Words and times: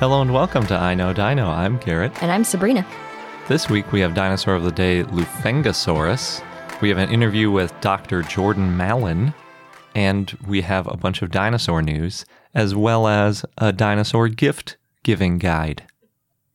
Hello 0.00 0.22
and 0.22 0.32
welcome 0.32 0.66
to 0.68 0.74
I 0.74 0.94
Know 0.94 1.12
Dino. 1.12 1.46
I'm 1.50 1.76
Garrett. 1.76 2.22
And 2.22 2.32
I'm 2.32 2.42
Sabrina. 2.42 2.86
This 3.48 3.68
week 3.68 3.92
we 3.92 4.00
have 4.00 4.14
dinosaur 4.14 4.54
of 4.54 4.62
the 4.62 4.72
day, 4.72 5.04
Lufengosaurus. 5.04 6.42
We 6.80 6.88
have 6.88 6.96
an 6.96 7.10
interview 7.10 7.50
with 7.50 7.78
Dr. 7.82 8.22
Jordan 8.22 8.78
Mallon, 8.78 9.34
and 9.94 10.34
we 10.46 10.62
have 10.62 10.86
a 10.86 10.96
bunch 10.96 11.20
of 11.20 11.30
dinosaur 11.30 11.82
news, 11.82 12.24
as 12.54 12.74
well 12.74 13.08
as 13.08 13.44
a 13.58 13.74
dinosaur 13.74 14.28
gift 14.28 14.78
giving 15.02 15.36
guide. 15.36 15.82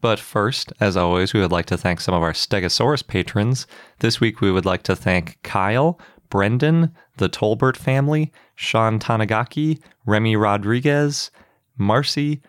But 0.01 0.19
first, 0.19 0.73
as 0.79 0.97
always, 0.97 1.31
we 1.31 1.39
would 1.39 1.51
like 1.51 1.67
to 1.67 1.77
thank 1.77 2.01
some 2.01 2.15
of 2.15 2.23
our 2.23 2.33
Stegosaurus 2.33 3.05
patrons. 3.05 3.67
This 3.99 4.19
week 4.19 4.41
we 4.41 4.51
would 4.51 4.65
like 4.65 4.81
to 4.83 4.95
thank 4.95 5.37
Kyle, 5.43 5.99
Brendan, 6.31 6.95
the 7.17 7.29
Tolbert 7.29 7.77
family, 7.77 8.33
Sean 8.55 8.97
Tanagaki, 8.97 9.79
Remy 10.07 10.35
Rodriguez, 10.35 11.29
Marcy, 11.77 12.41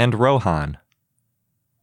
and 0.00 0.14
Rohan. 0.14 0.78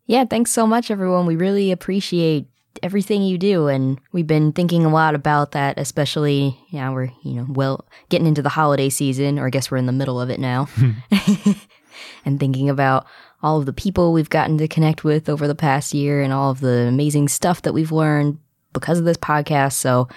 Yeah, 0.07 0.25
thanks 0.25 0.49
so 0.49 0.65
much, 0.65 0.89
everyone. 0.89 1.27
We 1.27 1.35
really 1.35 1.71
appreciate 1.71 2.47
everything 2.81 3.21
you 3.21 3.37
do, 3.37 3.67
and 3.67 3.99
we've 4.11 4.25
been 4.25 4.53
thinking 4.53 4.85
a 4.85 4.89
lot 4.89 5.13
about 5.13 5.51
that, 5.51 5.77
especially 5.77 6.57
yeah, 6.71 6.89
we're 6.89 7.11
you 7.23 7.33
know 7.33 7.45
well 7.47 7.87
getting 8.09 8.25
into 8.25 8.41
the 8.41 8.49
holiday 8.49 8.89
season, 8.89 9.37
or 9.37 9.45
I 9.45 9.49
guess 9.51 9.69
we're 9.69 9.77
in 9.77 9.85
the 9.85 9.91
middle 9.91 10.19
of 10.19 10.31
it 10.31 10.39
now, 10.39 10.67
and 12.25 12.39
thinking 12.39 12.69
about 12.71 13.05
all 13.43 13.59
of 13.59 13.67
the 13.67 13.73
people 13.73 14.13
we've 14.13 14.31
gotten 14.31 14.57
to 14.57 14.67
connect 14.67 15.03
with 15.03 15.29
over 15.29 15.47
the 15.47 15.53
past 15.53 15.93
year, 15.93 16.23
and 16.23 16.33
all 16.33 16.49
of 16.49 16.59
the 16.59 16.87
amazing 16.87 17.27
stuff 17.27 17.61
that 17.61 17.73
we've 17.73 17.91
learned 17.91 18.39
because 18.73 18.97
of 18.97 19.05
this 19.05 19.17
podcast. 19.17 19.73
So. 19.73 20.07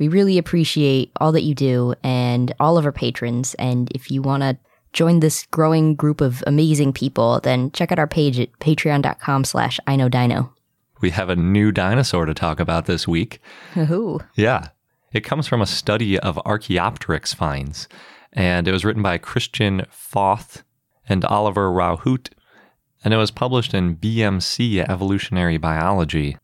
We 0.00 0.06
really 0.06 0.38
appreciate 0.38 1.10
all 1.16 1.32
that 1.32 1.42
you 1.42 1.56
do 1.56 1.92
and 2.04 2.54
all 2.60 2.78
of 2.78 2.84
our 2.84 2.92
patrons. 2.92 3.54
And 3.54 3.90
if 3.96 4.12
you 4.12 4.22
want 4.22 4.44
to 4.44 4.56
join 4.98 5.20
this 5.20 5.46
growing 5.52 5.94
group 5.94 6.20
of 6.20 6.42
amazing 6.44 6.92
people, 6.92 7.38
then 7.44 7.70
check 7.70 7.92
out 7.92 8.00
our 8.00 8.08
page 8.08 8.40
at 8.40 8.50
patreon.com 8.58 9.44
slash 9.44 9.78
I 9.86 9.94
know 9.94 10.08
dino. 10.08 10.52
We 11.00 11.10
have 11.10 11.28
a 11.28 11.36
new 11.36 11.70
dinosaur 11.70 12.26
to 12.26 12.34
talk 12.34 12.58
about 12.58 12.86
this 12.86 13.06
week. 13.06 13.40
Ooh. 13.76 14.18
Yeah. 14.34 14.70
It 15.12 15.20
comes 15.20 15.46
from 15.46 15.62
a 15.62 15.66
study 15.66 16.18
of 16.18 16.36
Archaeopteryx 16.44 17.32
finds, 17.32 17.86
and 18.32 18.66
it 18.66 18.72
was 18.72 18.84
written 18.84 19.00
by 19.00 19.18
Christian 19.18 19.86
Foth 19.88 20.64
and 21.08 21.24
Oliver 21.24 21.70
Rauhut, 21.70 22.30
and 23.04 23.14
it 23.14 23.18
was 23.18 23.30
published 23.30 23.74
in 23.74 23.96
BMC 23.96 24.84
Evolutionary 24.90 25.58
Biology. 25.58 26.36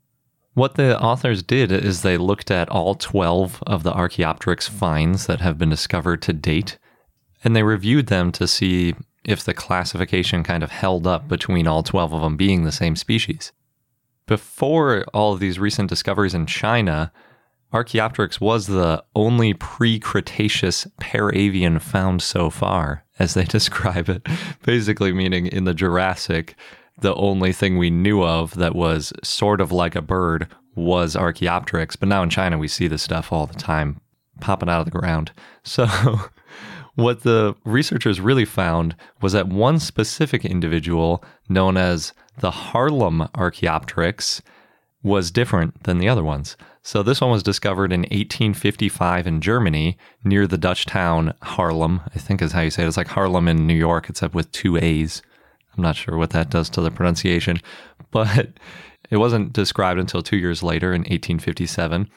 What 0.53 0.77
the 0.77 0.97
authors 1.03 1.43
did 1.43 1.73
is 1.73 2.03
they 2.03 2.17
looked 2.17 2.53
at 2.53 2.69
all 2.69 2.95
12 2.95 3.65
of 3.67 3.83
the 3.83 3.93
Archaeopteryx 3.93 4.69
finds 4.69 5.27
that 5.27 5.41
have 5.41 5.59
been 5.59 5.71
discovered 5.71 6.23
to 6.23 6.33
date 6.33 6.79
and 7.45 7.55
they 7.55 7.63
reviewed 7.63 8.07
them 8.07 8.33
to 8.33 8.49
see 8.49 8.95
if 9.25 9.45
the 9.45 9.55
classification 9.55 10.43
kind 10.43 10.63
of 10.63 10.71
held 10.71 11.07
up 11.07 11.29
between 11.29 11.67
all 11.67 11.83
12 11.83 12.13
of 12.13 12.23
them 12.23 12.37
being 12.37 12.65
the 12.65 12.73
same 12.73 12.97
species. 12.97 13.53
Before 14.27 15.05
all 15.13 15.35
of 15.35 15.41
these 15.41 15.59
recent 15.59 15.89
discoveries 15.89 16.35
in 16.35 16.47
China, 16.47 17.13
Archaeopteryx 17.73 18.41
was 18.41 18.67
the 18.67 19.05
only 19.15 19.53
pre 19.53 19.99
Cretaceous 19.99 20.87
paravian 21.01 21.81
found 21.81 22.23
so 22.23 22.49
far, 22.49 23.05
as 23.19 23.35
they 23.35 23.45
describe 23.45 24.09
it, 24.09 24.27
basically 24.63 25.13
meaning 25.13 25.47
in 25.47 25.65
the 25.65 25.75
Jurassic, 25.75 26.57
the 27.01 27.15
only 27.15 27.53
thing 27.53 27.77
we 27.77 27.91
knew 27.91 28.23
of 28.23 28.55
that 28.55 28.75
was 28.75 29.13
sort 29.23 29.61
of 29.61 29.73
like 29.73 29.97
a 29.97 30.03
bird 30.03 30.49
was 30.77 31.17
Archaeopteryx. 31.17 31.97
But 31.97 32.09
now 32.09 32.23
in 32.23 32.31
China, 32.31 32.57
we 32.57 32.69
see 32.69 32.89
this 32.89 33.03
stuff 33.03 33.33
all 33.33 33.47
the 33.47 33.55
time 33.55 34.01
popping 34.41 34.69
out 34.69 34.81
of 34.81 34.87
the 34.87 34.99
ground. 34.99 35.33
So 35.67 35.87
what 36.95 37.23
the 37.23 37.55
researchers 37.65 38.21
really 38.21 38.45
found 38.45 38.95
was 39.21 39.33
that 39.33 39.49
one 39.49 39.79
specific 39.79 40.45
individual, 40.45 41.25
known 41.49 41.77
as 41.77 42.13
the 42.39 42.51
Haarlem 42.51 43.29
Archaeopteryx, 43.35 44.43
was 45.03 45.31
different 45.31 45.85
than 45.85 45.99
the 45.99 46.09
other 46.09 46.25
ones. 46.25 46.57
So 46.83 47.03
this 47.03 47.21
one 47.21 47.31
was 47.31 47.43
discovered 47.43 47.93
in 47.93 48.03
1855 48.03 49.27
in 49.27 49.41
Germany 49.41 49.97
near 50.23 50.47
the 50.47 50.59
Dutch 50.59 50.87
town 50.87 51.33
Haarlem, 51.43 52.03
I 52.15 52.19
think 52.19 52.43
is 52.43 52.53
how 52.53 52.61
you 52.61 52.71
say 52.71 52.85
it. 52.85 52.89
It's 52.89 52.97
like 52.97 53.09
Harlem 53.09 53.49
in 53.49 53.67
New 53.67 53.75
York, 53.75 54.09
except 54.09 54.35
with 54.35 54.53
two 54.53 54.77
A's. 54.77 55.23
I'm 55.77 55.83
not 55.83 55.97
sure 55.97 56.17
what 56.17 56.31
that 56.31 56.51
does 56.51 56.69
to 56.71 56.81
the 56.81 56.91
pronunciation, 56.91 57.61
but 58.11 58.51
it 59.11 59.17
wasn't 59.17 59.53
described 59.53 59.99
until 59.99 60.23
two 60.23 60.37
years 60.37 60.63
later 60.63 60.93
in 60.93 61.01
1857. 61.01 62.09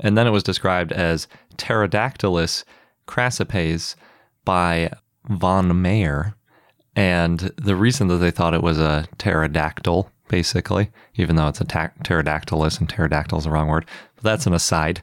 And 0.00 0.16
then 0.16 0.26
it 0.26 0.30
was 0.30 0.42
described 0.42 0.92
as 0.92 1.28
Pterodactylus 1.56 2.64
crassipes, 3.06 3.94
by 4.44 4.92
von 5.28 5.80
Meyer. 5.80 6.34
And 6.94 7.38
the 7.56 7.76
reason 7.76 8.08
that 8.08 8.18
they 8.18 8.30
thought 8.30 8.54
it 8.54 8.62
was 8.62 8.78
a 8.78 9.06
pterodactyl, 9.18 10.10
basically, 10.28 10.90
even 11.14 11.36
though 11.36 11.48
it's 11.48 11.60
a 11.60 11.64
ta- 11.64 11.90
pterodactylus 12.04 12.78
and 12.78 12.88
pterodactyl 12.88 13.38
is 13.38 13.44
the 13.44 13.50
wrong 13.50 13.68
word, 13.68 13.86
but 14.16 14.24
that's 14.24 14.46
an 14.46 14.52
aside, 14.52 15.00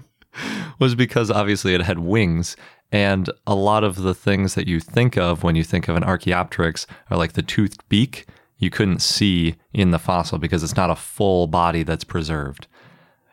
was 0.78 0.94
because 0.94 1.30
obviously 1.30 1.74
it 1.74 1.80
had 1.82 1.98
wings. 1.98 2.56
And 2.90 3.30
a 3.46 3.54
lot 3.54 3.84
of 3.84 3.96
the 3.96 4.14
things 4.14 4.54
that 4.54 4.66
you 4.66 4.80
think 4.80 5.16
of 5.16 5.42
when 5.42 5.56
you 5.56 5.64
think 5.64 5.88
of 5.88 5.96
an 5.96 6.04
Archaeopteryx 6.04 6.86
are 7.10 7.18
like 7.18 7.34
the 7.34 7.42
toothed 7.42 7.86
beak 7.88 8.26
you 8.58 8.70
couldn't 8.70 9.00
see 9.00 9.56
in 9.72 9.90
the 9.90 9.98
fossil 9.98 10.38
because 10.38 10.62
it's 10.62 10.76
not 10.76 10.90
a 10.90 10.96
full 10.96 11.46
body 11.46 11.82
that's 11.82 12.04
preserved. 12.04 12.66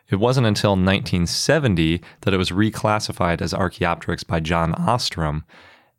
It 0.08 0.16
wasn't 0.16 0.46
until 0.46 0.72
1970 0.72 2.00
that 2.20 2.34
it 2.34 2.36
was 2.36 2.50
reclassified 2.50 3.40
as 3.40 3.52
Archaeopteryx 3.52 4.22
by 4.24 4.40
John 4.40 4.74
Ostrom. 4.74 5.44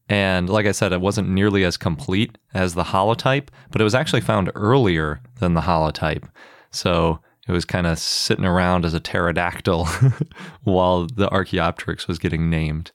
And 0.09 0.50
like 0.50 0.66
I 0.66 0.72
said, 0.72 0.94
it 0.94 1.01
wasn't 1.01 1.29
nearly 1.29 1.66
as 1.66 1.75
complete 1.75 2.38
as 2.53 2.73
the 2.73 2.85
holotype, 2.85 3.50
but 3.72 3.81
it 3.81 3.84
was 3.84 3.95
actually 3.95 4.22
found 4.22 4.51
earlier 4.56 5.22
than 5.40 5.53
the 5.53 5.62
holotype. 5.62 6.29
So 6.72 7.19
it 7.47 7.51
was 7.51 7.66
kind 7.66 7.88
of 7.88 8.00
sitting 8.00 8.45
around 8.45 8.85
as 8.85 8.94
a 8.94 9.00
pterodactyl 9.00 9.85
while 10.63 11.07
the 11.07 11.29
Archaeopteryx 11.29 12.07
was 12.07 12.19
getting 12.19 12.50
named. 12.50 12.92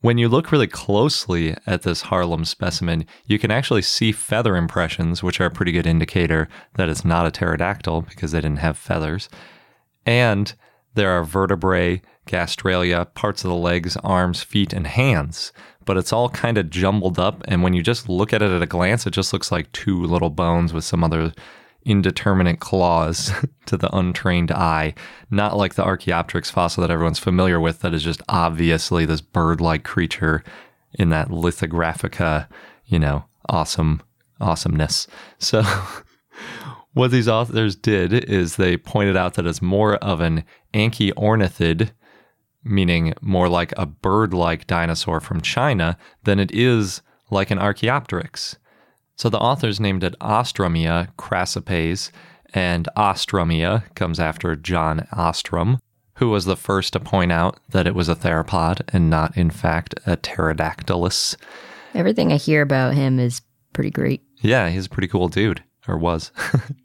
When 0.00 0.18
you 0.18 0.28
look 0.28 0.52
really 0.52 0.66
closely 0.66 1.56
at 1.66 1.82
this 1.82 2.02
Haarlem 2.02 2.46
specimen, 2.46 3.06
you 3.26 3.38
can 3.38 3.50
actually 3.50 3.82
see 3.82 4.12
feather 4.12 4.54
impressions, 4.54 5.22
which 5.22 5.40
are 5.40 5.46
a 5.46 5.50
pretty 5.50 5.72
good 5.72 5.86
indicator 5.86 6.48
that 6.74 6.90
it's 6.90 7.04
not 7.04 7.26
a 7.26 7.30
pterodactyl 7.30 8.02
because 8.02 8.32
they 8.32 8.40
didn't 8.40 8.58
have 8.58 8.76
feathers. 8.76 9.30
And 10.06 10.52
there 10.94 11.10
are 11.10 11.24
vertebrae, 11.24 12.02
gastralia, 12.26 13.12
parts 13.14 13.44
of 13.44 13.50
the 13.50 13.56
legs, 13.56 13.96
arms, 13.98 14.42
feet, 14.42 14.72
and 14.72 14.86
hands. 14.86 15.52
But 15.84 15.96
it's 15.96 16.12
all 16.12 16.30
kind 16.30 16.56
of 16.56 16.70
jumbled 16.70 17.18
up. 17.18 17.42
And 17.46 17.62
when 17.62 17.74
you 17.74 17.82
just 17.82 18.08
look 18.08 18.32
at 18.32 18.42
it 18.42 18.50
at 18.50 18.62
a 18.62 18.66
glance, 18.66 19.06
it 19.06 19.10
just 19.10 19.32
looks 19.32 19.52
like 19.52 19.70
two 19.72 20.02
little 20.02 20.30
bones 20.30 20.72
with 20.72 20.84
some 20.84 21.04
other 21.04 21.32
indeterminate 21.84 22.60
claws 22.60 23.32
to 23.66 23.76
the 23.76 23.94
untrained 23.94 24.50
eye. 24.50 24.94
Not 25.30 25.56
like 25.56 25.74
the 25.74 25.84
Archaeopteryx 25.84 26.50
fossil 26.50 26.80
that 26.82 26.90
everyone's 26.90 27.18
familiar 27.18 27.60
with, 27.60 27.80
that 27.80 27.94
is 27.94 28.02
just 28.02 28.22
obviously 28.28 29.04
this 29.04 29.20
bird 29.20 29.60
like 29.60 29.84
creature 29.84 30.42
in 30.94 31.10
that 31.10 31.28
lithographica, 31.28 32.48
you 32.86 32.98
know, 32.98 33.24
awesome 33.48 34.02
awesomeness. 34.40 35.06
So 35.38 35.62
What 36.94 37.10
these 37.10 37.28
authors 37.28 37.74
did 37.74 38.12
is 38.12 38.54
they 38.54 38.76
pointed 38.76 39.16
out 39.16 39.34
that 39.34 39.46
it's 39.46 39.60
more 39.60 39.96
of 39.96 40.20
an 40.20 40.44
anchiornithid, 40.72 41.90
meaning 42.62 43.14
more 43.20 43.48
like 43.48 43.74
a 43.76 43.84
bird 43.84 44.32
like 44.32 44.68
dinosaur 44.68 45.20
from 45.20 45.40
China, 45.40 45.98
than 46.22 46.38
it 46.38 46.52
is 46.52 47.02
like 47.30 47.50
an 47.50 47.58
Archaeopteryx. 47.58 48.56
So 49.16 49.28
the 49.28 49.38
authors 49.38 49.80
named 49.80 50.04
it 50.04 50.18
Ostromia 50.20 51.08
crassipes, 51.16 52.12
and 52.52 52.88
Ostromia 52.96 53.92
comes 53.96 54.20
after 54.20 54.54
John 54.54 55.08
Ostrom, 55.12 55.78
who 56.18 56.30
was 56.30 56.44
the 56.44 56.56
first 56.56 56.92
to 56.92 57.00
point 57.00 57.32
out 57.32 57.58
that 57.70 57.88
it 57.88 57.96
was 57.96 58.08
a 58.08 58.14
theropod 58.14 58.82
and 58.92 59.10
not, 59.10 59.36
in 59.36 59.50
fact, 59.50 59.94
a 60.06 60.16
pterodactylus. 60.16 61.36
Everything 61.92 62.32
I 62.32 62.36
hear 62.36 62.62
about 62.62 62.94
him 62.94 63.18
is 63.18 63.42
pretty 63.72 63.90
great. 63.90 64.22
Yeah, 64.40 64.68
he's 64.68 64.86
a 64.86 64.90
pretty 64.90 65.08
cool 65.08 65.28
dude, 65.28 65.64
or 65.88 65.98
was. 65.98 66.30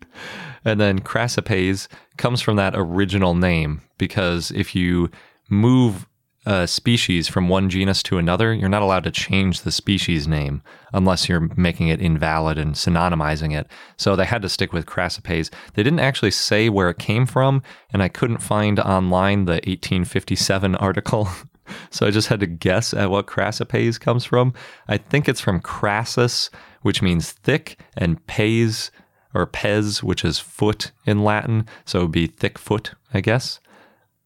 and 0.66 0.80
then 0.80 1.00
crassipes 1.00 1.88
comes 2.18 2.42
from 2.42 2.56
that 2.58 2.74
original 2.76 3.34
name 3.34 3.82
because 3.98 4.52
if 4.52 4.76
you 4.76 5.10
move 5.50 6.06
a 6.46 6.68
species 6.68 7.28
from 7.28 7.50
one 7.50 7.70
genus 7.70 8.02
to 8.04 8.18
another, 8.18 8.54
you're 8.54 8.70
not 8.70 8.82
allowed 8.82 9.04
to 9.04 9.12
change 9.12 9.62
the 9.62 9.72
species 9.72 10.28
name 10.28 10.62
unless 10.94 11.28
you're 11.28 11.50
making 11.58 11.90
it 11.90 12.02
invalid 12.02 12.58
and 12.58 12.76
synonymizing 12.76 13.56
it. 13.56 13.68
So 13.98 14.16
they 14.16 14.26
had 14.26 14.42
to 14.42 14.50
stick 14.50 14.72
with 14.72 14.86
crassipes. 14.86 15.52
They 15.74 15.84
didn't 15.84 16.00
actually 16.00 16.32
say 16.32 16.70
where 16.70 16.90
it 16.90 16.98
came 16.98 17.26
from, 17.26 17.62
and 17.92 18.02
I 18.02 18.08
couldn't 18.08 18.40
find 18.40 18.80
online 18.80 19.46
the 19.46 19.54
1857 19.54 20.76
article. 20.76 21.28
so 21.92 22.08
I 22.08 22.12
just 22.12 22.30
had 22.30 22.40
to 22.40 22.48
guess 22.48 22.94
at 22.94 23.12
what 23.12 23.28
crassipes 23.28 24.00
comes 24.00 24.26
from. 24.26 24.54
I 24.88 24.98
think 24.98 25.28
it's 25.28 25.42
from 25.42 25.60
crassus, 25.60 26.50
which 26.82 27.02
means 27.02 27.32
thick, 27.32 27.80
and 27.98 28.26
pes 28.28 28.92
or 29.34 29.46
pes, 29.46 30.02
which 30.02 30.26
is 30.26 30.40
foot 30.40 30.92
in 31.06 31.24
Latin. 31.24 31.68
So 31.86 32.00
it 32.00 32.02
would 32.04 32.12
be 32.12 32.28
thick 32.28 32.58
foot, 32.58 32.92
I 33.14 33.22
guess. 33.22 33.60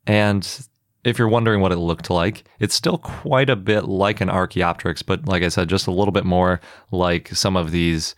And 0.05 0.67
if 1.03 1.19
you're 1.19 1.27
wondering 1.27 1.61
what 1.61 1.71
it 1.71 1.77
looked 1.77 2.09
like, 2.09 2.45
it's 2.59 2.75
still 2.75 2.97
quite 2.97 3.49
a 3.49 3.55
bit 3.55 3.85
like 3.85 4.21
an 4.21 4.29
Archaeopteryx, 4.29 5.01
but 5.01 5.27
like 5.27 5.43
I 5.43 5.49
said, 5.49 5.69
just 5.69 5.87
a 5.87 5.91
little 5.91 6.11
bit 6.11 6.25
more 6.25 6.61
like 6.91 7.29
some 7.29 7.57
of 7.57 7.71
these 7.71 8.15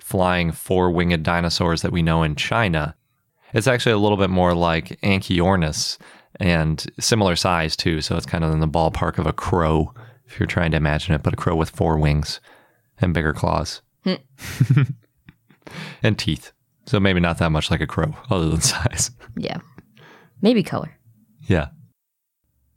flying 0.00 0.52
four 0.52 0.90
winged 0.90 1.22
dinosaurs 1.22 1.82
that 1.82 1.92
we 1.92 2.02
know 2.02 2.22
in 2.22 2.34
China. 2.34 2.94
It's 3.52 3.68
actually 3.68 3.92
a 3.92 3.98
little 3.98 4.18
bit 4.18 4.30
more 4.30 4.54
like 4.54 5.00
Anchiornis 5.02 5.98
and 6.40 6.84
similar 6.98 7.36
size 7.36 7.76
too. 7.76 8.00
So 8.00 8.16
it's 8.16 8.26
kind 8.26 8.42
of 8.42 8.52
in 8.52 8.60
the 8.60 8.68
ballpark 8.68 9.18
of 9.18 9.26
a 9.26 9.32
crow, 9.32 9.94
if 10.26 10.40
you're 10.40 10.46
trying 10.48 10.72
to 10.72 10.76
imagine 10.76 11.14
it, 11.14 11.22
but 11.22 11.32
a 11.32 11.36
crow 11.36 11.54
with 11.54 11.70
four 11.70 11.98
wings 11.98 12.40
and 13.00 13.14
bigger 13.14 13.32
claws 13.32 13.80
hmm. 14.02 14.14
and 16.02 16.18
teeth. 16.18 16.52
So 16.86 17.00
maybe 17.00 17.20
not 17.20 17.38
that 17.38 17.50
much 17.50 17.70
like 17.70 17.80
a 17.80 17.86
crow, 17.86 18.14
other 18.30 18.48
than 18.48 18.60
size. 18.60 19.10
Yeah. 19.36 19.58
Maybe 20.42 20.62
color. 20.62 20.96
Yeah. 21.46 21.68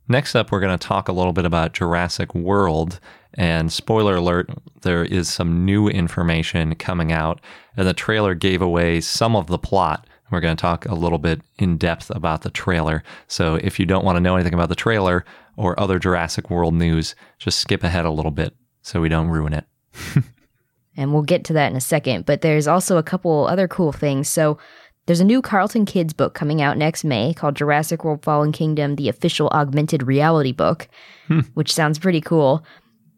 Next 0.10 0.36
up, 0.36 0.52
we're 0.52 0.62
going 0.62 0.78
to 0.78 0.88
talk 0.88 1.10
a 1.10 1.14
little 1.14 1.34
bit 1.34 1.46
about 1.46 1.74
Jurassic 1.74 2.34
World. 2.34 3.00
And 3.34 3.72
spoiler 3.72 4.16
alert, 4.16 4.50
there 4.82 5.04
is 5.04 5.28
some 5.30 5.66
new 5.66 5.90
information 5.90 6.76
coming 6.76 7.12
out, 7.12 7.42
and 7.76 7.88
the 7.88 7.94
trailer 7.94 8.34
gave 8.34 8.62
away 8.62 9.02
some 9.02 9.36
of 9.36 9.48
the 9.48 9.60
plot. 9.60 10.08
We're 10.32 10.40
going 10.40 10.56
to 10.56 10.62
talk 10.62 10.86
a 10.86 10.96
little 10.96 11.20
bit 11.20 11.42
in 11.60 11.78
depth 11.78 12.10
about 12.10 12.42
the 12.42 12.50
trailer. 12.50 13.04
So 13.28 13.56
if 13.56 13.80
you 13.80 13.86
don't 13.86 14.04
want 14.04 14.16
to 14.16 14.22
know 14.22 14.36
anything 14.36 14.54
about 14.54 14.70
the 14.70 14.76
trailer 14.76 15.24
or 15.56 15.80
other 15.80 16.00
Jurassic 16.00 16.50
World 16.50 16.74
news, 16.74 17.16
just 17.38 17.60
skip 17.60 17.84
ahead 17.84 18.06
a 18.06 18.12
little 18.12 18.32
bit 18.32 18.56
so 18.82 19.02
we 19.02 19.10
don't 19.10 19.30
ruin 19.30 19.54
it. 19.54 19.66
and 20.98 21.14
we'll 21.14 21.22
get 21.22 21.46
to 21.46 21.54
that 21.54 21.72
in 21.72 21.78
a 21.78 21.82
second. 21.82 22.26
But 22.26 22.42
there's 22.42 22.68
also 22.68 22.98
a 22.98 23.04
couple 23.04 23.48
other 23.48 23.68
cool 23.68 23.92
things. 23.92 24.28
So 24.28 24.58
there's 25.06 25.22
a 25.22 25.26
new 25.26 25.42
Carlton 25.42 25.86
Kids 25.86 26.12
book 26.12 26.34
coming 26.34 26.62
out 26.62 26.78
next 26.78 27.06
May 27.06 27.34
called 27.34 27.56
Jurassic 27.56 28.04
World 28.04 28.24
Fallen 28.24 28.52
Kingdom, 28.52 28.96
the 28.96 29.08
official 29.08 29.48
augmented 29.50 30.04
reality 30.04 30.52
book, 30.52 30.90
hmm. 31.28 31.42
which 31.54 31.74
sounds 31.74 31.98
pretty 31.98 32.20
cool. 32.20 32.66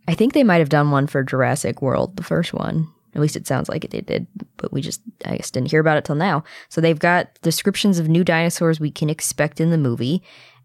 I 0.07 0.13
think 0.13 0.33
they 0.33 0.43
might 0.43 0.57
have 0.57 0.69
done 0.69 0.91
one 0.91 1.07
for 1.07 1.23
Jurassic 1.23 1.81
World, 1.81 2.15
the 2.15 2.23
first 2.23 2.53
one. 2.53 2.87
At 3.15 3.21
least 3.21 3.35
it 3.35 3.47
sounds 3.47 3.69
like 3.69 3.83
it 3.83 3.91
they 3.91 4.01
did, 4.01 4.27
but 4.57 4.71
we 4.71 4.81
just, 4.81 5.01
I 5.25 5.37
guess, 5.37 5.49
didn't 5.49 5.71
hear 5.71 5.79
about 5.79 5.97
it 5.97 6.05
till 6.05 6.15
now. 6.15 6.43
So 6.69 6.79
they've 6.79 6.99
got 6.99 7.41
descriptions 7.41 7.97
of 7.97 8.07
new 8.07 8.23
dinosaurs 8.23 8.79
we 8.79 8.91
can 8.91 9.09
expect 9.09 9.59
in 9.59 9.71
the 9.71 9.77
movie. 9.79 10.21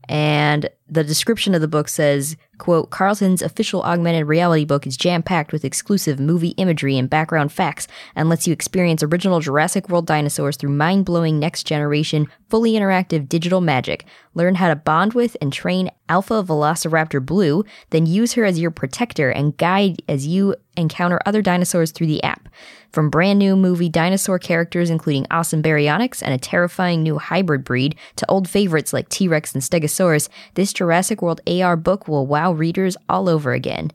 And 0.08 0.68
the 0.88 1.02
description 1.02 1.54
of 1.54 1.60
the 1.60 1.68
book 1.68 1.88
says, 1.88 2.36
quote, 2.58 2.90
Carlton's 2.90 3.42
official 3.42 3.82
augmented 3.82 4.26
reality 4.26 4.64
book 4.64 4.86
is 4.86 4.96
jam-packed 4.96 5.52
with 5.52 5.64
exclusive 5.64 6.20
movie 6.20 6.50
imagery 6.50 6.98
and 6.98 7.08
background 7.08 7.52
facts 7.52 7.88
and 8.14 8.28
lets 8.28 8.46
you 8.46 8.52
experience 8.52 9.02
original 9.02 9.40
Jurassic 9.40 9.88
World 9.88 10.06
dinosaurs 10.06 10.56
through 10.56 10.70
mind-blowing 10.70 11.38
next-generation, 11.38 12.28
fully 12.48 12.72
interactive 12.72 13.28
digital 13.28 13.60
magic. 13.60 14.04
Learn 14.34 14.56
how 14.56 14.68
to 14.68 14.76
bond 14.76 15.14
with 15.14 15.36
and 15.40 15.52
train 15.52 15.90
Alpha 16.08 16.42
Velociraptor 16.42 17.24
Blue, 17.24 17.64
then 17.90 18.04
use 18.04 18.34
her 18.34 18.44
as 18.44 18.60
your 18.60 18.70
protector 18.70 19.30
and 19.30 19.56
guide 19.56 20.02
as 20.08 20.26
you 20.26 20.54
encounter 20.76 21.18
other 21.24 21.40
dinosaurs 21.40 21.92
through 21.92 22.08
the 22.08 22.22
app. 22.22 22.43
From 22.90 23.10
brand 23.10 23.38
new 23.38 23.56
movie 23.56 23.88
dinosaur 23.88 24.38
characters, 24.38 24.90
including 24.90 25.26
awesome 25.30 25.62
baryonyx 25.62 26.22
and 26.22 26.32
a 26.32 26.38
terrifying 26.38 27.02
new 27.02 27.18
hybrid 27.18 27.64
breed, 27.64 27.96
to 28.16 28.30
old 28.30 28.48
favorites 28.48 28.92
like 28.92 29.08
T 29.08 29.28
Rex 29.28 29.54
and 29.54 29.62
Stegosaurus, 29.62 30.28
this 30.54 30.72
Jurassic 30.72 31.22
World 31.22 31.40
AR 31.46 31.76
book 31.76 32.08
will 32.08 32.26
wow 32.26 32.52
readers 32.52 32.96
all 33.08 33.28
over 33.28 33.52
again. 33.52 33.90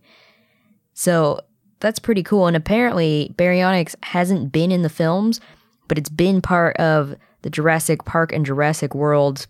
So 0.93 1.41
that's 1.79 1.99
pretty 1.99 2.23
cool. 2.23 2.47
And 2.47 2.57
apparently, 2.57 3.33
baryonyx 3.37 3.95
hasn't 4.03 4.51
been 4.51 4.71
in 4.71 4.81
the 4.81 4.89
films, 4.89 5.39
but 5.87 5.97
it's 5.97 6.09
been 6.09 6.41
part 6.41 6.75
of 6.77 7.15
the 7.41 7.49
Jurassic 7.49 8.05
Park 8.05 8.33
and 8.33 8.45
Jurassic 8.45 8.93
World 8.93 9.47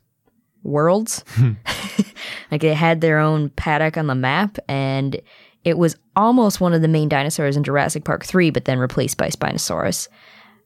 worlds. 0.64 1.24
Hmm. 1.30 1.54
like 2.52 2.62
they 2.62 2.74
had 2.74 3.02
their 3.02 3.20
own 3.20 3.50
paddock 3.50 3.98
on 3.98 4.08
the 4.08 4.16
map, 4.16 4.58
and 4.68 5.20
it 5.64 5.78
was 5.78 5.98
almost 6.16 6.62
one 6.62 6.74
of 6.74 6.82
the 6.82 6.88
main 6.88 7.10
dinosaurs 7.10 7.58
in 7.58 7.64
Jurassic 7.64 8.06
Park 8.06 8.26
3, 8.26 8.50
but 8.50 8.66
then 8.66 8.80
replaced 8.80 9.18
by 9.18 9.30
Spinosaurus, 9.30 10.08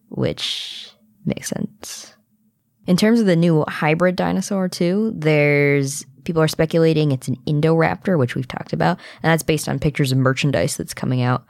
which 0.09 0.91
makes 1.25 1.49
sense. 1.49 2.15
In 2.85 2.97
terms 2.97 3.19
of 3.19 3.25
the 3.25 3.35
new 3.35 3.63
hybrid 3.67 4.15
dinosaur, 4.15 4.67
too, 4.67 5.13
there's 5.15 6.05
people 6.25 6.41
are 6.41 6.47
speculating 6.47 7.11
it's 7.11 7.27
an 7.27 7.37
Indoraptor, 7.47 8.17
which 8.17 8.35
we've 8.35 8.47
talked 8.47 8.73
about, 8.73 8.99
and 9.21 9.31
that's 9.31 9.43
based 9.43 9.67
on 9.67 9.79
pictures 9.79 10.11
of 10.11 10.17
merchandise 10.17 10.77
that's 10.77 10.93
coming 10.93 11.21
out. 11.21 11.45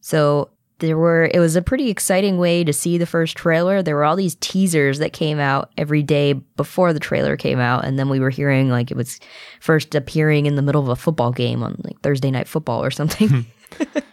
So 0.00 0.50
there 0.78 0.98
were 0.98 1.30
it 1.32 1.38
was 1.38 1.56
a 1.56 1.62
pretty 1.62 1.88
exciting 1.88 2.38
way 2.38 2.62
to 2.62 2.72
see 2.72 2.98
the 2.98 3.06
first 3.06 3.36
trailer. 3.36 3.82
There 3.82 3.96
were 3.96 4.04
all 4.04 4.16
these 4.16 4.36
teasers 4.36 4.98
that 4.98 5.12
came 5.12 5.38
out 5.38 5.70
every 5.78 6.02
day 6.02 6.34
before 6.34 6.92
the 6.92 7.00
trailer 7.00 7.36
came 7.36 7.58
out 7.58 7.84
and 7.84 7.98
then 7.98 8.08
we 8.08 8.20
were 8.20 8.30
hearing 8.30 8.68
like 8.68 8.90
it 8.90 8.96
was 8.96 9.18
first 9.60 9.94
appearing 9.94 10.46
in 10.46 10.56
the 10.56 10.62
middle 10.62 10.82
of 10.82 10.88
a 10.88 10.96
football 10.96 11.32
game 11.32 11.62
on 11.62 11.80
like 11.84 12.00
thursday 12.02 12.30
night 12.30 12.48
football 12.48 12.82
or 12.82 12.90
something. 12.90 13.46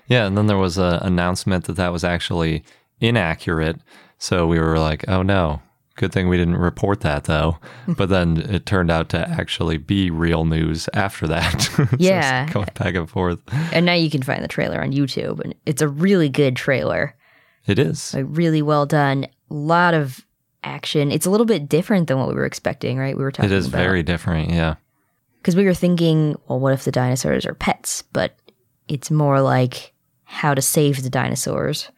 Yeah 0.08 0.26
and 0.26 0.38
then 0.38 0.48
there 0.48 0.58
was 0.58 0.78
an 0.78 0.96
announcement 1.02 1.66
that 1.66 1.78
that 1.78 1.94
was 1.94 2.04
actually 2.04 2.64
inaccurate. 3.00 3.78
So 4.18 4.46
we 4.46 4.60
were 4.60 4.78
like 4.78 5.06
oh 5.08 5.22
no 5.22 5.62
Good 5.96 6.12
thing 6.12 6.28
we 6.28 6.38
didn't 6.38 6.58
report 6.58 7.02
that 7.02 7.26
though. 7.26 7.58
but 7.88 8.10
then 8.10 8.38
it 8.38 8.66
turned 8.66 8.90
out 8.90 9.10
to 9.10 9.30
actually 9.30 9.78
be 9.78 10.10
real 10.10 10.46
news 10.46 10.90
after 10.94 11.28
that. 11.28 11.70
Yeah. 12.00 12.50
going 12.52 12.70
back 12.74 12.96
and 12.96 13.10
forth. 13.10 13.40
And 13.72 13.86
now 13.86 13.94
you 13.94 14.10
can 14.10 14.24
find 14.24 14.44
the 14.44 14.48
trailer 14.48 14.82
on 14.82 14.92
YouTube 14.92 15.40
and 15.42 15.54
it's 15.66 15.82
a 15.82 15.88
really 15.88 16.30
good 16.30 16.56
trailer. 16.56 17.16
It 17.68 17.80
is. 17.80 18.14
Like 18.14 18.26
really 18.30 18.62
well 18.62 18.86
done. 18.86 19.26
A 19.26 19.54
lot 19.54 19.94
of 19.94 20.26
action. 20.64 21.12
It's 21.12 21.26
a 21.26 21.30
little 21.30 21.46
bit 21.46 21.70
different 21.70 22.08
than 22.08 22.18
what 22.18 22.28
we 22.28 22.34
were 22.34 22.46
expecting, 22.46 22.98
right? 22.98 23.16
We 23.16 23.24
were 23.24 23.32
talking 23.32 23.52
about. 23.52 23.56
It 23.56 23.60
is 23.60 23.68
about. 23.68 23.78
very 23.78 24.04
different, 24.04 24.50
yeah. 24.50 24.76
Because 25.38 25.56
we 25.56 25.66
were 25.66 25.74
thinking, 25.74 26.36
well, 26.48 26.60
what 26.60 26.74
if 26.74 26.86
the 26.86 26.92
dinosaurs 26.92 27.46
are 27.46 27.54
pets? 27.54 28.02
But 28.14 28.36
it's 28.88 29.12
more 29.12 29.42
like 29.42 29.94
how 30.24 30.54
to 30.54 30.62
save 30.62 31.04
the 31.04 31.10
dinosaurs. 31.10 31.90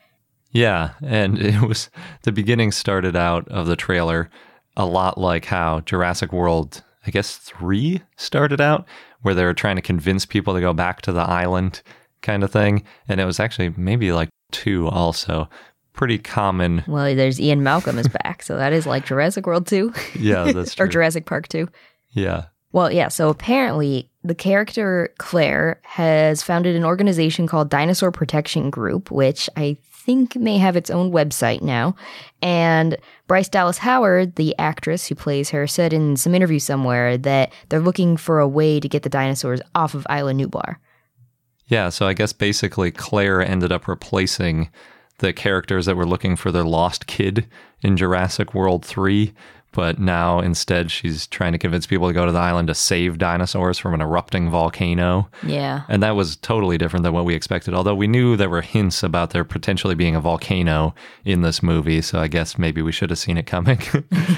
Yeah, 0.56 0.92
and 1.04 1.38
it 1.42 1.62
was 1.62 1.90
the 2.24 2.32
beginning 2.32 2.72
started 2.72 3.16
out 3.16 3.48
of 3.50 3.68
the 3.68 3.76
trailer 3.76 4.30
a 4.78 4.86
lot 4.86 5.18
like 5.18 5.46
how 5.46 5.82
Jurassic 5.82 6.32
World, 6.34 6.82
I 7.06 7.12
guess 7.12 7.38
3 7.38 8.02
started 8.18 8.62
out 8.62 8.86
where 9.22 9.34
they 9.34 9.44
were 9.44 9.54
trying 9.54 9.76
to 9.76 9.82
convince 9.82 10.26
people 10.26 10.54
to 10.54 10.62
go 10.62 10.74
back 10.74 11.02
to 11.04 11.12
the 11.12 11.22
island 11.22 11.82
kind 12.22 12.44
of 12.44 12.52
thing, 12.52 12.84
and 13.08 13.20
it 13.20 13.26
was 13.26 13.40
actually 13.40 13.74
maybe 13.76 14.12
like 14.12 14.30
2 14.52 14.88
also. 14.88 15.50
Pretty 15.94 16.18
common. 16.18 16.84
Well, 16.88 17.16
there's 17.16 17.40
Ian 17.40 17.64
Malcolm 17.64 17.98
is 17.98 18.08
back, 18.24 18.44
so 18.44 18.58
that 18.58 18.74
is 18.74 18.86
like 18.86 19.06
Jurassic 19.06 19.46
World 19.48 19.68
2. 19.68 19.94
Yeah, 20.20 20.52
that's 20.52 20.76
true. 20.76 20.86
or 20.86 20.88
Jurassic 20.88 21.26
Park 21.26 21.48
2. 21.48 21.68
Yeah. 22.12 22.46
Well, 22.72 22.92
yeah, 22.92 23.08
so 23.08 23.30
apparently 23.30 24.10
the 24.24 24.36
character 24.36 25.14
Claire 25.18 25.80
has 25.84 26.44
founded 26.44 26.76
an 26.76 26.84
organization 26.84 27.48
called 27.48 27.70
Dinosaur 27.70 28.12
Protection 28.12 28.70
Group, 28.70 29.10
which 29.10 29.50
I 29.56 29.78
think 30.06 30.36
may 30.36 30.58
have 30.58 30.76
its 30.76 30.90
own 30.90 31.12
website 31.12 31.62
now. 31.62 31.96
And 32.42 32.98
Bryce 33.28 33.50
Dallas 33.50 33.80
Howard, 33.80 34.36
the 34.36 34.56
actress 34.60 35.08
who 35.08 35.16
plays 35.16 35.50
her, 35.50 35.66
said 35.66 35.94
in 35.94 36.16
some 36.16 36.36
interview 36.36 36.60
somewhere 36.60 37.18
that 37.18 37.52
they're 37.70 37.80
looking 37.80 38.16
for 38.16 38.40
a 38.40 38.48
way 38.48 38.80
to 38.80 38.88
get 38.88 39.04
the 39.04 39.10
dinosaurs 39.10 39.62
off 39.74 39.96
of 39.96 40.06
Isla 40.10 40.34
Nublar. 40.34 40.78
Yeah, 41.68 41.90
so 41.90 42.06
I 42.06 42.14
guess 42.14 42.32
basically 42.32 42.92
Claire 42.92 43.42
ended 43.42 43.72
up 43.72 43.88
replacing 43.88 44.70
the 45.20 45.34
characters 45.34 45.86
that 45.88 45.96
were 45.96 46.06
looking 46.06 46.36
for 46.36 46.52
their 46.52 46.64
lost 46.64 47.08
kid 47.08 47.48
in 47.82 47.98
Jurassic 47.98 48.54
World 48.54 48.86
3 48.86 49.34
But 49.76 50.00
now 50.00 50.40
instead, 50.40 50.90
she's 50.90 51.28
trying 51.28 51.52
to 51.52 51.58
convince 51.58 51.86
people 51.86 52.08
to 52.08 52.14
go 52.14 52.26
to 52.26 52.32
the 52.32 52.40
island 52.40 52.70
to 52.70 52.74
save 52.74 53.18
dinosaurs 53.18 53.78
from 53.78 53.94
an 53.94 54.00
erupting 54.02 54.50
volcano. 54.50 55.30
Yeah. 55.46 55.82
And 55.90 56.02
that 56.02 56.16
was 56.16 56.38
totally 56.38 56.78
different 56.78 57.04
than 57.04 57.12
what 57.12 57.26
we 57.26 57.36
expected. 57.36 57.74
Although 57.74 57.94
we 57.94 58.08
knew 58.08 58.38
there 58.38 58.50
were 58.50 58.62
hints 58.62 59.04
about 59.04 59.32
there 59.32 59.44
potentially 59.44 59.94
being 59.94 60.16
a 60.16 60.22
volcano 60.22 60.96
in 61.26 61.42
this 61.42 61.62
movie. 61.62 62.02
So 62.02 62.20
I 62.20 62.30
guess 62.30 62.58
maybe 62.58 62.82
we 62.82 62.94
should 62.94 63.10
have 63.10 63.20
seen 63.20 63.38
it 63.38 63.48
coming. 63.48 63.82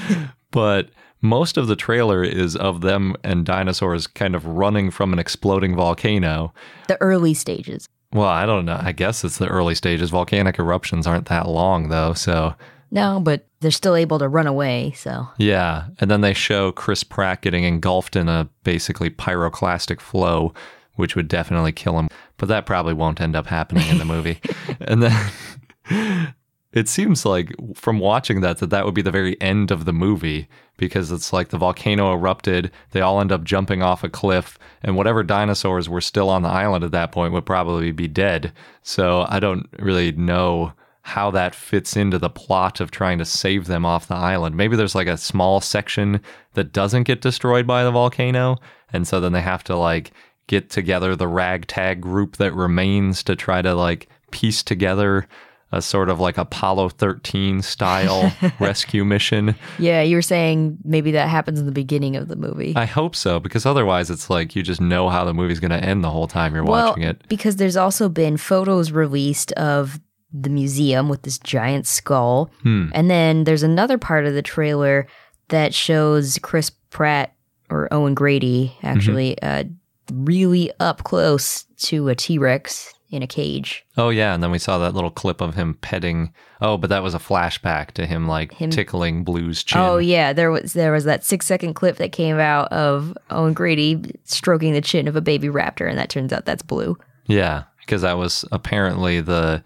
but 0.50 0.90
most 1.22 1.56
of 1.56 1.68
the 1.68 1.76
trailer 1.76 2.24
is 2.24 2.56
of 2.56 2.80
them 2.80 3.14
and 3.22 3.46
dinosaurs 3.46 4.08
kind 4.08 4.34
of 4.34 4.44
running 4.44 4.90
from 4.90 5.12
an 5.12 5.20
exploding 5.20 5.76
volcano. 5.76 6.52
The 6.88 7.00
early 7.00 7.32
stages. 7.34 7.88
Well, 8.12 8.26
I 8.26 8.44
don't 8.44 8.64
know. 8.64 8.80
I 8.80 8.90
guess 8.90 9.22
it's 9.22 9.38
the 9.38 9.48
early 9.48 9.76
stages. 9.76 10.10
Volcanic 10.10 10.58
eruptions 10.58 11.06
aren't 11.06 11.26
that 11.26 11.46
long, 11.46 11.90
though. 11.90 12.14
So, 12.14 12.54
No, 12.90 13.20
but 13.20 13.46
they're 13.60 13.70
still 13.70 13.96
able 13.96 14.18
to 14.18 14.28
run 14.28 14.46
away, 14.46 14.92
so. 14.92 15.28
yeah. 15.36 15.86
And 16.00 16.10
then 16.10 16.20
they 16.20 16.34
show 16.34 16.72
Chris 16.72 17.04
Pratt 17.04 17.42
getting 17.42 17.64
engulfed 17.64 18.16
in 18.16 18.28
a 18.28 18.48
basically 18.64 19.10
pyroclastic 19.10 20.00
flow, 20.00 20.54
which 20.94 21.14
would 21.14 21.28
definitely 21.28 21.72
kill 21.72 21.98
him. 21.98 22.08
But 22.38 22.48
that 22.48 22.66
probably 22.66 22.94
won't 22.94 23.20
end 23.20 23.36
up 23.36 23.46
happening 23.46 23.86
in 23.88 23.98
the 23.98 24.04
movie. 24.04 24.40
and 24.80 25.02
then 25.02 26.34
it 26.72 26.88
seems 26.88 27.24
like 27.24 27.54
from 27.74 27.98
watching 27.98 28.40
that 28.40 28.58
that 28.58 28.70
that 28.70 28.84
would 28.84 28.94
be 28.94 29.02
the 29.02 29.10
very 29.10 29.40
end 29.40 29.70
of 29.70 29.84
the 29.84 29.92
movie 29.92 30.48
because 30.76 31.10
it's 31.10 31.32
like 31.32 31.48
the 31.48 31.58
volcano 31.58 32.12
erupted 32.12 32.70
they 32.90 33.00
all 33.00 33.20
end 33.20 33.32
up 33.32 33.42
jumping 33.42 33.82
off 33.82 34.04
a 34.04 34.08
cliff 34.08 34.58
and 34.82 34.96
whatever 34.96 35.22
dinosaurs 35.22 35.88
were 35.88 36.00
still 36.00 36.28
on 36.28 36.42
the 36.42 36.48
island 36.48 36.84
at 36.84 36.92
that 36.92 37.10
point 37.10 37.32
would 37.32 37.46
probably 37.46 37.90
be 37.90 38.06
dead 38.06 38.52
so 38.82 39.24
i 39.28 39.40
don't 39.40 39.66
really 39.78 40.12
know 40.12 40.72
how 41.08 41.30
that 41.30 41.54
fits 41.54 41.96
into 41.96 42.18
the 42.18 42.30
plot 42.30 42.80
of 42.80 42.90
trying 42.90 43.18
to 43.18 43.24
save 43.24 43.66
them 43.66 43.84
off 43.84 44.08
the 44.08 44.14
island 44.14 44.56
maybe 44.56 44.76
there's 44.76 44.94
like 44.94 45.08
a 45.08 45.16
small 45.16 45.60
section 45.60 46.20
that 46.54 46.72
doesn't 46.72 47.04
get 47.04 47.20
destroyed 47.20 47.66
by 47.66 47.82
the 47.82 47.90
volcano 47.90 48.56
and 48.92 49.08
so 49.08 49.20
then 49.20 49.32
they 49.32 49.40
have 49.40 49.64
to 49.64 49.76
like 49.76 50.12
get 50.46 50.70
together 50.70 51.14
the 51.14 51.28
ragtag 51.28 52.00
group 52.00 52.36
that 52.36 52.54
remains 52.54 53.22
to 53.22 53.34
try 53.34 53.62
to 53.62 53.74
like 53.74 54.08
piece 54.30 54.62
together 54.62 55.26
a 55.70 55.82
sort 55.82 56.08
of 56.08 56.18
like 56.18 56.38
Apollo 56.38 56.90
13 56.90 57.60
style 57.60 58.32
rescue 58.60 59.04
mission. 59.04 59.54
Yeah, 59.78 60.00
you 60.00 60.16
were 60.16 60.22
saying 60.22 60.78
maybe 60.84 61.10
that 61.12 61.28
happens 61.28 61.60
in 61.60 61.66
the 61.66 61.72
beginning 61.72 62.16
of 62.16 62.28
the 62.28 62.36
movie. 62.36 62.72
I 62.74 62.86
hope 62.86 63.14
so, 63.14 63.38
because 63.38 63.66
otherwise 63.66 64.10
it's 64.10 64.30
like 64.30 64.56
you 64.56 64.62
just 64.62 64.80
know 64.80 65.10
how 65.10 65.24
the 65.24 65.34
movie's 65.34 65.60
going 65.60 65.70
to 65.70 65.84
end 65.84 66.02
the 66.02 66.10
whole 66.10 66.26
time 66.26 66.54
you're 66.54 66.64
well, 66.64 66.88
watching 66.88 67.02
it. 67.02 67.22
because 67.28 67.56
there's 67.56 67.76
also 67.76 68.08
been 68.08 68.36
photos 68.38 68.92
released 68.92 69.52
of 69.52 70.00
the 70.32 70.50
museum 70.50 71.08
with 71.08 71.22
this 71.22 71.38
giant 71.38 71.86
skull. 71.86 72.50
Hmm. 72.62 72.88
And 72.92 73.10
then 73.10 73.44
there's 73.44 73.62
another 73.62 73.98
part 73.98 74.26
of 74.26 74.34
the 74.34 74.42
trailer 74.42 75.06
that 75.48 75.72
shows 75.74 76.38
Chris 76.42 76.70
Pratt 76.90 77.34
or 77.70 77.88
Owen 77.92 78.14
Grady 78.14 78.76
actually 78.82 79.40
uh, 79.42 79.64
really 80.12 80.70
up 80.80 81.04
close 81.04 81.64
to 81.78 82.08
a 82.08 82.14
T 82.14 82.38
Rex 82.38 82.92
in 83.10 83.22
a 83.22 83.26
cage. 83.26 83.86
Oh, 83.96 84.10
yeah. 84.10 84.34
And 84.34 84.42
then 84.42 84.50
we 84.50 84.58
saw 84.58 84.76
that 84.78 84.94
little 84.94 85.10
clip 85.10 85.40
of 85.40 85.54
him 85.54 85.74
petting. 85.80 86.34
Oh, 86.60 86.76
but 86.76 86.90
that 86.90 87.02
was 87.02 87.14
a 87.14 87.18
flashback 87.18 87.92
to 87.92 88.04
him 88.04 88.28
like 88.28 88.52
Him- 88.52 88.68
tickling 88.70 89.24
Blue's 89.24 89.62
chin. 89.64 89.80
Oh 89.80 89.96
yeah, 89.96 90.32
there 90.34 90.50
was 90.50 90.74
there 90.74 90.92
was 90.92 91.04
that 91.04 91.24
six 91.24 91.46
second 91.46 91.72
clip 91.74 91.96
that 91.96 92.12
came 92.12 92.38
out 92.38 92.70
of 92.72 93.16
Owen 93.30 93.54
Grady 93.54 94.02
stroking 94.24 94.72
the 94.74 94.80
chin 94.82 95.08
of 95.08 95.16
a 95.16 95.20
baby 95.22 95.48
raptor, 95.48 95.88
and 95.88 95.96
that 95.98 96.10
turns 96.10 96.32
out 96.32 96.44
that's 96.44 96.62
Blue. 96.62 96.98
Yeah, 97.26 97.64
because 97.80 98.02
that 98.02 98.18
was 98.18 98.44
apparently 98.52 99.20
the 99.20 99.62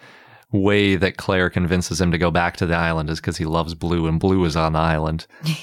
way 0.53 0.97
that 0.97 1.17
Claire 1.17 1.51
convinces 1.51 2.01
him 2.01 2.13
to 2.13 2.19
go 2.19 2.31
back 2.31 2.57
to 2.59 2.67
the 2.67 2.75
island 2.75 3.11
is 3.11 3.21
because 3.21 3.39
he 3.39 3.45
loves 3.45 3.75
Blue 3.75 4.07
and 4.07 4.21
Blue 4.21 4.45
is 4.45 4.57
on 4.57 4.73
the 4.75 4.79
island. 4.79 5.27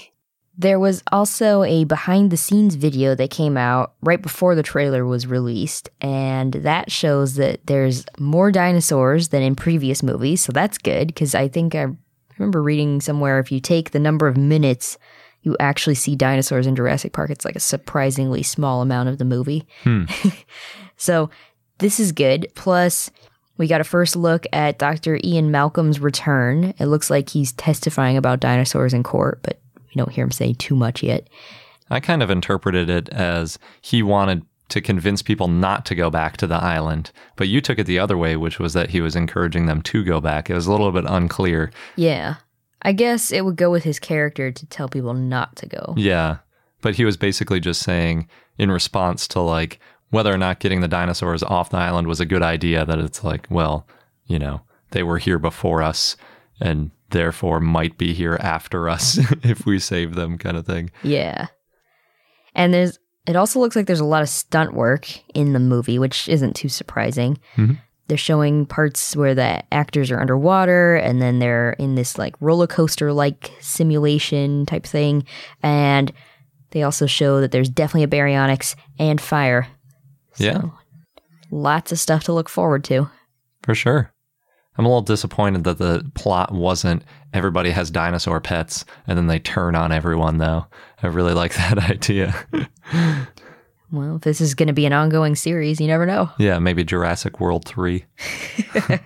There 0.62 0.78
was 0.78 1.02
also 1.10 1.64
a 1.64 1.86
behind 1.86 2.32
the 2.32 2.36
scenes 2.36 2.76
video 2.76 3.16
that 3.16 3.30
came 3.30 3.56
out 3.56 3.94
right 4.02 4.22
before 4.22 4.56
the 4.56 4.62
trailer 4.62 5.06
was 5.06 5.26
released, 5.26 5.90
and 6.02 6.52
that 6.52 6.92
shows 6.92 7.36
that 7.36 7.66
there's 7.68 8.04
more 8.18 8.52
dinosaurs 8.52 9.30
than 9.30 9.42
in 9.42 9.56
previous 9.56 10.04
movies. 10.04 10.42
So 10.42 10.52
that's 10.52 10.78
good 10.78 11.08
because 11.08 11.34
I 11.34 11.48
think 11.48 11.76
I 11.76 11.86
remember 12.38 12.62
reading 12.62 13.00
somewhere 13.00 13.40
if 13.40 13.54
you 13.54 13.62
take 13.62 13.92
the 13.92 14.00
number 14.00 14.28
of 14.28 14.36
minutes 14.36 14.98
you 15.42 15.56
actually 15.60 15.96
see 15.96 16.16
dinosaurs 16.16 16.68
in 16.68 16.76
Jurassic 16.76 17.14
Park, 17.14 17.30
it's 17.30 17.46
like 17.46 17.56
a 17.56 17.62
surprisingly 17.62 18.44
small 18.44 18.82
amount 18.82 19.10
of 19.10 19.18
the 19.18 19.26
movie. 19.26 19.66
Hmm. 19.84 20.04
so 20.98 21.30
this 21.78 22.00
is 22.00 22.12
good. 22.12 22.48
Plus, 22.56 23.10
we 23.60 23.68
got 23.68 23.82
a 23.82 23.84
first 23.84 24.16
look 24.16 24.48
at 24.54 24.80
Dr. 24.80 25.20
Ian 25.24 25.52
Malcolm's 25.52 26.00
return. 26.00 26.74
It 26.80 26.86
looks 26.86 27.10
like 27.10 27.30
he's 27.30 27.52
testifying 27.52 28.18
about 28.18 28.40
dinosaurs 28.40 28.94
in 28.94 29.04
court, 29.04 29.42
but 29.44 29.60
we 29.76 29.94
don't 29.96 30.12
hear 30.12 30.24
him 30.24 30.32
say 30.32 30.54
too 30.54 30.76
much 30.76 31.04
yet. 31.04 31.30
I 31.90 32.00
kind 32.00 32.24
of 32.24 32.32
interpreted 32.32 32.90
it 32.90 33.10
as 33.10 33.60
he 33.82 34.02
wanted 34.02 34.46
to 34.70 34.82
convince 34.82 35.22
people 35.22 35.50
not 35.50 35.86
to 35.88 35.96
go 35.96 36.10
back 36.10 36.38
to 36.38 36.48
the 36.48 36.56
island, 36.56 37.12
but 37.36 37.50
you 37.50 37.60
took 37.60 37.80
it 37.80 37.86
the 37.86 38.00
other 38.00 38.18
way, 38.18 38.38
which 38.38 38.60
was 38.60 38.74
that 38.74 38.92
he 38.92 39.02
was 39.02 39.16
encouraging 39.16 39.66
them 39.66 39.82
to 39.82 40.04
go 40.04 40.22
back. 40.22 40.50
It 40.50 40.54
was 40.54 40.68
a 40.68 40.72
little 40.72 40.92
bit 40.92 41.06
unclear. 41.08 41.72
Yeah. 41.96 42.36
I 42.82 42.94
guess 42.94 43.32
it 43.32 43.44
would 43.44 43.58
go 43.58 43.70
with 43.70 43.84
his 43.84 44.00
character 44.00 44.52
to 44.52 44.66
tell 44.68 44.88
people 44.88 45.14
not 45.14 45.58
to 45.58 45.68
go. 45.68 45.96
Yeah. 45.98 46.38
But 46.82 46.96
he 46.96 47.04
was 47.04 47.18
basically 47.18 47.60
just 47.60 47.82
saying, 47.82 48.30
in 48.58 48.72
response 48.72 49.28
to 49.30 49.42
like 49.42 49.80
whether 50.10 50.34
or 50.34 50.38
not 50.38 50.60
getting 50.60 50.82
the 50.82 50.88
dinosaurs 50.88 51.44
off 51.44 51.70
the 51.70 51.78
island 51.78 52.08
was 52.08 52.20
a 52.20 52.26
good 52.26 52.42
idea, 52.42 52.86
that 52.86 53.00
it's 53.00 53.24
like, 53.24 53.48
well, 53.50 53.88
you 54.26 54.40
know, 54.40 54.62
they 54.92 55.04
were 55.04 55.18
here 55.18 55.40
before 55.40 55.82
us 55.84 56.16
and 56.60 56.92
therefore 57.12 57.60
might 57.60 57.98
be 57.98 58.14
here 58.14 58.38
after 58.42 58.90
us 58.90 59.18
if 59.44 59.66
we 59.66 59.80
save 59.80 60.16
them, 60.16 60.38
kind 60.38 60.58
of 60.58 60.66
thing. 60.66 60.92
Yeah. 61.04 61.48
And 62.56 62.74
there's 62.74 63.00
it 63.28 63.36
also 63.36 63.60
looks 63.60 63.76
like 63.76 63.86
there's 63.86 64.00
a 64.00 64.06
lot 64.06 64.24
of 64.24 64.30
stunt 64.30 64.74
work 64.74 65.08
in 65.36 65.54
the 65.54 65.60
movie, 65.60 66.00
which 66.00 66.28
isn't 66.28 66.56
too 66.56 66.70
surprising. 66.70 67.38
Mhm. 67.58 67.78
They're 68.08 68.18
showing 68.18 68.66
parts 68.66 69.16
where 69.16 69.36
the 69.36 69.62
actors 69.72 70.10
are 70.10 70.20
underwater 70.20 70.96
and 70.96 71.22
then 71.22 71.38
they're 71.38 71.74
in 71.74 71.94
this 71.94 72.18
like 72.18 72.36
roller 72.40 72.66
coaster 72.66 73.14
like 73.14 73.52
simulation 73.60 74.66
type 74.66 74.84
thing. 74.84 75.26
And 75.62 76.12
they 76.72 76.82
also 76.82 77.06
show 77.06 77.40
that 77.42 77.52
there's 77.52 77.70
definitely 77.70 78.04
a 78.04 78.08
baryonyx 78.22 78.76
and 78.98 79.22
fire. 79.22 79.68
Yeah. 80.38 80.62
So, 80.62 80.74
Lots 81.52 81.92
of 81.92 82.00
stuff 82.00 82.24
to 82.26 82.34
look 82.34 82.48
forward 82.50 82.84
to. 82.86 83.10
For 83.64 83.74
sure. 83.74 84.14
I'm 84.78 84.86
a 84.86 84.88
little 84.88 85.02
disappointed 85.02 85.64
that 85.66 85.78
the 85.80 86.10
plot 86.14 86.54
wasn't 86.54 87.04
everybody 87.34 87.72
has 87.72 87.92
dinosaur 87.92 88.40
pets 88.40 88.86
and 89.08 89.18
then 89.18 89.28
they 89.28 89.40
turn 89.40 89.76
on 89.76 89.92
everyone, 89.92 90.38
though. 90.38 90.68
I 91.04 91.08
really 91.08 91.34
like 91.34 91.54
that 91.58 91.78
idea. 91.90 92.36
Well, 93.92 94.18
if 94.18 94.22
this 94.22 94.40
is 94.40 94.54
going 94.54 94.68
to 94.68 94.74
be 94.74 94.86
an 94.86 94.94
ongoing 94.94 95.36
series, 95.36 95.82
you 95.82 95.88
never 95.88 96.06
know. 96.06 96.30
yeah, 96.38 96.60
maybe 96.60 96.84
Jurassic 96.84 97.40
World 97.40 97.66
3. 97.66 98.06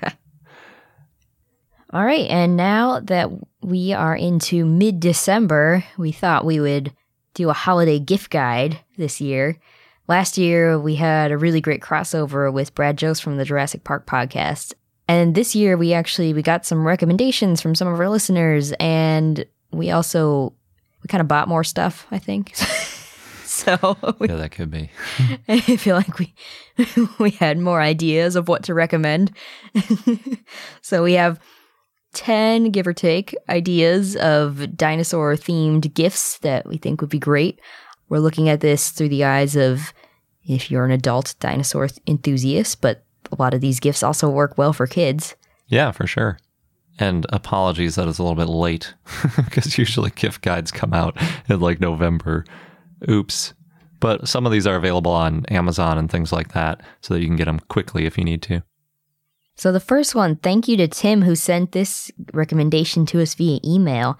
All 1.91 2.03
right, 2.03 2.27
and 2.29 2.57
now 2.57 2.99
that 3.01 3.29
we 3.61 3.93
are 3.93 4.15
into 4.15 4.65
mid 4.65 4.99
December, 4.99 5.83
we 5.97 6.11
thought 6.11 6.43
we 6.43 6.59
would 6.59 6.91
do 7.35 7.49
a 7.49 7.53
holiday 7.53 7.99
gift 7.99 8.31
guide 8.31 8.79
this 8.97 9.21
year. 9.21 9.57
Last 10.07 10.37
year, 10.37 10.77
we 10.77 10.95
had 10.95 11.31
a 11.31 11.37
really 11.37 11.61
great 11.61 11.81
crossover 11.81 12.51
with 12.51 12.75
Brad 12.75 12.97
Jost 12.97 13.23
from 13.23 13.37
the 13.37 13.45
Jurassic 13.45 13.83
Park 13.85 14.05
podcast. 14.05 14.73
And 15.07 15.33
this 15.33 15.55
year, 15.55 15.77
we 15.77 15.93
actually 15.93 16.33
we 16.33 16.41
got 16.41 16.65
some 16.65 16.85
recommendations 16.85 17.61
from 17.61 17.73
some 17.73 17.87
of 17.87 17.99
our 17.99 18.09
listeners, 18.09 18.73
and 18.79 19.45
we 19.71 19.91
also 19.91 20.53
we 21.01 21.07
kind 21.07 21.21
of 21.21 21.27
bought 21.27 21.47
more 21.47 21.63
stuff. 21.63 22.05
I 22.11 22.19
think 22.19 22.55
so. 23.45 23.97
We, 24.19 24.27
Yeah, 24.27 24.35
that 24.35 24.51
could 24.51 24.71
be. 24.71 24.89
I 25.47 25.59
feel 25.59 25.95
like 25.95 26.19
we 26.19 26.33
we 27.19 27.31
had 27.31 27.57
more 27.57 27.81
ideas 27.81 28.35
of 28.35 28.47
what 28.49 28.63
to 28.63 28.73
recommend. 28.73 29.31
so 30.81 31.03
we 31.03 31.13
have 31.13 31.39
10 32.13 32.71
give 32.71 32.87
or 32.87 32.93
take 32.93 33.35
ideas 33.49 34.15
of 34.17 34.77
dinosaur 34.77 35.35
themed 35.35 35.93
gifts 35.93 36.39
that 36.39 36.67
we 36.67 36.77
think 36.77 37.01
would 37.01 37.09
be 37.09 37.19
great. 37.19 37.59
We're 38.09 38.19
looking 38.19 38.49
at 38.49 38.61
this 38.61 38.91
through 38.91 39.09
the 39.09 39.23
eyes 39.23 39.55
of 39.55 39.93
if 40.45 40.69
you're 40.69 40.85
an 40.85 40.91
adult 40.91 41.35
dinosaur 41.39 41.89
enthusiast, 42.07 42.81
but 42.81 43.03
a 43.31 43.35
lot 43.41 43.53
of 43.53 43.61
these 43.61 43.79
gifts 43.79 44.03
also 44.03 44.29
work 44.29 44.57
well 44.57 44.73
for 44.73 44.87
kids. 44.87 45.35
Yeah, 45.67 45.91
for 45.91 46.05
sure. 46.05 46.37
And 46.99 47.25
apologies 47.29 47.95
that 47.95 48.07
it's 48.07 48.19
a 48.19 48.23
little 48.23 48.35
bit 48.35 48.51
late 48.51 48.93
because 49.37 49.77
usually 49.77 50.11
gift 50.11 50.41
guides 50.41 50.71
come 50.71 50.93
out 50.93 51.17
in 51.49 51.59
like 51.59 51.79
November. 51.79 52.45
Oops. 53.09 53.53
But 53.99 54.27
some 54.27 54.45
of 54.45 54.51
these 54.51 54.67
are 54.67 54.75
available 54.75 55.11
on 55.11 55.45
Amazon 55.45 55.97
and 55.97 56.11
things 56.11 56.31
like 56.31 56.53
that 56.53 56.81
so 57.01 57.13
that 57.13 57.21
you 57.21 57.27
can 57.27 57.37
get 57.37 57.45
them 57.45 57.59
quickly 57.69 58.05
if 58.05 58.17
you 58.17 58.23
need 58.23 58.41
to. 58.43 58.61
So 59.55 59.71
the 59.71 59.79
first 59.79 60.13
one, 60.13 60.35
thank 60.35 60.67
you 60.67 60.77
to 60.77 60.87
Tim 60.87 61.21
who 61.21 61.35
sent 61.35 61.71
this 61.71 62.11
recommendation 62.33 63.05
to 63.07 63.21
us 63.21 63.33
via 63.33 63.59
email. 63.63 64.17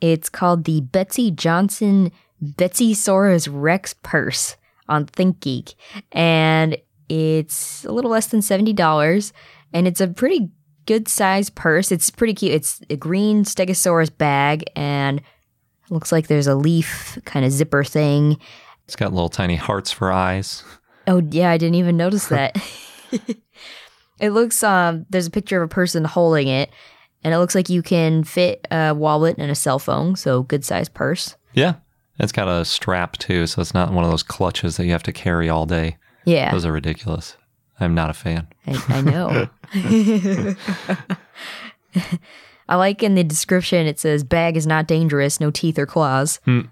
It's 0.00 0.28
called 0.28 0.64
the 0.64 0.80
Betsey 0.80 1.30
Johnson 1.30 2.12
Betseysaurus 2.42 3.48
Rex 3.50 3.94
purse 4.02 4.56
on 4.88 5.06
ThinkGeek. 5.06 5.74
And 6.12 6.76
it's 7.08 7.84
a 7.84 7.92
little 7.92 8.10
less 8.10 8.26
than 8.26 8.40
$70 8.40 9.32
and 9.72 9.86
it's 9.86 10.00
a 10.00 10.08
pretty 10.08 10.50
good 10.86 11.08
size 11.08 11.50
purse. 11.50 11.92
It's 11.92 12.10
pretty 12.10 12.34
cute. 12.34 12.52
It's 12.52 12.80
a 12.88 12.96
green 12.96 13.44
Stegosaurus 13.44 14.16
bag 14.16 14.64
and 14.74 15.20
Looks 15.90 16.12
like 16.12 16.26
there's 16.26 16.46
a 16.46 16.54
leaf 16.54 17.18
kind 17.24 17.44
of 17.44 17.52
zipper 17.52 17.84
thing. 17.84 18.38
It's 18.84 18.96
got 18.96 19.12
little 19.12 19.28
tiny 19.28 19.56
hearts 19.56 19.90
for 19.90 20.12
eyes. 20.12 20.62
Oh 21.06 21.22
yeah, 21.30 21.50
I 21.50 21.56
didn't 21.56 21.76
even 21.76 21.96
notice 21.96 22.26
that. 22.28 22.56
it 24.20 24.30
looks 24.30 24.62
um 24.62 25.06
there's 25.10 25.26
a 25.26 25.30
picture 25.30 25.62
of 25.62 25.66
a 25.66 25.72
person 25.72 26.04
holding 26.04 26.48
it 26.48 26.70
and 27.24 27.32
it 27.34 27.38
looks 27.38 27.54
like 27.54 27.68
you 27.68 27.82
can 27.82 28.22
fit 28.24 28.66
a 28.70 28.94
wallet 28.94 29.36
and 29.38 29.50
a 29.50 29.54
cell 29.54 29.78
phone, 29.78 30.16
so 30.16 30.42
good 30.42 30.64
size 30.64 30.88
purse. 30.88 31.36
Yeah. 31.54 31.76
It's 32.18 32.32
got 32.32 32.48
a 32.48 32.64
strap 32.64 33.16
too, 33.18 33.46
so 33.46 33.60
it's 33.60 33.74
not 33.74 33.92
one 33.92 34.04
of 34.04 34.10
those 34.10 34.22
clutches 34.22 34.76
that 34.76 34.86
you 34.86 34.92
have 34.92 35.02
to 35.04 35.12
carry 35.12 35.48
all 35.48 35.66
day. 35.66 35.96
Yeah. 36.24 36.50
Those 36.52 36.66
are 36.66 36.72
ridiculous. 36.72 37.36
I'm 37.80 37.94
not 37.94 38.10
a 38.10 38.14
fan. 38.14 38.48
I, 38.66 38.84
I 38.88 39.00
know. 39.00 39.48
I 42.68 42.76
like 42.76 43.02
in 43.02 43.14
the 43.14 43.24
description 43.24 43.86
it 43.86 43.98
says 43.98 44.24
bag 44.24 44.56
is 44.56 44.66
not 44.66 44.86
dangerous, 44.86 45.40
no 45.40 45.50
teeth 45.50 45.78
or 45.78 45.86
claws. 45.86 46.40
Hmm. 46.44 46.62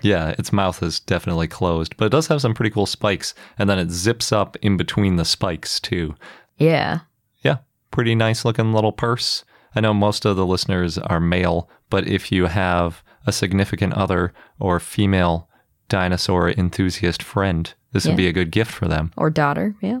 Yeah, 0.00 0.34
its 0.38 0.52
mouth 0.52 0.80
is 0.82 1.00
definitely 1.00 1.48
closed, 1.48 1.96
but 1.96 2.06
it 2.06 2.12
does 2.12 2.28
have 2.28 2.40
some 2.40 2.54
pretty 2.54 2.70
cool 2.70 2.86
spikes, 2.86 3.34
and 3.58 3.68
then 3.68 3.80
it 3.80 3.90
zips 3.90 4.30
up 4.30 4.56
in 4.62 4.76
between 4.76 5.16
the 5.16 5.24
spikes 5.24 5.80
too. 5.80 6.14
Yeah. 6.56 7.00
Yeah, 7.42 7.58
pretty 7.90 8.14
nice 8.14 8.44
looking 8.44 8.72
little 8.72 8.92
purse. 8.92 9.44
I 9.74 9.80
know 9.80 9.92
most 9.92 10.24
of 10.24 10.36
the 10.36 10.46
listeners 10.46 10.98
are 10.98 11.20
male, 11.20 11.68
but 11.90 12.06
if 12.06 12.30
you 12.30 12.46
have 12.46 13.02
a 13.26 13.32
significant 13.32 13.92
other 13.94 14.32
or 14.58 14.78
female 14.80 15.48
dinosaur 15.88 16.50
enthusiast 16.50 17.22
friend, 17.22 17.72
this 17.92 18.04
Yeah. 18.04 18.12
would 18.12 18.16
be 18.16 18.28
a 18.28 18.32
good 18.32 18.50
gift 18.50 18.70
for 18.72 18.88
them. 18.88 19.12
Or 19.16 19.30
daughter, 19.30 19.74
yeah. 19.80 20.00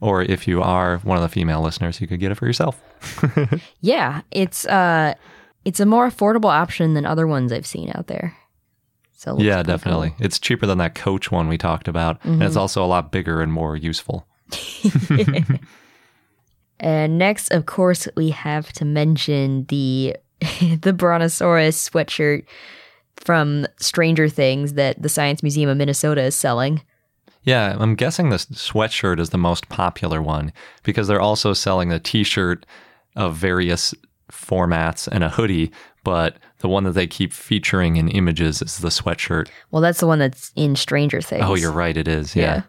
Or 0.00 0.22
if 0.22 0.48
you 0.48 0.60
are 0.62 0.98
one 0.98 1.16
of 1.16 1.22
the 1.22 1.28
female 1.28 1.62
listeners, 1.62 2.00
you 2.00 2.06
could 2.08 2.18
get 2.20 2.32
it 2.32 2.36
for 2.36 2.46
yourself. 2.46 2.80
Yeah. 3.80 4.22
It's 4.30 4.64
uh 4.66 5.14
it's 5.64 5.78
a 5.80 5.86
more 5.86 6.08
affordable 6.08 6.50
option 6.50 6.94
than 6.94 7.06
other 7.06 7.26
ones 7.26 7.52
I've 7.52 7.66
seen 7.66 7.90
out 7.94 8.06
there. 8.08 8.36
So 9.12 9.36
it 9.36 9.42
yeah, 9.44 9.62
definitely. 9.62 10.10
cool. 10.10 10.26
It's 10.26 10.40
cheaper 10.40 10.66
than 10.66 10.78
that 10.78 10.96
coach 10.96 11.30
one 11.30 11.46
we 11.48 11.56
talked 11.58 11.86
about, 11.88 12.18
and 12.24 12.34
Mm-hmm. 12.34 12.42
it's 12.42 12.56
also 12.56 12.84
a 12.84 12.86
lot 12.86 13.12
bigger 13.12 13.40
and 13.42 13.52
more 13.52 13.76
useful. 13.76 14.26
And 16.80 17.16
next, 17.16 17.52
of 17.52 17.66
course, 17.66 18.08
we 18.16 18.30
have 18.30 18.72
to 18.74 18.84
mention 18.84 19.66
the 19.68 20.16
the 20.80 20.92
Brontosaurus 20.92 21.90
sweatshirt 21.90 22.44
from 23.16 23.66
Stranger 23.78 24.28
Things 24.28 24.74
that 24.74 25.00
the 25.00 25.08
Science 25.08 25.42
Museum 25.42 25.70
of 25.70 25.76
Minnesota 25.76 26.22
is 26.22 26.34
selling. 26.34 26.82
Yeah, 27.44 27.76
I'm 27.78 27.94
guessing 27.94 28.30
this 28.30 28.46
sweatshirt 28.46 29.18
is 29.18 29.30
the 29.30 29.38
most 29.38 29.68
popular 29.68 30.22
one 30.22 30.52
because 30.82 31.08
they're 31.08 31.20
also 31.20 31.52
selling 31.52 31.90
a 31.90 31.98
t-shirt 31.98 32.64
of 33.16 33.34
various 33.34 33.94
formats 34.30 35.08
and 35.08 35.24
a 35.24 35.28
hoodie, 35.28 35.72
but 36.04 36.36
the 36.58 36.68
one 36.68 36.84
that 36.84 36.92
they 36.92 37.06
keep 37.06 37.32
featuring 37.32 37.96
in 37.96 38.08
images 38.08 38.62
is 38.62 38.78
the 38.78 38.88
sweatshirt. 38.88 39.48
Well, 39.70 39.82
that's 39.82 40.00
the 40.00 40.06
one 40.06 40.20
that's 40.20 40.52
in 40.54 40.76
Stranger 40.76 41.20
Things. 41.20 41.44
Oh, 41.44 41.54
you're 41.54 41.72
right, 41.72 41.96
it 41.96 42.08
is. 42.08 42.36
Yeah. 42.36 42.62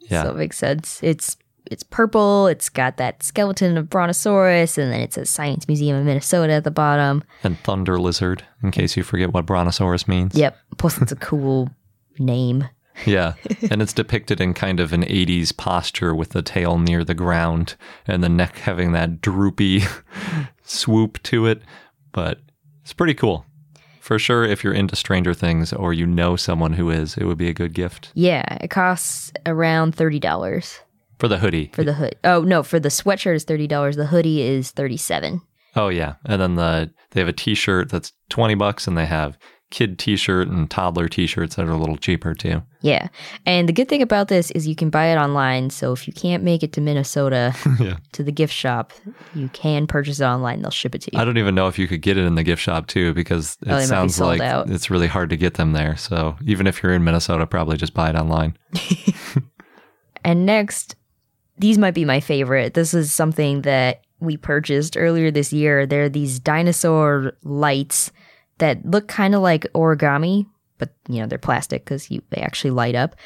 Yeah. 0.00 0.24
So 0.24 0.30
it 0.30 0.36
makes 0.36 0.58
sense. 0.58 1.00
It's 1.02 1.36
it's 1.70 1.82
purple. 1.82 2.46
It's 2.46 2.68
got 2.68 2.96
that 2.96 3.22
skeleton 3.22 3.76
of 3.76 3.88
Brontosaurus, 3.88 4.78
and 4.78 4.92
then 4.92 5.00
it 5.00 5.12
says 5.12 5.30
Science 5.30 5.66
Museum 5.68 5.96
of 5.96 6.04
Minnesota 6.04 6.54
at 6.54 6.64
the 6.64 6.70
bottom. 6.70 7.22
And 7.42 7.58
Thunder 7.60 7.98
Lizard, 7.98 8.44
in 8.62 8.70
case 8.70 8.96
you 8.96 9.02
forget 9.02 9.32
what 9.32 9.46
Brontosaurus 9.46 10.08
means. 10.08 10.34
Yep. 10.34 10.56
Plus, 10.78 11.00
it's 11.00 11.12
a 11.12 11.16
cool 11.16 11.70
name. 12.18 12.68
Yeah. 13.06 13.34
And 13.70 13.82
it's 13.82 13.92
depicted 13.92 14.40
in 14.40 14.54
kind 14.54 14.80
of 14.80 14.92
an 14.92 15.02
80s 15.02 15.54
posture 15.56 16.14
with 16.14 16.30
the 16.30 16.42
tail 16.42 16.78
near 16.78 17.04
the 17.04 17.14
ground 17.14 17.76
and 18.06 18.22
the 18.24 18.28
neck 18.28 18.56
having 18.58 18.92
that 18.92 19.20
droopy 19.20 19.82
swoop 20.62 21.22
to 21.24 21.46
it. 21.46 21.62
But 22.12 22.40
it's 22.82 22.92
pretty 22.92 23.14
cool. 23.14 23.44
For 24.00 24.18
sure, 24.18 24.44
if 24.44 24.64
you're 24.64 24.72
into 24.72 24.96
Stranger 24.96 25.34
Things 25.34 25.72
or 25.72 25.92
you 25.92 26.06
know 26.06 26.34
someone 26.34 26.72
who 26.72 26.88
is, 26.88 27.16
it 27.18 27.24
would 27.24 27.36
be 27.36 27.48
a 27.48 27.52
good 27.54 27.74
gift 27.74 28.10
Yeah, 28.14 28.56
it 28.60 28.68
costs 28.68 29.32
around 29.44 29.94
thirty 29.94 30.18
dollars 30.18 30.80
for 31.18 31.28
the 31.28 31.38
hoodie. 31.38 31.70
for 31.74 31.84
the 31.84 31.94
hood. 31.94 32.16
Oh 32.24 32.42
no, 32.42 32.62
for 32.62 32.78
the 32.80 32.88
sweatshirt 32.88 33.34
is 33.34 33.44
thirty 33.44 33.66
dollars. 33.66 33.96
The 33.96 34.06
hoodie 34.06 34.42
is 34.42 34.70
thirty-seven. 34.70 35.40
Oh 35.76 35.88
yeah, 35.88 36.14
and 36.24 36.40
then 36.40 36.54
the 36.56 36.90
they 37.10 37.20
have 37.20 37.28
a 37.28 37.32
T-shirt 37.32 37.90
that's 37.90 38.12
twenty 38.30 38.54
bucks, 38.54 38.86
and 38.86 38.96
they 38.96 39.06
have 39.06 39.36
kid 39.70 39.98
T-shirt 39.98 40.48
and 40.48 40.70
toddler 40.70 41.08
T-shirts 41.08 41.56
that 41.56 41.66
are 41.66 41.70
a 41.70 41.76
little 41.76 41.98
cheaper 41.98 42.32
too. 42.34 42.62
Yeah, 42.80 43.08
and 43.44 43.68
the 43.68 43.72
good 43.74 43.86
thing 43.88 44.00
about 44.00 44.28
this 44.28 44.50
is 44.52 44.66
you 44.66 44.74
can 44.74 44.88
buy 44.88 45.06
it 45.08 45.16
online. 45.18 45.68
So 45.70 45.92
if 45.92 46.06
you 46.06 46.12
can't 46.14 46.42
make 46.42 46.62
it 46.62 46.72
to 46.72 46.80
Minnesota 46.80 47.54
yeah, 47.78 47.98
to 48.12 48.22
the 48.24 48.32
gift 48.32 48.54
shop, 48.54 48.92
you 49.34 49.48
can 49.50 49.86
purchase 49.86 50.20
it 50.20 50.24
online. 50.24 50.62
They'll 50.62 50.70
ship 50.70 50.94
it 50.94 51.02
to 51.02 51.10
you. 51.12 51.20
I 51.20 51.24
don't 51.26 51.36
even 51.38 51.54
know 51.54 51.68
if 51.68 51.78
you 51.78 51.86
could 51.86 52.00
get 52.00 52.16
it 52.16 52.24
in 52.24 52.34
the 52.34 52.42
gift 52.44 52.62
shop 52.62 52.86
too, 52.86 53.12
because 53.12 53.58
oh, 53.66 53.68
it 53.68 53.72
Oh, 53.72 53.74
might 53.74 53.80
be 53.82 53.86
sounds 53.86 54.20
like 54.20 54.40
out. 54.40 54.70
it's 54.70 54.90
really 54.90 55.06
hard 55.08 55.28
to 55.30 55.36
get 55.36 55.54
them 55.54 55.72
there. 55.74 55.96
So 55.98 56.36
even 56.46 56.66
if 56.66 56.82
you're 56.82 56.94
in 56.94 57.04
Minnesota, 57.04 57.46
probably 57.46 57.76
just 57.76 57.92
buy 57.94 58.08
it 58.08 58.16
online. 58.16 58.56
And 60.24 60.44
next, 60.44 60.96
these 61.58 61.78
might 61.78 61.94
be 61.94 62.04
my 62.04 62.20
favorite. 62.20 62.74
This 62.74 62.94
is 62.94 63.12
something 63.12 63.62
that 63.62 64.02
we 64.20 64.36
purchased 64.36 64.96
earlier 64.96 65.30
this 65.30 65.52
year. 65.52 65.86
They're 65.86 66.08
these 66.08 66.38
dinosaur 66.38 67.32
lights 67.44 68.10
that 68.58 68.84
look 68.84 69.08
kind 69.08 69.34
of 69.34 69.42
like 69.42 69.72
origami, 69.74 70.46
but 70.78 70.90
you 71.08 71.20
know 71.20 71.26
they're 71.26 71.38
plastic 71.38 71.84
because 71.84 72.08
they 72.08 72.40
actually 72.40 72.70
light 72.70 72.94
up. 72.94 73.16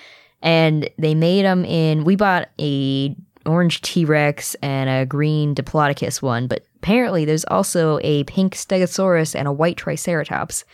And 0.43 0.91
they 0.99 1.15
made 1.15 1.45
them 1.45 1.65
in. 1.65 2.05
We 2.05 2.17
bought 2.17 2.49
a 2.61 3.17
orange 3.47 3.81
T 3.81 4.05
Rex 4.05 4.55
and 4.57 4.91
a 4.91 5.07
green 5.07 5.55
Diplodocus 5.55 6.21
one, 6.21 6.47
but 6.47 6.65
apparently 6.77 7.25
there's 7.25 7.45
also 7.45 7.99
a 8.03 8.25
pink 8.25 8.55
Stegosaurus 8.55 9.35
and 9.35 9.49
a 9.49 9.53
white 9.53 9.77
Triceratops. 9.77 10.65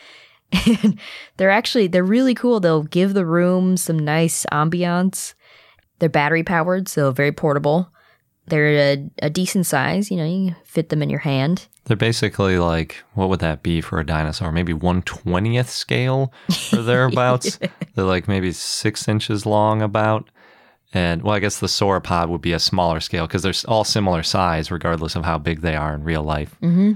And 0.83 0.99
they're 1.37 1.51
actually 1.51 1.89
they're 1.89 2.03
really 2.03 2.35
cool. 2.35 2.59
They'll 2.59 2.83
give 2.83 3.13
the 3.13 3.27
room 3.27 3.77
some 3.77 3.99
nice 3.99 4.47
ambiance. 4.51 5.35
They're 5.99 6.09
battery 6.09 6.43
powered, 6.43 6.89
so 6.89 7.11
very 7.11 7.33
portable. 7.33 7.91
They're 8.47 8.95
a, 8.95 9.11
a 9.23 9.31
decent 9.31 9.67
size. 9.67 10.11
You 10.11 10.17
know, 10.17 10.25
you 10.25 10.53
can 10.53 10.57
fit 10.65 10.89
them 10.89 11.03
in 11.03 11.11
your 11.11 11.19
hand. 11.21 11.67
They're 11.85 11.97
basically 11.97 12.59
like 12.59 13.03
what 13.15 13.29
would 13.29 13.41
that 13.41 13.63
be 13.63 13.81
for 13.81 13.99
a 13.99 14.07
dinosaur? 14.07 14.53
Maybe 14.53 14.73
one 14.73 15.03
twentieth 15.03 15.71
scale 15.71 16.33
or 16.73 16.83
thereabouts. 16.83 17.59
They're 17.95 18.05
like 18.05 18.29
maybe 18.29 18.53
six 18.53 19.09
inches 19.09 19.47
long, 19.47 19.83
about. 19.83 20.31
And 20.95 21.23
well, 21.23 21.35
I 21.35 21.39
guess 21.39 21.59
the 21.59 21.67
sauropod 21.67 22.29
would 22.29 22.41
be 22.41 22.53
a 22.53 22.59
smaller 22.59 23.01
scale 23.01 23.27
because 23.27 23.43
they're 23.43 23.53
all 23.67 23.85
similar 23.85 24.23
size, 24.23 24.71
regardless 24.71 25.17
of 25.17 25.25
how 25.25 25.37
big 25.37 25.61
they 25.61 25.77
are 25.77 25.95
in 25.95 26.03
real 26.03 26.23
life. 26.23 26.57
Mm-hmm. 26.63 26.93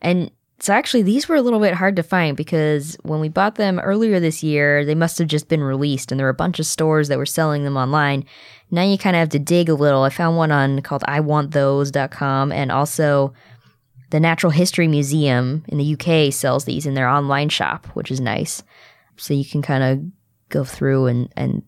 And 0.00 0.30
so 0.60 0.74
actually, 0.74 1.02
these 1.02 1.26
were 1.26 1.36
a 1.36 1.42
little 1.42 1.58
bit 1.58 1.72
hard 1.72 1.96
to 1.96 2.02
find 2.02 2.36
because 2.36 2.96
when 3.02 3.18
we 3.18 3.30
bought 3.30 3.54
them 3.54 3.78
earlier 3.78 4.20
this 4.20 4.42
year, 4.42 4.84
they 4.84 4.94
must 4.94 5.18
have 5.18 5.26
just 5.26 5.48
been 5.48 5.62
released, 5.62 6.12
and 6.12 6.18
there 6.18 6.26
were 6.26 6.30
a 6.30 6.34
bunch 6.34 6.58
of 6.58 6.66
stores 6.66 7.08
that 7.08 7.16
were 7.16 7.26
selling 7.26 7.64
them 7.64 7.78
online. 7.78 8.26
Now 8.70 8.82
you 8.82 8.98
kind 8.98 9.16
of 9.16 9.20
have 9.20 9.28
to 9.30 9.38
dig 9.38 9.70
a 9.70 9.74
little. 9.74 10.02
I 10.02 10.10
found 10.10 10.36
one 10.36 10.52
on 10.52 10.82
called 10.82 11.02
IWantThose.com, 11.08 12.52
and 12.52 12.70
also 12.70 13.32
the 14.10 14.20
Natural 14.20 14.50
History 14.50 14.86
Museum 14.86 15.64
in 15.68 15.78
the 15.78 15.94
UK 15.94 16.32
sells 16.32 16.66
these 16.66 16.84
in 16.84 16.94
their 16.94 17.08
online 17.08 17.48
shop, 17.48 17.86
which 17.94 18.10
is 18.10 18.20
nice. 18.20 18.62
So 19.16 19.32
you 19.32 19.46
can 19.46 19.62
kind 19.62 19.82
of 19.82 20.00
go 20.50 20.64
through 20.64 21.06
and 21.06 21.32
and 21.36 21.62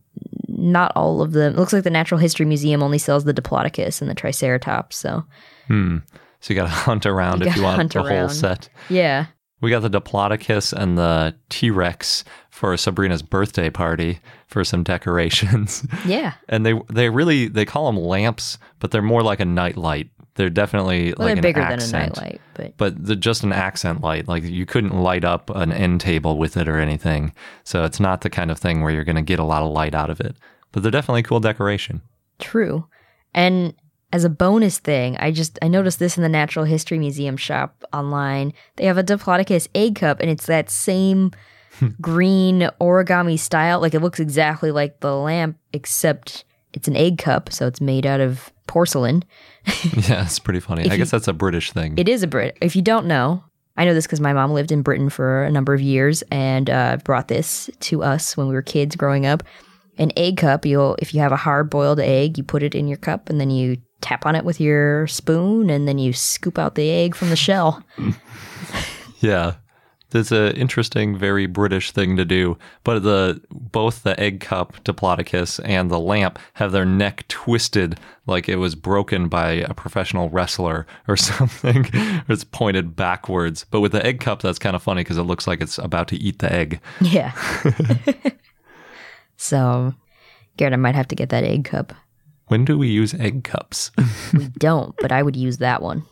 not 0.49 0.93
all 0.95 1.23
of 1.23 1.33
them. 1.33 1.55
It 1.55 1.59
looks 1.59 1.73
like 1.73 1.85
the 1.85 1.91
Natural 1.91 2.21
History 2.21 2.45
Museum 2.45 2.83
only 2.83 2.99
sells 2.99 3.25
the 3.25 3.35
Diplodocus 3.35 4.03
and 4.03 4.11
the 4.11 4.15
Triceratops. 4.15 4.97
So 4.97 5.25
hmm. 5.67 5.99
So 6.43 6.53
you 6.53 6.57
got 6.61 6.65
to 6.65 6.69
hunt 6.91 7.07
around 7.07 7.41
You 7.41 7.47
if 7.49 7.57
you 7.57 7.63
want 7.63 7.93
the 7.93 8.03
whole 8.03 8.29
set. 8.29 8.69
yeah, 8.91 9.27
We 9.63 9.71
got 9.71 9.81
the 9.81 9.89
Diplodocus 9.91 10.73
and 10.75 10.99
the 10.99 11.35
T 11.49 11.71
Rex 11.71 12.25
for 12.51 12.77
Sabrina's 12.77 13.23
birthday 13.23 13.71
party 13.71 14.21
for 14.49 14.63
some 14.65 14.83
decorations. 14.93 15.87
yeah. 16.07 16.35
and 16.51 16.67
they 16.67 16.75
they 16.93 17.09
really 17.09 17.49
they 17.49 17.65
call 17.65 17.87
them 17.91 17.97
lamps, 18.03 18.59
but 18.81 18.91
they're 18.91 19.01
more 19.03 19.23
like 19.23 19.41
a 19.41 19.45
night 19.47 19.77
light. 19.79 20.11
They're 20.35 20.49
definitely 20.51 21.13
Well, 21.19 21.29
like 21.29 21.35
they're 21.37 21.43
bigger 21.43 21.61
accent, 21.61 21.93
than 21.93 22.01
a 22.01 22.07
nightlight, 22.07 22.41
but 22.55 22.77
But 22.79 23.05
they're 23.07 23.17
just 23.17 23.43
an 23.45 23.53
accent 23.53 24.01
light. 24.01 24.27
Like 24.29 24.43
you 24.45 24.65
couldn't 24.65 24.99
light 24.99 25.25
up 25.25 25.51
an 25.51 25.71
end 25.73 26.01
table 26.01 26.39
with 26.39 26.57
it 26.57 26.69
or 26.69 26.79
anything. 26.79 27.35
So 27.65 27.85
it's 27.85 28.01
not 28.01 28.23
the 28.23 28.31
kind 28.31 28.51
of 28.51 28.59
thing 28.59 28.81
where 28.83 28.91
you're 28.93 29.05
going 29.05 29.17
to 29.17 29.23
get 29.23 29.39
a 29.39 29.45
lot 29.45 29.63
of 29.63 29.71
light 29.71 29.95
out 29.95 30.09
of 30.09 30.21
it. 30.21 30.35
But 30.73 30.83
they're 30.83 30.91
definitely 30.91 31.23
cool 31.23 31.39
decoration. 31.41 32.01
true. 32.39 32.87
And 33.35 33.75
as 34.13 34.25
a 34.25 34.29
bonus 34.31 34.79
thing, 34.79 35.17
I 35.19 35.31
just 35.31 35.59
I 35.63 35.69
noticed 35.69 35.99
this 35.99 36.17
in 36.17 36.23
the 36.23 36.29
Natural 36.29 36.65
History 36.65 36.99
Museum 36.99 37.37
shop 37.37 37.83
online. 37.93 38.53
They 38.77 38.85
have 38.85 38.99
a 38.99 39.03
Diplodocus 39.03 39.69
egg 39.75 39.97
cup, 39.97 40.21
and 40.21 40.31
it's 40.31 40.47
that 40.47 40.71
same 40.71 41.31
green 42.01 42.69
origami 42.81 43.39
style. 43.39 43.81
Like 43.81 43.95
it 43.95 44.01
looks 44.01 44.21
exactly 44.21 44.71
like 44.71 45.01
the 45.01 45.17
lamp, 45.17 45.59
except 45.73 46.45
it's 46.75 46.89
an 46.89 46.97
egg 46.97 47.19
cup, 47.19 47.53
so 47.53 47.67
it's 47.67 47.81
made 47.81 48.07
out 48.07 48.21
of 48.21 48.53
porcelain. 48.67 49.25
yeah, 50.09 50.25
it's 50.25 50.39
pretty 50.39 50.61
funny. 50.61 50.83
I 50.89 50.93
you- 50.93 50.99
guess 50.99 51.11
that's 51.11 51.29
a 51.29 51.33
British 51.33 51.73
thing. 51.73 51.95
It 51.97 52.09
is 52.09 52.23
a 52.23 52.27
Brit. 52.27 52.57
If 52.61 52.77
you 52.77 52.83
don't 52.83 53.07
know, 53.07 53.43
I 53.77 53.87
know 53.87 53.95
this 53.95 54.07
because 54.07 54.21
my 54.21 54.35
mom 54.35 54.53
lived 54.53 54.73
in 54.73 54.83
Britain 54.83 55.09
for 55.09 55.45
a 55.45 55.51
number 55.51 55.73
of 55.73 55.81
years 55.81 56.23
and 56.31 56.69
uh, 56.69 56.99
brought 57.05 57.29
this 57.29 57.71
to 57.81 58.03
us 58.03 58.37
when 58.37 58.47
we 58.49 58.55
were 58.55 58.63
kids 58.63 58.95
growing 58.97 59.25
up. 59.25 59.43
An 59.99 60.13
egg 60.17 60.39
cup. 60.39 60.65
You'll 60.67 60.97
if 61.01 61.15
you 61.15 61.21
have 61.21 61.33
a 61.33 61.37
hard 61.37 61.71
boiled 61.71 62.01
egg, 62.01 62.37
you 62.39 62.45
put 62.45 62.63
it 62.63 62.75
in 62.75 62.89
your 62.89 62.97
cup 62.97 63.29
and 63.31 63.39
then 63.41 63.51
you 63.51 63.77
tap 64.03 64.27
on 64.27 64.35
it 64.35 64.45
with 64.45 64.61
your 64.61 65.07
spoon 65.07 65.71
and 65.71 65.89
then 65.89 65.99
you 65.99 66.13
scoop 66.13 66.59
out 66.59 66.75
the 66.75 66.91
egg 66.91 67.15
from 67.15 67.31
the 67.31 67.37
shell. 67.37 67.83
yeah. 69.21 69.55
That's 70.13 70.31
an 70.31 70.53
interesting, 70.53 71.17
very 71.17 71.47
British 71.47 71.91
thing 71.91 72.19
to 72.19 72.25
do, 72.27 72.59
but 72.85 73.03
the 73.03 73.41
both 73.51 74.03
the 74.03 74.19
egg 74.21 74.41
cup 74.41 74.75
Diplodocus 74.85 75.59
and 75.65 75.91
the 75.91 75.99
lamp 75.99 76.39
have 76.53 76.71
their 76.71 76.85
neck 76.85 77.27
twisted 77.29 77.99
like 78.27 78.47
it 78.47 78.57
was 78.57 78.75
broken 78.75 79.29
by 79.29 79.53
a 79.53 79.73
professional 79.73 80.29
wrestler 80.29 80.87
or 81.09 81.17
something. 81.17 81.89
it's 82.29 82.45
pointed 82.45 82.95
backwards. 82.95 83.65
But 83.71 83.81
with 83.81 83.93
the 83.93 84.05
egg 84.05 84.21
cup, 84.21 84.43
that's 84.43 84.59
kind 84.59 84.77
of 84.77 84.83
funny 84.83 85.01
because 85.01 85.17
it 85.17 85.23
looks 85.23 85.47
like 85.47 85.63
it's 85.63 85.79
about 85.79 86.09
to 86.09 86.17
eat 86.17 86.41
the 86.41 86.53
egg. 86.53 86.81
Yeah. 87.01 87.33
so, 89.39 89.95
Garrett, 90.59 90.75
I 90.75 90.77
might 90.77 90.95
have 90.95 91.09
to 91.09 91.17
get 91.17 91.31
that 91.31 91.45
egg 91.45 91.65
cup. 91.65 91.95
When 92.53 92.67
do 92.67 92.77
we 92.77 92.89
use 92.89 93.15
egg 93.15 93.45
cups? 93.45 93.91
We 94.35 94.49
don't, 94.59 94.95
but 94.99 95.11
I 95.11 95.23
would 95.23 95.37
use 95.37 95.57
that 95.57 95.81
one. 95.81 96.03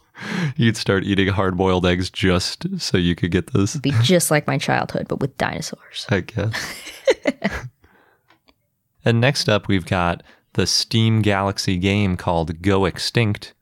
You'd 0.56 0.78
start 0.78 1.04
eating 1.04 1.28
hard 1.28 1.58
boiled 1.58 1.84
eggs 1.84 2.08
just 2.08 2.80
so 2.80 2.96
you 2.96 3.14
could 3.14 3.30
get 3.30 3.52
this, 3.52 3.76
Be 3.76 3.92
just 4.02 4.30
like 4.30 4.46
my 4.46 4.56
childhood, 4.56 5.06
but 5.06 5.20
with 5.20 5.36
dinosaurs. 5.36 6.06
I 6.08 6.20
guess. 6.20 6.80
and 9.04 9.20
next 9.20 9.50
up, 9.50 9.68
we've 9.68 9.84
got 9.84 10.22
the 10.54 10.66
Steam 10.66 11.20
Galaxy 11.20 11.76
game 11.76 12.16
called 12.16 12.62
Go 12.62 12.86
Extinct. 12.86 13.52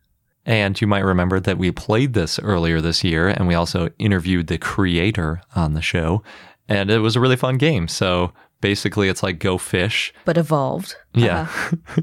And 0.46 0.80
you 0.80 0.86
might 0.86 1.00
remember 1.00 1.40
that 1.40 1.58
we 1.58 1.72
played 1.72 2.12
this 2.12 2.38
earlier 2.38 2.80
this 2.80 3.02
year, 3.02 3.26
and 3.26 3.48
we 3.48 3.54
also 3.54 3.90
interviewed 3.98 4.46
the 4.46 4.56
creator 4.56 5.42
on 5.56 5.74
the 5.74 5.82
show. 5.82 6.22
And 6.68 6.92
it 6.92 7.00
was 7.00 7.16
a 7.16 7.20
really 7.20 7.34
fun 7.34 7.58
game. 7.58 7.88
So 7.88 8.32
basically, 8.60 9.08
it's 9.08 9.24
like 9.24 9.40
Go 9.40 9.58
Fish. 9.58 10.14
But 10.24 10.38
evolved. 10.38 10.94
Yeah. 11.12 11.40
Uh-huh. 11.40 12.02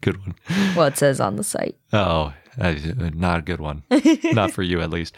good 0.00 0.18
one. 0.20 0.34
Well, 0.76 0.86
it 0.86 0.96
says 0.96 1.20
on 1.20 1.36
the 1.36 1.44
site. 1.44 1.76
Oh, 1.92 2.32
not 2.58 3.38
a 3.38 3.42
good 3.42 3.60
one. 3.60 3.82
not 4.24 4.52
for 4.52 4.62
you, 4.62 4.80
at 4.80 4.90
least. 4.90 5.16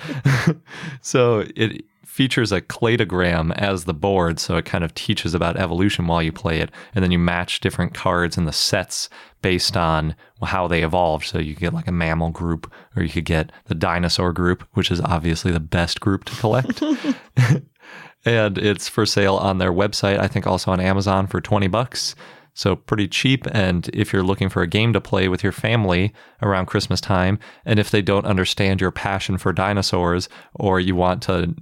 so 1.01 1.45
it 1.55 1.85
features 2.19 2.51
a 2.51 2.61
cladogram 2.61 3.57
as 3.57 3.85
the 3.85 3.95
board, 3.95 4.41
so 4.41 4.57
it 4.57 4.65
kind 4.65 4.83
of 4.83 4.93
teaches 4.95 5.35
about 5.35 5.57
evolution 5.57 6.09
while 6.09 6.21
you 6.21 6.33
play 6.33 6.59
it, 6.59 6.71
and 6.93 7.05
then 7.05 7.13
you 7.13 7.19
match 7.19 7.61
different 7.61 7.95
cards 7.95 8.37
in 8.37 8.45
the 8.45 8.53
sets 8.53 9.09
based 9.41 9.77
on 9.77 10.17
how 10.43 10.67
they 10.67 10.83
evolved. 10.83 11.27
So 11.27 11.39
you 11.39 11.55
get 11.55 11.73
like 11.73 11.87
a 11.87 11.93
mammal 11.93 12.31
group, 12.31 12.73
or 12.97 13.05
you 13.05 13.09
could 13.09 13.25
get 13.25 13.53
the 13.67 13.75
dinosaur 13.75 14.33
group, 14.33 14.67
which 14.73 14.91
is 14.91 15.01
obviously 15.01 15.53
the 15.53 15.61
best 15.61 16.01
group 16.01 16.25
to 16.25 16.35
collect. 16.37 16.83
and 18.25 18.59
it's 18.59 18.89
for 18.89 19.07
sale 19.07 19.37
on 19.37 19.59
their 19.59 19.73
website. 19.73 20.19
I 20.19 20.27
think 20.27 20.45
also 20.45 20.73
on 20.73 20.81
Amazon 20.81 21.29
for 21.29 21.41
twenty 21.41 21.69
bucks. 21.69 22.17
So 22.59 22.75
pretty 22.75 23.07
cheap. 23.07 23.47
And 23.53 23.89
if 23.95 24.13
you're 24.13 24.25
looking 24.25 24.49
for 24.49 24.63
a 24.63 24.67
game 24.67 24.93
to 24.93 25.01
play 25.01 25.29
with 25.29 25.45
your 25.45 25.53
family 25.53 26.13
around 26.43 26.67
Christmas 26.67 27.01
time, 27.01 27.39
and 27.65 27.79
if 27.79 27.93
they 27.93 28.03
don't 28.03 28.27
understand 28.27 28.81
your 28.81 28.91
passion 28.91 29.39
for 29.39 29.53
dinosaurs, 29.53 30.29
or 30.55 30.81
you 30.81 30.97
want 30.97 31.23
to 31.23 31.55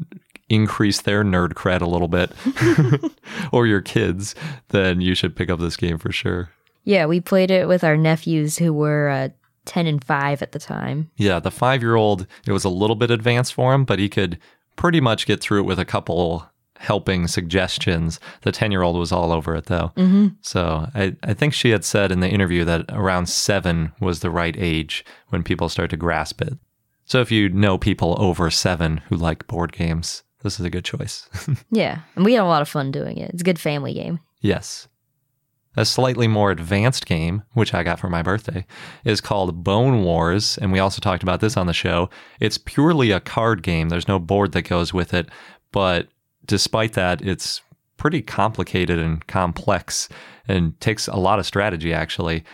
increase 0.48 1.02
their 1.02 1.22
nerd 1.22 1.52
cred 1.52 1.82
a 1.82 1.86
little 1.86 2.08
bit, 2.08 2.32
or 3.52 3.66
your 3.66 3.82
kids, 3.82 4.34
then 4.68 5.02
you 5.02 5.14
should 5.14 5.36
pick 5.36 5.50
up 5.50 5.60
this 5.60 5.76
game 5.76 5.98
for 5.98 6.10
sure. 6.10 6.48
Yeah, 6.84 7.04
we 7.04 7.20
played 7.20 7.50
it 7.50 7.68
with 7.68 7.84
our 7.84 7.98
nephews 7.98 8.56
who 8.56 8.72
were 8.72 9.10
uh, 9.10 9.28
10 9.66 9.86
and 9.86 10.02
5 10.02 10.40
at 10.40 10.52
the 10.52 10.58
time. 10.58 11.10
Yeah, 11.18 11.40
the 11.40 11.50
five 11.50 11.82
year 11.82 11.96
old, 11.96 12.26
it 12.46 12.52
was 12.52 12.64
a 12.64 12.70
little 12.70 12.96
bit 12.96 13.10
advanced 13.10 13.52
for 13.52 13.74
him, 13.74 13.84
but 13.84 13.98
he 13.98 14.08
could 14.08 14.38
pretty 14.76 15.02
much 15.02 15.26
get 15.26 15.42
through 15.42 15.60
it 15.60 15.66
with 15.66 15.78
a 15.78 15.84
couple 15.84 16.48
helping 16.78 17.26
suggestions. 17.26 18.20
The 18.42 18.52
10 18.52 18.70
year 18.70 18.82
old 18.82 18.96
was 18.96 19.12
all 19.12 19.32
over 19.32 19.54
it 19.54 19.66
though. 19.66 19.92
Mm-hmm. 19.96 20.28
So 20.42 20.88
I, 20.94 21.16
I 21.22 21.34
think 21.34 21.54
she 21.54 21.70
had 21.70 21.84
said 21.84 22.12
in 22.12 22.20
the 22.20 22.28
interview 22.28 22.64
that 22.64 22.84
around 22.90 23.28
seven 23.28 23.92
was 24.00 24.20
the 24.20 24.30
right 24.30 24.54
age 24.58 25.04
when 25.28 25.42
people 25.42 25.68
start 25.68 25.90
to 25.90 25.96
grasp 25.96 26.40
it. 26.42 26.58
So 27.04 27.20
if 27.20 27.30
you 27.30 27.48
know 27.48 27.78
people 27.78 28.16
over 28.18 28.50
seven 28.50 28.98
who 29.08 29.16
like 29.16 29.46
board 29.46 29.72
games, 29.72 30.22
this 30.42 30.58
is 30.58 30.66
a 30.66 30.70
good 30.70 30.84
choice. 30.84 31.28
Yeah, 31.70 32.00
and 32.14 32.24
we 32.24 32.34
had 32.34 32.42
a 32.42 32.46
lot 32.46 32.62
of 32.62 32.68
fun 32.68 32.90
doing 32.90 33.18
it. 33.18 33.30
It's 33.32 33.42
a 33.42 33.44
good 33.44 33.58
family 33.58 33.94
game. 33.94 34.20
yes. 34.40 34.88
A 35.78 35.84
slightly 35.84 36.26
more 36.26 36.50
advanced 36.50 37.04
game, 37.04 37.42
which 37.52 37.74
I 37.74 37.82
got 37.82 37.98
for 38.00 38.08
my 38.08 38.22
birthday, 38.22 38.64
is 39.04 39.20
called 39.20 39.62
Bone 39.62 40.02
Wars. 40.04 40.56
And 40.56 40.72
we 40.72 40.78
also 40.78 41.00
talked 41.02 41.22
about 41.22 41.40
this 41.40 41.54
on 41.54 41.66
the 41.66 41.74
show. 41.74 42.08
It's 42.40 42.56
purely 42.56 43.10
a 43.10 43.20
card 43.20 43.62
game, 43.62 43.90
there's 43.90 44.08
no 44.08 44.18
board 44.18 44.52
that 44.52 44.62
goes 44.62 44.94
with 44.94 45.12
it. 45.12 45.28
But 45.72 46.08
despite 46.46 46.94
that, 46.94 47.22
it's 47.22 47.62
pretty 47.96 48.22
complicated 48.22 48.98
and 48.98 49.26
complex 49.26 50.08
and 50.48 50.78
takes 50.80 51.08
a 51.08 51.16
lot 51.16 51.38
of 51.38 51.46
strategy, 51.46 51.92
actually. 51.92 52.44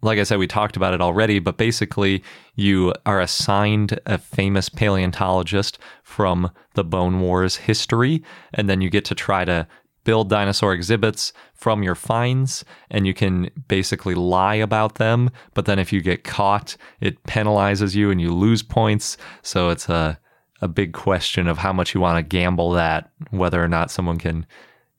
Like 0.00 0.18
I 0.18 0.22
said, 0.22 0.38
we 0.38 0.46
talked 0.46 0.76
about 0.76 0.94
it 0.94 1.00
already, 1.00 1.38
but 1.40 1.56
basically, 1.56 2.22
you 2.54 2.94
are 3.04 3.20
assigned 3.20 3.98
a 4.06 4.18
famous 4.18 4.68
paleontologist 4.68 5.78
from 6.04 6.50
the 6.74 6.84
Bone 6.84 7.20
Wars 7.20 7.56
history, 7.56 8.22
and 8.54 8.68
then 8.68 8.80
you 8.80 8.90
get 8.90 9.04
to 9.06 9.14
try 9.14 9.44
to 9.44 9.66
build 10.04 10.30
dinosaur 10.30 10.72
exhibits 10.72 11.32
from 11.54 11.82
your 11.82 11.94
finds, 11.94 12.64
and 12.90 13.06
you 13.06 13.12
can 13.12 13.50
basically 13.66 14.14
lie 14.14 14.54
about 14.54 14.94
them. 14.94 15.30
But 15.54 15.66
then 15.66 15.78
if 15.78 15.92
you 15.92 16.00
get 16.00 16.24
caught, 16.24 16.76
it 17.00 17.22
penalizes 17.24 17.94
you 17.94 18.10
and 18.10 18.20
you 18.20 18.32
lose 18.32 18.62
points. 18.62 19.16
So 19.42 19.68
it's 19.68 19.88
a 19.88 20.18
a 20.60 20.68
big 20.68 20.92
question 20.92 21.46
of 21.46 21.58
how 21.58 21.72
much 21.72 21.94
you 21.94 22.00
want 22.00 22.16
to 22.18 22.22
gamble 22.22 22.72
that, 22.72 23.10
whether 23.30 23.62
or 23.62 23.68
not 23.68 23.90
someone 23.90 24.18
can 24.18 24.46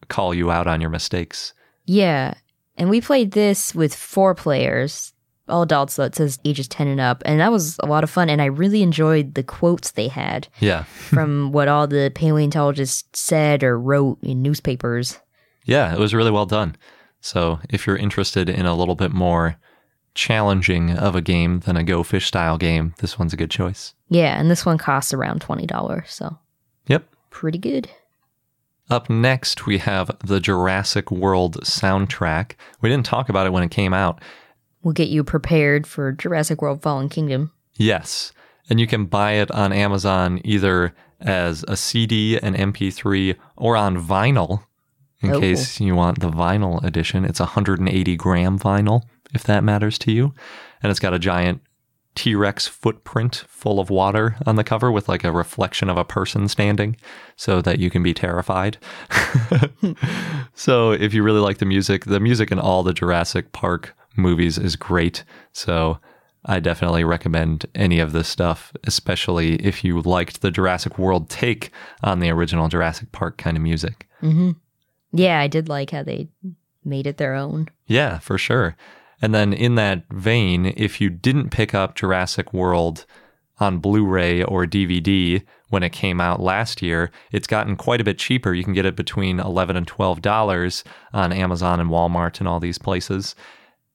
call 0.07 0.33
you 0.33 0.51
out 0.51 0.67
on 0.67 0.81
your 0.81 0.89
mistakes. 0.89 1.53
Yeah, 1.85 2.35
and 2.77 2.89
we 2.89 3.01
played 3.01 3.31
this 3.31 3.75
with 3.75 3.93
four 3.93 4.33
players, 4.35 5.13
all 5.49 5.63
adults, 5.63 5.95
so 5.95 6.03
it 6.03 6.15
says 6.15 6.39
ages 6.45 6.67
10 6.67 6.87
and 6.87 7.01
up. 7.01 7.21
And 7.25 7.39
that 7.39 7.51
was 7.51 7.77
a 7.81 7.87
lot 7.87 8.03
of 8.03 8.09
fun. 8.09 8.29
And 8.29 8.41
I 8.41 8.45
really 8.45 8.81
enjoyed 8.83 9.33
the 9.33 9.43
quotes 9.43 9.91
they 9.91 10.07
had 10.07 10.47
Yeah. 10.59 10.83
from 11.09 11.51
what 11.51 11.67
all 11.67 11.87
the 11.87 12.11
paleontologists 12.15 13.19
said 13.19 13.63
or 13.63 13.77
wrote 13.79 14.19
in 14.21 14.41
newspapers. 14.41 15.19
Yeah, 15.65 15.93
it 15.93 15.99
was 15.99 16.13
really 16.13 16.31
well 16.31 16.45
done. 16.45 16.75
So 17.21 17.59
if 17.69 17.85
you're 17.85 17.97
interested 17.97 18.47
in 18.49 18.65
a 18.65 18.75
little 18.75 18.95
bit 18.95 19.11
more 19.11 19.57
challenging 20.19 20.91
of 20.91 21.15
a 21.15 21.21
game 21.21 21.61
than 21.61 21.77
a 21.77 21.83
Go 21.83 22.03
Fish 22.03 22.27
style 22.27 22.57
game, 22.57 22.93
this 22.99 23.17
one's 23.17 23.33
a 23.33 23.37
good 23.37 23.49
choice. 23.49 23.93
Yeah, 24.09 24.37
and 24.39 24.51
this 24.51 24.65
one 24.65 24.77
costs 24.77 25.13
around 25.13 25.39
$20, 25.41 26.03
so 26.07 26.37
Yep. 26.87 27.07
pretty 27.29 27.57
good. 27.57 27.89
Up 28.89 29.09
next, 29.09 29.65
we 29.65 29.77
have 29.77 30.11
the 30.23 30.39
Jurassic 30.39 31.09
World 31.11 31.57
soundtrack. 31.63 32.53
We 32.81 32.89
didn't 32.89 33.05
talk 33.05 33.29
about 33.29 33.45
it 33.47 33.53
when 33.53 33.63
it 33.63 33.71
came 33.71 33.93
out. 33.93 34.19
We'll 34.83 34.93
get 34.93 35.09
you 35.09 35.23
prepared 35.23 35.85
for 35.87 36.11
Jurassic 36.11 36.61
World 36.61 36.81
Fallen 36.81 37.07
Kingdom. 37.09 37.51
Yes. 37.75 38.31
And 38.69 38.79
you 38.79 38.87
can 38.87 39.05
buy 39.05 39.33
it 39.33 39.51
on 39.51 39.71
Amazon 39.71 40.41
either 40.43 40.93
as 41.21 41.63
a 41.67 41.77
CD, 41.77 42.37
an 42.39 42.55
MP3, 42.55 43.35
or 43.55 43.77
on 43.77 43.97
vinyl 43.97 44.63
in 45.21 45.31
Oh. 45.35 45.39
case 45.39 45.79
you 45.79 45.95
want 45.95 46.19
the 46.19 46.29
vinyl 46.29 46.83
edition. 46.83 47.25
It's 47.25 47.39
a 47.39 47.45
180 47.45 48.15
gram 48.15 48.57
vinyl, 48.57 49.03
if 49.33 49.43
that 49.43 49.63
matters 49.63 49.97
to 49.99 50.11
you. 50.11 50.33
And 50.81 50.89
it's 50.89 50.99
got 50.99 51.13
a 51.13 51.19
giant 51.19 51.61
T 52.15 52.35
Rex 52.35 52.67
footprint 52.67 53.45
full 53.47 53.79
of 53.79 53.89
water 53.89 54.35
on 54.45 54.55
the 54.55 54.63
cover 54.63 54.91
with 54.91 55.07
like 55.07 55.23
a 55.23 55.31
reflection 55.31 55.89
of 55.89 55.97
a 55.97 56.03
person 56.03 56.47
standing 56.47 56.97
so 57.35 57.61
that 57.61 57.79
you 57.79 57.89
can 57.89 58.03
be 58.03 58.13
terrified. 58.13 58.77
so 60.53 60.91
if 60.91 61.13
you 61.13 61.23
really 61.23 61.39
like 61.39 61.59
the 61.59 61.65
music, 61.65 62.05
the 62.05 62.19
music 62.19 62.51
in 62.51 62.59
all 62.59 62.83
the 62.83 62.93
Jurassic 62.93 63.51
Park 63.51 63.95
movies 64.17 64.57
is 64.57 64.75
great. 64.75 65.23
So 65.53 65.99
I 66.45 66.59
definitely 66.59 67.03
recommend 67.03 67.65
any 67.75 67.99
of 67.99 68.11
this 68.11 68.27
stuff, 68.27 68.73
especially 68.85 69.55
if 69.55 69.83
you 69.83 70.01
liked 70.01 70.41
the 70.41 70.51
Jurassic 70.51 70.97
World 70.97 71.29
take 71.29 71.71
on 72.03 72.19
the 72.19 72.29
original 72.29 72.67
Jurassic 72.67 73.11
Park 73.11 73.37
kind 73.37 73.57
of 73.57 73.63
music. 73.63 74.07
Mm-hmm. 74.21 74.51
Yeah, 75.11 75.39
I 75.39 75.47
did 75.47 75.69
like 75.69 75.91
how 75.91 76.03
they 76.03 76.29
made 76.83 77.07
it 77.07 77.17
their 77.17 77.35
own. 77.35 77.67
Yeah, 77.87 78.19
for 78.19 78.37
sure. 78.37 78.75
And 79.21 79.33
then 79.33 79.53
in 79.53 79.75
that 79.75 80.03
vein, 80.11 80.73
if 80.77 81.01
you 81.01 81.09
didn't 81.09 81.49
pick 81.49 81.73
up 81.73 81.95
Jurassic 81.95 82.53
World 82.53 83.05
on 83.59 83.79
Blu 83.79 84.05
ray 84.05 84.43
or 84.43 84.65
DVD 84.65 85.43
when 85.69 85.83
it 85.83 85.91
came 85.91 86.21
out 86.21 86.39
last 86.39 86.81
year, 86.81 87.11
it's 87.31 87.47
gotten 87.47 87.75
quite 87.75 88.01
a 88.01 88.05
bit 88.05 88.17
cheaper. 88.17 88.53
You 88.53 88.63
can 88.63 88.73
get 88.73 88.85
it 88.85 88.95
between 88.95 89.39
11 89.39 89.75
and 89.75 89.85
$12 89.85 90.83
on 91.13 91.33
Amazon 91.33 91.79
and 91.79 91.89
Walmart 91.89 92.39
and 92.39 92.47
all 92.47 92.59
these 92.59 92.77
places. 92.77 93.35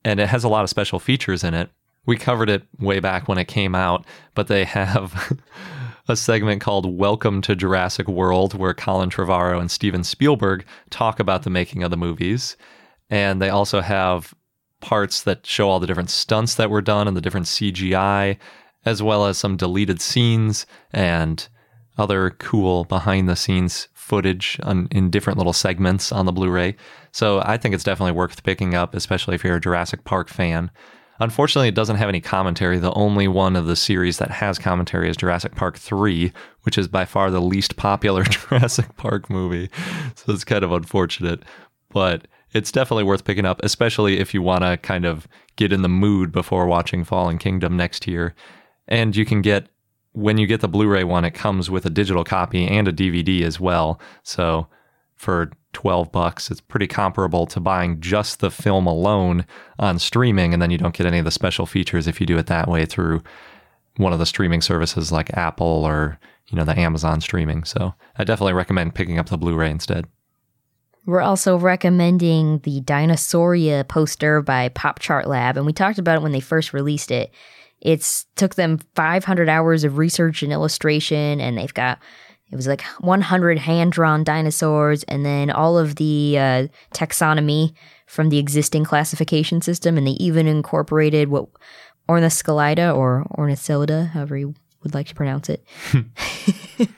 And 0.04 0.20
it 0.20 0.28
has 0.28 0.44
a 0.44 0.48
lot 0.48 0.64
of 0.64 0.70
special 0.70 0.98
features 0.98 1.42
in 1.42 1.54
it. 1.54 1.70
We 2.06 2.16
covered 2.16 2.50
it 2.50 2.64
way 2.78 3.00
back 3.00 3.28
when 3.28 3.38
it 3.38 3.48
came 3.48 3.74
out, 3.74 4.04
but 4.34 4.48
they 4.48 4.64
have 4.64 5.40
a 6.08 6.16
segment 6.16 6.60
called 6.60 6.98
Welcome 6.98 7.40
to 7.42 7.56
Jurassic 7.56 8.06
World, 8.08 8.52
where 8.52 8.74
Colin 8.74 9.08
Trevorrow 9.08 9.58
and 9.58 9.70
Steven 9.70 10.04
Spielberg 10.04 10.66
talk 10.90 11.18
about 11.18 11.44
the 11.44 11.50
making 11.50 11.82
of 11.82 11.90
the 11.90 11.96
movies. 11.96 12.58
And 13.08 13.40
they 13.40 13.48
also 13.48 13.80
have 13.80 14.34
parts 14.84 15.22
that 15.22 15.46
show 15.46 15.70
all 15.70 15.80
the 15.80 15.86
different 15.86 16.10
stunts 16.10 16.54
that 16.56 16.68
were 16.68 16.82
done 16.82 17.08
and 17.08 17.16
the 17.16 17.22
different 17.22 17.46
CGI, 17.46 18.36
as 18.84 19.02
well 19.02 19.24
as 19.24 19.38
some 19.38 19.56
deleted 19.56 20.02
scenes 20.02 20.66
and 20.92 21.48
other 21.96 22.30
cool 22.38 22.84
behind 22.84 23.26
the 23.26 23.34
scenes 23.34 23.88
footage 23.94 24.60
on, 24.62 24.86
in 24.90 25.08
different 25.08 25.38
little 25.38 25.54
segments 25.54 26.12
on 26.12 26.26
the 26.26 26.32
Blu 26.32 26.50
ray. 26.50 26.76
So 27.12 27.40
I 27.46 27.56
think 27.56 27.74
it's 27.74 27.82
definitely 27.84 28.12
worth 28.12 28.42
picking 28.42 28.74
up, 28.74 28.94
especially 28.94 29.34
if 29.34 29.42
you're 29.42 29.56
a 29.56 29.60
Jurassic 29.60 30.04
Park 30.04 30.28
fan. 30.28 30.70
Unfortunately, 31.18 31.68
it 31.68 31.74
doesn't 31.74 31.96
have 31.96 32.10
any 32.10 32.20
commentary. 32.20 32.78
The 32.78 32.92
only 32.92 33.26
one 33.26 33.56
of 33.56 33.66
the 33.66 33.76
series 33.76 34.18
that 34.18 34.32
has 34.32 34.58
commentary 34.58 35.08
is 35.08 35.16
Jurassic 35.16 35.54
Park 35.54 35.78
3, 35.78 36.30
which 36.62 36.76
is 36.76 36.88
by 36.88 37.06
far 37.06 37.30
the 37.30 37.40
least 37.40 37.76
popular 37.76 38.22
Jurassic 38.24 38.94
Park 38.96 39.30
movie. 39.30 39.70
So 40.16 40.32
it's 40.34 40.44
kind 40.44 40.62
of 40.62 40.72
unfortunate. 40.72 41.42
But 41.88 42.26
it's 42.54 42.72
definitely 42.72 43.04
worth 43.04 43.24
picking 43.24 43.44
up, 43.44 43.60
especially 43.62 44.20
if 44.20 44.32
you 44.32 44.40
want 44.40 44.62
to 44.62 44.76
kind 44.78 45.04
of 45.04 45.26
get 45.56 45.72
in 45.72 45.82
the 45.82 45.88
mood 45.88 46.32
before 46.32 46.66
watching 46.66 47.04
Fallen 47.04 47.36
Kingdom 47.36 47.76
next 47.76 48.06
year. 48.06 48.34
And 48.86 49.14
you 49.14 49.24
can 49.24 49.42
get, 49.42 49.68
when 50.12 50.38
you 50.38 50.46
get 50.46 50.60
the 50.60 50.68
Blu 50.68 50.86
ray 50.86 51.02
one, 51.02 51.24
it 51.24 51.32
comes 51.32 51.68
with 51.68 51.84
a 51.84 51.90
digital 51.90 52.22
copy 52.22 52.66
and 52.66 52.86
a 52.86 52.92
DVD 52.92 53.42
as 53.42 53.58
well. 53.58 54.00
So 54.22 54.68
for 55.16 55.50
12 55.72 56.12
bucks, 56.12 56.50
it's 56.50 56.60
pretty 56.60 56.86
comparable 56.86 57.46
to 57.46 57.58
buying 57.58 58.00
just 58.00 58.38
the 58.38 58.52
film 58.52 58.86
alone 58.86 59.44
on 59.80 59.98
streaming. 59.98 60.52
And 60.52 60.62
then 60.62 60.70
you 60.70 60.78
don't 60.78 60.94
get 60.94 61.06
any 61.06 61.18
of 61.18 61.24
the 61.24 61.32
special 61.32 61.66
features 61.66 62.06
if 62.06 62.20
you 62.20 62.26
do 62.26 62.38
it 62.38 62.46
that 62.46 62.68
way 62.68 62.86
through 62.86 63.20
one 63.96 64.12
of 64.12 64.20
the 64.20 64.26
streaming 64.26 64.60
services 64.60 65.10
like 65.10 65.36
Apple 65.36 65.84
or, 65.84 66.20
you 66.48 66.56
know, 66.56 66.64
the 66.64 66.78
Amazon 66.78 67.20
streaming. 67.20 67.64
So 67.64 67.94
I 68.16 68.22
definitely 68.22 68.52
recommend 68.52 68.94
picking 68.94 69.18
up 69.18 69.28
the 69.28 69.38
Blu 69.38 69.56
ray 69.56 69.70
instead. 69.70 70.06
We're 71.06 71.20
also 71.20 71.58
recommending 71.58 72.60
the 72.60 72.80
Dinosauria 72.80 73.86
poster 73.86 74.40
by 74.40 74.70
Pop 74.70 75.00
Chart 75.00 75.26
Lab, 75.26 75.56
and 75.56 75.66
we 75.66 75.72
talked 75.72 75.98
about 75.98 76.16
it 76.16 76.22
when 76.22 76.32
they 76.32 76.40
first 76.40 76.72
released 76.72 77.10
it. 77.10 77.32
It's 77.80 78.24
took 78.36 78.54
them 78.54 78.78
500 78.94 79.48
hours 79.48 79.84
of 79.84 79.98
research 79.98 80.42
and 80.42 80.52
illustration, 80.52 81.40
and 81.40 81.58
they've 81.58 81.74
got 81.74 81.98
it 82.50 82.56
was 82.56 82.66
like 82.66 82.82
100 83.00 83.58
hand 83.58 83.92
drawn 83.92 84.24
dinosaurs, 84.24 85.02
and 85.04 85.26
then 85.26 85.50
all 85.50 85.76
of 85.76 85.96
the 85.96 86.38
uh, 86.38 86.66
taxonomy 86.94 87.74
from 88.06 88.30
the 88.30 88.38
existing 88.38 88.84
classification 88.84 89.60
system, 89.60 89.98
and 89.98 90.06
they 90.06 90.12
even 90.12 90.46
incorporated 90.46 91.28
what 91.28 91.48
Ornithiscalida 92.08 92.94
or 92.96 93.26
Ornithicelida, 93.36 94.10
however 94.10 94.36
you 94.36 94.54
would 94.82 94.94
like 94.94 95.08
to 95.08 95.14
pronounce 95.14 95.50
it. 95.50 95.64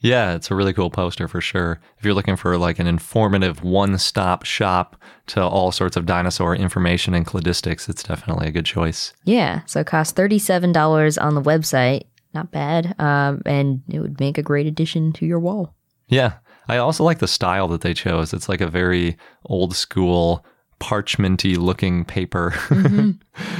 Yeah, 0.00 0.34
it's 0.34 0.50
a 0.50 0.54
really 0.54 0.72
cool 0.72 0.90
poster 0.90 1.28
for 1.28 1.40
sure. 1.40 1.78
If 1.98 2.04
you're 2.04 2.14
looking 2.14 2.36
for 2.36 2.56
like 2.56 2.78
an 2.78 2.86
informative 2.86 3.62
one 3.62 3.98
stop 3.98 4.44
shop 4.44 4.96
to 5.28 5.42
all 5.42 5.72
sorts 5.72 5.96
of 5.96 6.06
dinosaur 6.06 6.56
information 6.56 7.14
and 7.14 7.26
cladistics, 7.26 7.88
it's 7.88 8.02
definitely 8.02 8.48
a 8.48 8.52
good 8.52 8.64
choice. 8.64 9.12
Yeah, 9.24 9.60
so 9.66 9.80
it 9.80 9.86
costs 9.86 10.18
$37 10.18 11.22
on 11.22 11.34
the 11.34 11.42
website. 11.42 12.04
Not 12.32 12.50
bad. 12.50 12.94
Um, 12.98 13.42
and 13.44 13.82
it 13.88 14.00
would 14.00 14.18
make 14.20 14.38
a 14.38 14.42
great 14.42 14.66
addition 14.66 15.12
to 15.14 15.26
your 15.26 15.40
wall. 15.40 15.74
Yeah. 16.08 16.34
I 16.68 16.76
also 16.76 17.02
like 17.02 17.18
the 17.18 17.28
style 17.28 17.66
that 17.68 17.80
they 17.80 17.94
chose. 17.94 18.32
It's 18.32 18.48
like 18.48 18.60
a 18.60 18.68
very 18.68 19.18
old 19.46 19.74
school 19.74 20.44
parchmenty 20.80 21.56
looking 21.56 22.04
paper. 22.04 22.52
Mm-hmm. 22.68 23.10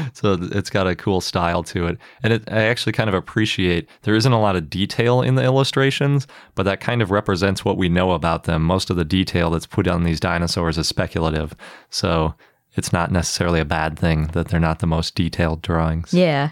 so 0.15 0.39
it's 0.41 0.71
got 0.71 0.87
a 0.87 0.97
cool 0.97 1.21
style 1.21 1.63
to 1.65 1.87
it. 1.87 1.99
And 2.23 2.33
it, 2.33 2.51
I 2.51 2.63
actually 2.63 2.93
kind 2.93 3.09
of 3.09 3.15
appreciate 3.15 3.89
there 4.03 4.15
isn't 4.15 4.33
a 4.33 4.41
lot 4.41 4.57
of 4.57 4.71
detail 4.71 5.21
in 5.21 5.35
the 5.35 5.45
illustrations, 5.45 6.27
but 6.55 6.65
that 6.65 6.81
kind 6.81 7.03
of 7.03 7.11
represents 7.11 7.65
what 7.65 7.77
we 7.77 7.89
know 7.89 8.13
about 8.13 8.45
them. 8.45 8.63
Most 8.63 8.91
of 8.91 8.97
the 8.97 9.05
detail 9.05 9.51
that's 9.51 9.67
put 9.67 9.87
on 9.87 10.03
these 10.03 10.19
dinosaurs 10.19 10.79
is 10.79 10.89
speculative. 10.89 11.55
So 11.91 12.35
it's 12.75 12.93
not 12.93 13.13
necessarily 13.13 13.61
a 13.61 13.65
bad 13.65 13.99
thing 13.99 14.29
that 14.29 14.49
they're 14.49 14.59
not 14.59 14.79
the 14.79 14.87
most 14.87 15.15
detailed 15.15 15.63
drawings. 15.63 16.15
Yeah. 16.15 16.51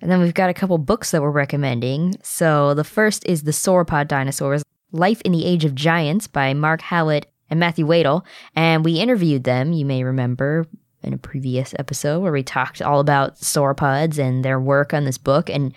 And 0.00 0.10
then 0.10 0.20
we've 0.20 0.34
got 0.34 0.50
a 0.50 0.54
couple 0.54 0.78
books 0.78 1.12
that 1.12 1.22
we're 1.22 1.30
recommending. 1.30 2.16
So 2.22 2.74
the 2.74 2.84
first 2.84 3.24
is 3.26 3.44
The 3.44 3.52
Sauropod 3.52 4.08
Dinosaurs 4.08 4.64
Life 4.90 5.20
in 5.22 5.30
the 5.30 5.44
Age 5.44 5.64
of 5.64 5.76
Giants 5.76 6.26
by 6.26 6.52
Mark 6.52 6.80
Hallett 6.82 7.26
and 7.50 7.60
Mathew 7.60 7.86
Wedel. 7.86 8.24
And 8.54 8.84
we 8.84 8.98
interviewed 8.98 9.44
them, 9.44 9.72
you 9.72 9.84
may 9.84 10.04
remember, 10.04 10.66
in 11.02 11.12
a 11.12 11.18
previous 11.18 11.74
episode 11.78 12.20
where 12.20 12.32
we 12.32 12.42
talked 12.42 12.80
all 12.80 13.00
about 13.00 13.36
sauropods 13.36 14.18
and 14.18 14.44
their 14.44 14.60
work 14.60 14.94
on 14.94 15.04
this 15.04 15.18
book. 15.18 15.50
And 15.50 15.74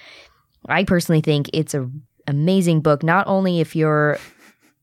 I 0.67 0.83
personally 0.83 1.21
think 1.21 1.49
it's 1.53 1.73
an 1.73 2.03
amazing 2.27 2.81
book, 2.81 3.03
not 3.03 3.27
only 3.27 3.59
if 3.59 3.75
you're 3.75 4.17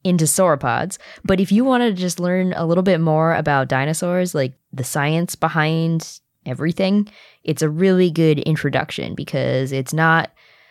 into 0.05 0.25
sauropods, 0.25 0.99
but 1.25 1.41
if 1.41 1.53
you 1.53 1.65
want 1.65 1.83
to 1.83 1.93
just 1.93 2.19
learn 2.19 2.53
a 2.57 2.67
little 2.67 2.83
bit 2.83 3.01
more 3.01 3.35
about 3.35 3.69
dinosaurs, 3.69 4.35
like 4.35 4.55
the 4.73 4.85
science 4.85 5.37
behind 5.37 6.21
everything, 6.45 7.09
it's 7.45 7.63
a 7.63 7.69
really 7.69 8.11
good 8.11 8.41
introduction 8.41 9.15
because 9.15 9.73
it's 9.73 9.93
not 9.93 10.31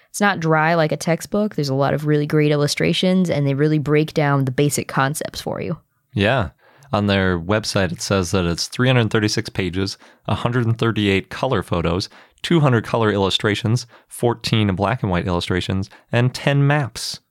it's 0.10 0.19
not 0.19 0.41
dry 0.41 0.74
like 0.74 0.91
a 0.91 0.97
textbook. 0.97 1.56
There's 1.56 1.69
a 1.69 1.74
lot 1.74 1.93
of 1.93 2.06
really 2.06 2.28
great 2.28 2.52
illustrations 2.52 3.30
and 3.30 3.47
they 3.47 3.54
really 3.54 3.80
break 3.80 4.13
down 4.13 4.43
the 4.43 4.52
basic 4.52 4.89
concepts 4.89 5.39
for 5.39 5.62
you. 5.62 5.80
Yeah. 6.13 6.50
On 6.93 7.08
their 7.08 7.39
website, 7.39 7.91
it 7.91 8.02
says 8.02 8.32
that 8.32 8.45
it's 8.45 8.67
336 8.67 9.50
pages, 9.50 9.97
138 10.26 11.30
color 11.30 11.63
photos, 11.63 12.10
200 12.41 12.84
color 12.84 13.12
illustrations, 13.12 13.88
14 14.10 14.76
black 14.76 15.02
and 15.02 15.12
white 15.12 15.28
illustrations, 15.28 15.89
and 16.12 16.34
10 16.36 16.67
maps. 16.67 17.21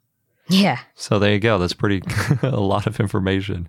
Yeah. 0.48 0.78
So 0.94 1.18
there 1.18 1.32
you 1.32 1.40
go. 1.40 1.58
That's 1.58 1.74
pretty, 1.74 2.02
a 2.42 2.60
lot 2.60 2.86
of 2.86 3.00
information. 3.00 3.68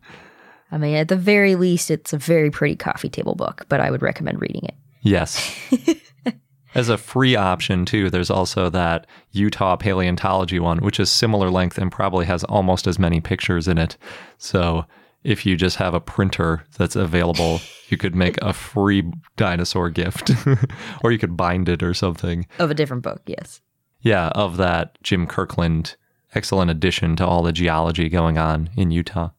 I 0.71 0.77
mean, 0.77 0.95
at 0.95 1.09
the 1.09 1.17
very 1.17 1.55
least, 1.55 1.91
it's 1.91 2.13
a 2.13 2.17
very 2.17 2.49
pretty 2.49 2.77
coffee 2.77 3.09
table 3.09 3.35
book, 3.35 3.65
but 3.67 3.81
I 3.81 3.91
would 3.91 4.01
recommend 4.01 4.39
reading 4.39 4.63
it. 4.63 4.75
Yes. 5.01 5.53
As 6.73 6.87
a 6.87 6.97
free 6.97 7.35
option, 7.35 7.83
too, 7.83 8.09
there's 8.09 8.29
also 8.29 8.69
that 8.69 9.05
Utah 9.31 9.75
paleontology 9.75 10.57
one, 10.57 10.77
which 10.77 11.01
is 11.01 11.11
similar 11.11 11.49
length 11.49 11.77
and 11.77 11.91
probably 11.91 12.25
has 12.27 12.45
almost 12.45 12.87
as 12.87 12.97
many 12.97 13.19
pictures 13.19 13.67
in 13.67 13.77
it. 13.77 13.97
So 14.37 14.85
if 15.23 15.45
you 15.45 15.55
just 15.55 15.77
have 15.77 15.93
a 15.93 15.99
printer 15.99 16.65
that's 16.77 16.95
available, 16.95 17.61
you 17.89 17.97
could 17.97 18.15
make 18.15 18.37
a 18.41 18.53
free 18.53 19.03
dinosaur 19.37 19.89
gift 19.89 20.31
or 21.03 21.11
you 21.11 21.19
could 21.19 21.37
bind 21.37 21.69
it 21.69 21.83
or 21.83 21.93
something. 21.93 22.47
Of 22.59 22.71
a 22.71 22.75
different 22.75 23.03
book, 23.03 23.21
yes. 23.25 23.61
Yeah, 24.01 24.29
of 24.29 24.57
that 24.57 24.97
Jim 25.03 25.27
Kirkland 25.27 25.95
excellent 26.33 26.71
addition 26.71 27.15
to 27.17 27.25
all 27.25 27.43
the 27.43 27.51
geology 27.51 28.09
going 28.09 28.37
on 28.37 28.69
in 28.75 28.91
Utah. 28.91 29.29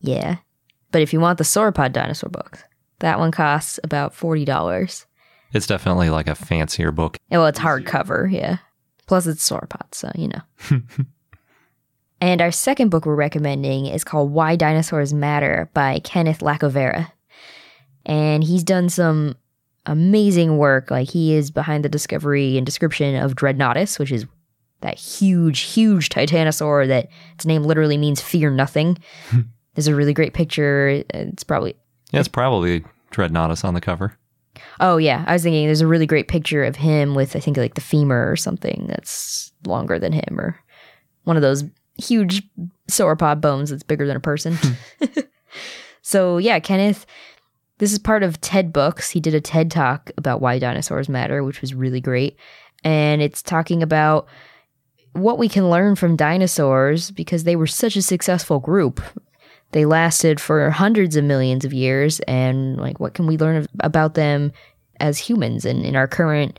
Yeah. 0.00 0.36
But 0.90 1.02
if 1.02 1.12
you 1.12 1.20
want 1.20 1.38
the 1.38 1.44
sauropod 1.44 1.92
dinosaur 1.92 2.30
book, 2.30 2.64
that 3.00 3.18
one 3.18 3.30
costs 3.30 3.78
about 3.84 4.14
$40. 4.14 5.06
It's 5.52 5.66
definitely 5.66 6.10
like 6.10 6.28
a 6.28 6.34
fancier 6.34 6.92
book. 6.92 7.18
Yeah, 7.30 7.38
Well, 7.38 7.46
it's 7.48 7.58
hardcover, 7.58 8.30
yeah. 8.30 8.58
Plus 9.06 9.26
it's 9.26 9.48
sauropod, 9.48 9.92
so 9.92 10.10
you 10.14 10.28
know. 10.28 10.40
And 12.20 12.42
our 12.42 12.50
second 12.50 12.90
book 12.90 13.06
we're 13.06 13.14
recommending 13.14 13.86
is 13.86 14.04
called 14.04 14.30
Why 14.30 14.56
Dinosaurs 14.56 15.14
Matter 15.14 15.70
by 15.72 16.00
Kenneth 16.00 16.40
Lacovara. 16.40 17.10
And 18.04 18.44
he's 18.44 18.62
done 18.62 18.88
some 18.88 19.36
amazing 19.86 20.58
work. 20.58 20.90
Like 20.90 21.08
he 21.08 21.34
is 21.34 21.50
behind 21.50 21.84
the 21.84 21.88
discovery 21.88 22.56
and 22.56 22.66
description 22.66 23.16
of 23.16 23.34
Dreadnoughtus, 23.34 23.98
which 23.98 24.12
is 24.12 24.26
that 24.80 24.98
huge, 24.98 25.60
huge 25.60 26.08
titanosaur 26.08 26.88
that 26.88 27.08
its 27.34 27.46
name 27.46 27.64
literally 27.64 27.96
means 27.96 28.20
fear 28.20 28.50
nothing. 28.50 28.98
Hmm. 29.28 29.40
There's 29.74 29.88
a 29.88 29.94
really 29.94 30.12
great 30.12 30.34
picture. 30.34 31.04
It's 31.10 31.44
probably 31.44 31.74
Yeah, 32.10 32.20
it's 32.20 32.28
probably 32.28 32.84
Dreadnoughtus 33.12 33.64
on 33.64 33.74
the 33.74 33.80
cover. 33.80 34.16
Oh 34.80 34.96
yeah, 34.96 35.24
I 35.26 35.32
was 35.32 35.42
thinking 35.42 35.66
there's 35.66 35.80
a 35.80 35.86
really 35.86 36.06
great 36.06 36.26
picture 36.26 36.64
of 36.64 36.74
him 36.74 37.14
with 37.14 37.36
I 37.36 37.40
think 37.40 37.56
like 37.56 37.74
the 37.74 37.80
femur 37.80 38.30
or 38.30 38.36
something 38.36 38.86
that's 38.88 39.52
longer 39.64 39.98
than 39.98 40.12
him 40.12 40.40
or 40.40 40.58
one 41.22 41.36
of 41.36 41.42
those 41.42 41.62
huge 42.00 42.42
sauropod 42.88 43.40
bones 43.40 43.70
that's 43.70 43.82
bigger 43.82 44.06
than 44.06 44.16
a 44.16 44.20
person. 44.20 44.56
Hmm. 44.56 45.20
so 46.02 46.38
yeah, 46.38 46.58
Kenneth, 46.58 47.06
this 47.78 47.92
is 47.92 47.98
part 47.98 48.22
of 48.22 48.40
TED 48.40 48.72
Books. 48.72 49.10
He 49.10 49.20
did 49.20 49.34
a 49.34 49.40
TED 49.40 49.70
talk 49.70 50.10
about 50.16 50.40
why 50.40 50.58
dinosaurs 50.58 51.08
matter, 51.08 51.42
which 51.42 51.60
was 51.60 51.74
really 51.74 52.00
great. 52.00 52.36
And 52.84 53.22
it's 53.22 53.42
talking 53.42 53.82
about 53.82 54.28
what 55.12 55.38
we 55.38 55.48
can 55.48 55.70
learn 55.70 55.96
from 55.96 56.16
dinosaurs 56.16 57.10
because 57.10 57.44
they 57.44 57.56
were 57.56 57.66
such 57.66 57.96
a 57.96 58.02
successful 58.02 58.60
group. 58.60 59.00
They 59.72 59.84
lasted 59.84 60.40
for 60.40 60.70
hundreds 60.70 61.16
of 61.16 61.24
millions 61.24 61.64
of 61.64 61.72
years 61.72 62.20
and 62.20 62.76
like 62.76 63.00
what 63.00 63.14
can 63.14 63.26
we 63.26 63.36
learn 63.36 63.66
about 63.80 64.14
them 64.14 64.52
as 64.98 65.18
humans 65.18 65.64
and 65.64 65.84
in 65.84 65.96
our 65.96 66.08
current 66.08 66.58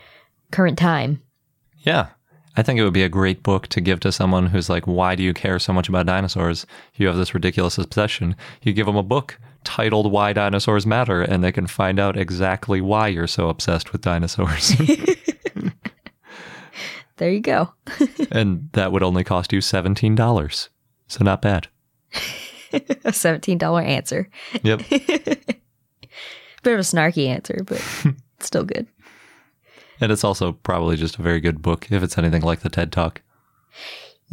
current 0.51 0.77
time? 0.77 1.21
Yeah. 1.79 2.09
I 2.57 2.63
think 2.63 2.79
it 2.79 2.83
would 2.83 2.93
be 2.93 3.03
a 3.03 3.09
great 3.09 3.43
book 3.43 3.67
to 3.67 3.79
give 3.79 4.01
to 4.01 4.11
someone 4.11 4.47
who's 4.47 4.69
like, 4.69 4.85
why 4.85 5.15
do 5.15 5.23
you 5.23 5.33
care 5.33 5.57
so 5.57 5.71
much 5.71 5.87
about 5.87 6.05
dinosaurs? 6.05 6.65
You 6.95 7.07
have 7.07 7.15
this 7.15 7.33
ridiculous 7.33 7.77
obsession. 7.77 8.35
You 8.61 8.73
give 8.73 8.85
them 8.87 8.97
a 8.97 9.03
book 9.03 9.39
titled 9.63 10.11
Why 10.11 10.33
Dinosaurs 10.33 10.85
Matter, 10.85 11.21
and 11.21 11.43
they 11.43 11.51
can 11.51 11.67
find 11.67 11.99
out 11.99 12.17
exactly 12.17 12.81
why 12.81 13.07
you're 13.07 13.27
so 13.27 13.47
obsessed 13.47 13.93
with 13.93 14.01
dinosaurs. 14.01 14.75
there 17.17 17.31
you 17.31 17.39
go. 17.39 17.71
and 18.31 18.69
that 18.73 18.91
would 18.91 19.03
only 19.03 19.23
cost 19.23 19.53
you 19.53 19.59
$17. 19.59 20.69
So 21.07 21.23
not 21.23 21.41
bad. 21.41 21.69
a 22.73 22.79
$17 22.79 23.85
answer. 23.85 24.29
Yep. 24.63 24.81
Bit 24.89 26.73
of 26.73 26.79
a 26.79 26.83
snarky 26.83 27.27
answer, 27.27 27.63
but 27.65 27.81
still 28.39 28.63
good. 28.63 28.87
And 30.01 30.11
it's 30.11 30.23
also 30.23 30.51
probably 30.51 30.97
just 30.97 31.19
a 31.19 31.21
very 31.21 31.39
good 31.39 31.61
book 31.61 31.91
if 31.91 32.03
it's 32.03 32.17
anything 32.17 32.41
like 32.41 32.61
the 32.61 32.69
TED 32.69 32.91
Talk. 32.91 33.21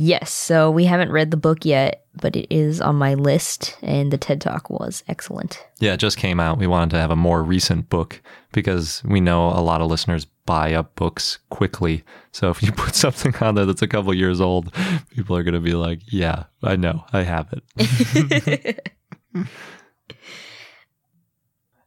Yes, 0.01 0.31
so 0.31 0.71
we 0.71 0.85
haven't 0.85 1.11
read 1.11 1.33
the 1.33 1.37
book 1.37 1.65
yet, 1.65 2.05
but 2.21 2.37
it 2.37 2.47
is 2.55 2.81
on 2.81 2.95
my 2.95 3.15
list, 3.15 3.77
and 3.83 4.13
the 4.13 4.17
TED 4.17 4.41
Talk 4.41 4.71
was 4.71 5.03
excellent. 5.09 5.67
Yeah, 5.81 5.95
it 5.95 5.97
just 5.97 6.17
came 6.17 6.39
out. 6.39 6.57
We 6.57 6.69
wanted 6.69 6.91
to 6.91 7.01
have 7.01 7.11
a 7.11 7.17
more 7.17 7.43
recent 7.43 7.91
book 7.91 8.23
because 8.53 9.03
we 9.05 9.21
know 9.21 9.49
a 9.49 9.59
lot 9.59 9.81
of 9.81 9.91
listeners 9.91 10.25
buy 10.47 10.73
up 10.73 10.95
books 10.95 11.39
quickly. 11.51 12.05
So 12.31 12.49
if 12.49 12.63
you 12.63 12.71
put 12.77 12.95
something 12.95 13.35
on 13.37 13.57
there 13.57 13.67
that's 13.67 13.83
a 13.83 13.89
couple 13.89 14.15
years 14.15 14.41
old, 14.41 14.73
people 15.11 15.37
are 15.37 15.43
going 15.43 15.55
to 15.55 15.61
be 15.61 15.75
like, 15.75 16.01
yeah, 16.07 16.45
I 16.63 16.77
know, 16.77 17.05
I 17.13 17.25
have 17.25 17.53
it. 17.75 18.95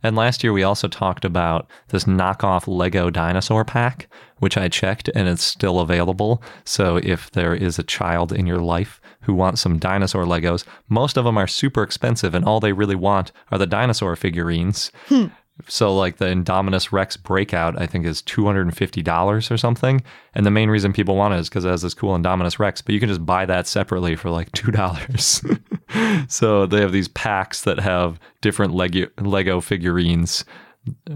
And 0.04 0.16
last 0.16 0.44
year, 0.44 0.54
we 0.54 0.64
also 0.64 0.88
talked 0.88 1.26
about 1.26 1.70
this 1.90 2.06
knockoff 2.06 2.68
Lego 2.68 3.10
dinosaur 3.10 3.64
pack, 3.64 4.08
which 4.40 4.58
I 4.58 4.68
checked 4.68 5.10
and 5.14 5.28
it's 5.28 5.44
still 5.44 5.80
available. 5.80 6.42
So 6.64 6.98
if 6.98 7.30
there 7.32 7.54
is 7.54 7.78
a 7.78 7.84
child 7.84 8.32
in 8.34 8.48
your 8.48 8.60
life 8.60 9.00
who 9.22 9.34
wants 9.34 9.62
some 9.62 9.78
dinosaur 9.78 10.24
Legos, 10.24 10.66
most 10.90 11.18
of 11.18 11.26
them 11.26 11.38
are 11.38 11.48
super 11.48 11.84
expensive 11.84 12.34
and 12.34 12.44
all 12.44 12.60
they 12.60 12.74
really 12.74 12.96
want 12.96 13.32
are 13.52 13.58
the 13.58 13.68
dinosaur 13.68 14.16
figurines. 14.16 14.92
Hmm. 15.08 15.28
So 15.68 15.96
like 15.96 16.18
the 16.18 16.26
Indominus 16.26 16.92
Rex 16.92 17.18
breakout, 17.18 17.80
I 17.82 17.86
think 17.86 18.06
is 18.06 18.22
two 18.22 18.46
hundred 18.46 18.64
and 18.64 18.76
fifty 18.76 19.02
dollars 19.02 19.52
or 19.52 19.58
something. 19.58 20.04
And 20.34 20.46
the 20.46 20.52
main 20.52 20.70
reason 20.70 20.94
people 20.94 21.16
want 21.16 21.34
it 21.34 21.40
is 21.40 21.50
because 21.50 21.66
it 21.66 21.70
has 21.70 21.82
this 21.82 21.94
cool 21.94 22.18
Indominus 22.18 22.60
Rex, 22.60 22.82
but 22.82 22.94
you 22.94 23.00
can 23.00 23.10
just 23.10 23.26
buy 23.26 23.46
that 23.46 23.68
separately 23.68 24.16
for 24.16 24.30
like 24.30 24.52
two 24.54 24.72
dollars. 24.72 25.42
so 26.28 26.66
they 26.66 26.82
have 26.82 26.92
these 26.92 27.10
packs 27.10 27.62
that 27.62 27.80
have 27.80 28.20
different 28.42 28.74
Lego 28.74 29.08
Lego 29.20 29.62
figurines. 29.62 30.46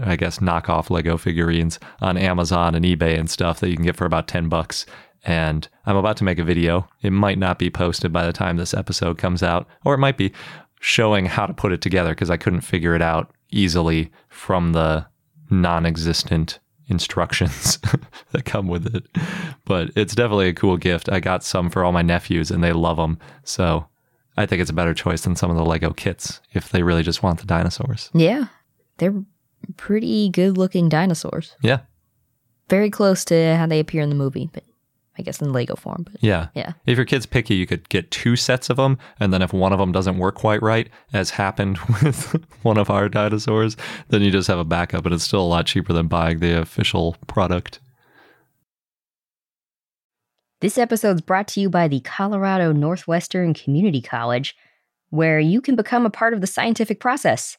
I 0.00 0.14
guess 0.14 0.38
knockoff 0.38 0.90
Lego 0.90 1.16
figurines 1.16 1.80
on 2.00 2.16
Amazon 2.16 2.76
and 2.76 2.84
eBay 2.84 3.18
and 3.18 3.28
stuff 3.28 3.58
that 3.58 3.68
you 3.68 3.74
can 3.74 3.84
get 3.84 3.96
for 3.96 4.04
about 4.04 4.28
10 4.28 4.48
bucks. 4.48 4.86
And 5.24 5.66
I'm 5.86 5.96
about 5.96 6.16
to 6.18 6.24
make 6.24 6.38
a 6.38 6.44
video. 6.44 6.88
It 7.02 7.10
might 7.10 7.36
not 7.36 7.58
be 7.58 7.68
posted 7.68 8.12
by 8.12 8.24
the 8.24 8.32
time 8.32 8.56
this 8.56 8.72
episode 8.72 9.18
comes 9.18 9.42
out, 9.42 9.66
or 9.84 9.92
it 9.92 9.98
might 9.98 10.16
be 10.16 10.32
showing 10.80 11.26
how 11.26 11.46
to 11.46 11.54
put 11.54 11.72
it 11.72 11.80
together 11.80 12.10
because 12.10 12.30
I 12.30 12.36
couldn't 12.36 12.60
figure 12.60 12.94
it 12.94 13.02
out 13.02 13.32
easily 13.50 14.10
from 14.28 14.72
the 14.72 15.06
non 15.50 15.86
existent 15.86 16.58
instructions 16.88 17.78
that 18.32 18.44
come 18.44 18.68
with 18.68 18.94
it. 18.94 19.06
But 19.64 19.90
it's 19.96 20.14
definitely 20.14 20.48
a 20.48 20.54
cool 20.54 20.76
gift. 20.76 21.10
I 21.10 21.20
got 21.20 21.42
some 21.42 21.70
for 21.70 21.84
all 21.84 21.92
my 21.92 22.02
nephews 22.02 22.50
and 22.50 22.62
they 22.62 22.72
love 22.72 22.96
them. 22.96 23.18
So 23.44 23.86
I 24.36 24.46
think 24.46 24.60
it's 24.60 24.70
a 24.70 24.74
better 24.74 24.94
choice 24.94 25.22
than 25.22 25.36
some 25.36 25.50
of 25.50 25.56
the 25.56 25.64
Lego 25.64 25.92
kits 25.92 26.40
if 26.52 26.68
they 26.70 26.82
really 26.82 27.02
just 27.02 27.22
want 27.22 27.40
the 27.40 27.46
dinosaurs. 27.46 28.10
Yeah, 28.14 28.46
they're 28.98 29.24
pretty 29.76 30.28
good 30.28 30.56
looking 30.56 30.88
dinosaurs. 30.88 31.56
Yeah. 31.62 31.80
Very 32.68 32.90
close 32.90 33.24
to 33.26 33.56
how 33.56 33.66
they 33.66 33.80
appear 33.80 34.02
in 34.02 34.08
the 34.08 34.16
movie, 34.16 34.50
but 34.52 34.64
I 35.18 35.22
guess 35.22 35.40
in 35.40 35.52
Lego 35.52 35.76
form. 35.76 36.04
But 36.10 36.22
Yeah. 36.22 36.48
yeah. 36.54 36.72
If 36.86 36.96
your 36.96 37.06
kid's 37.06 37.26
picky, 37.26 37.54
you 37.54 37.66
could 37.66 37.88
get 37.88 38.10
two 38.10 38.36
sets 38.36 38.70
of 38.70 38.76
them. 38.76 38.98
And 39.18 39.32
then 39.32 39.42
if 39.42 39.52
one 39.52 39.72
of 39.72 39.78
them 39.78 39.92
doesn't 39.92 40.18
work 40.18 40.34
quite 40.34 40.62
right, 40.62 40.88
as 41.12 41.30
happened 41.30 41.78
with 42.02 42.44
one 42.62 42.78
of 42.78 42.90
our 42.90 43.08
dinosaurs, 43.08 43.76
then 44.08 44.22
you 44.22 44.30
just 44.30 44.48
have 44.48 44.58
a 44.58 44.64
backup. 44.64 45.04
And 45.06 45.14
it's 45.14 45.24
still 45.24 45.42
a 45.42 45.46
lot 45.46 45.66
cheaper 45.66 45.92
than 45.92 46.08
buying 46.08 46.38
the 46.40 46.60
official 46.60 47.16
product. 47.26 47.80
This 50.60 50.78
episode 50.78 51.16
is 51.16 51.20
brought 51.20 51.48
to 51.48 51.60
you 51.60 51.68
by 51.68 51.86
the 51.86 52.00
Colorado 52.00 52.72
Northwestern 52.72 53.52
Community 53.52 54.00
College, 54.00 54.56
where 55.10 55.38
you 55.38 55.60
can 55.60 55.76
become 55.76 56.06
a 56.06 56.10
part 56.10 56.32
of 56.32 56.40
the 56.40 56.46
scientific 56.46 56.98
process. 56.98 57.58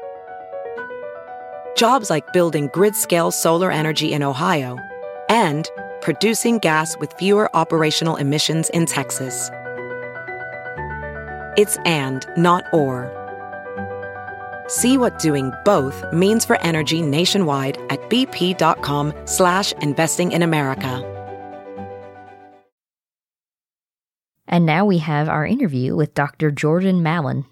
Jobs 1.75 2.09
like 2.09 2.31
building 2.33 2.69
grid 2.73 2.95
scale 2.95 3.31
solar 3.31 3.71
energy 3.71 4.13
in 4.13 4.23
Ohio 4.23 4.77
and 5.29 5.69
producing 6.01 6.59
gas 6.59 6.97
with 6.97 7.13
fewer 7.13 7.49
operational 7.55 8.15
emissions 8.15 8.69
in 8.69 8.85
Texas. 8.85 9.49
It's 11.57 11.77
and, 11.85 12.25
not 12.37 12.63
or. 12.73 13.09
See 14.67 14.97
what 14.97 15.19
doing 15.19 15.51
both 15.65 16.05
means 16.13 16.45
for 16.45 16.59
energy 16.61 17.01
nationwide 17.01 17.77
at 17.89 17.99
bp.com 18.09 19.13
slash 19.25 19.73
investing 19.73 20.31
in 20.31 20.43
America. 20.43 21.07
And 24.47 24.65
now 24.65 24.85
we 24.85 24.97
have 24.97 25.29
our 25.29 25.45
interview 25.45 25.95
with 25.95 26.13
Dr. 26.13 26.51
Jordan 26.51 27.01
Mallon. 27.01 27.45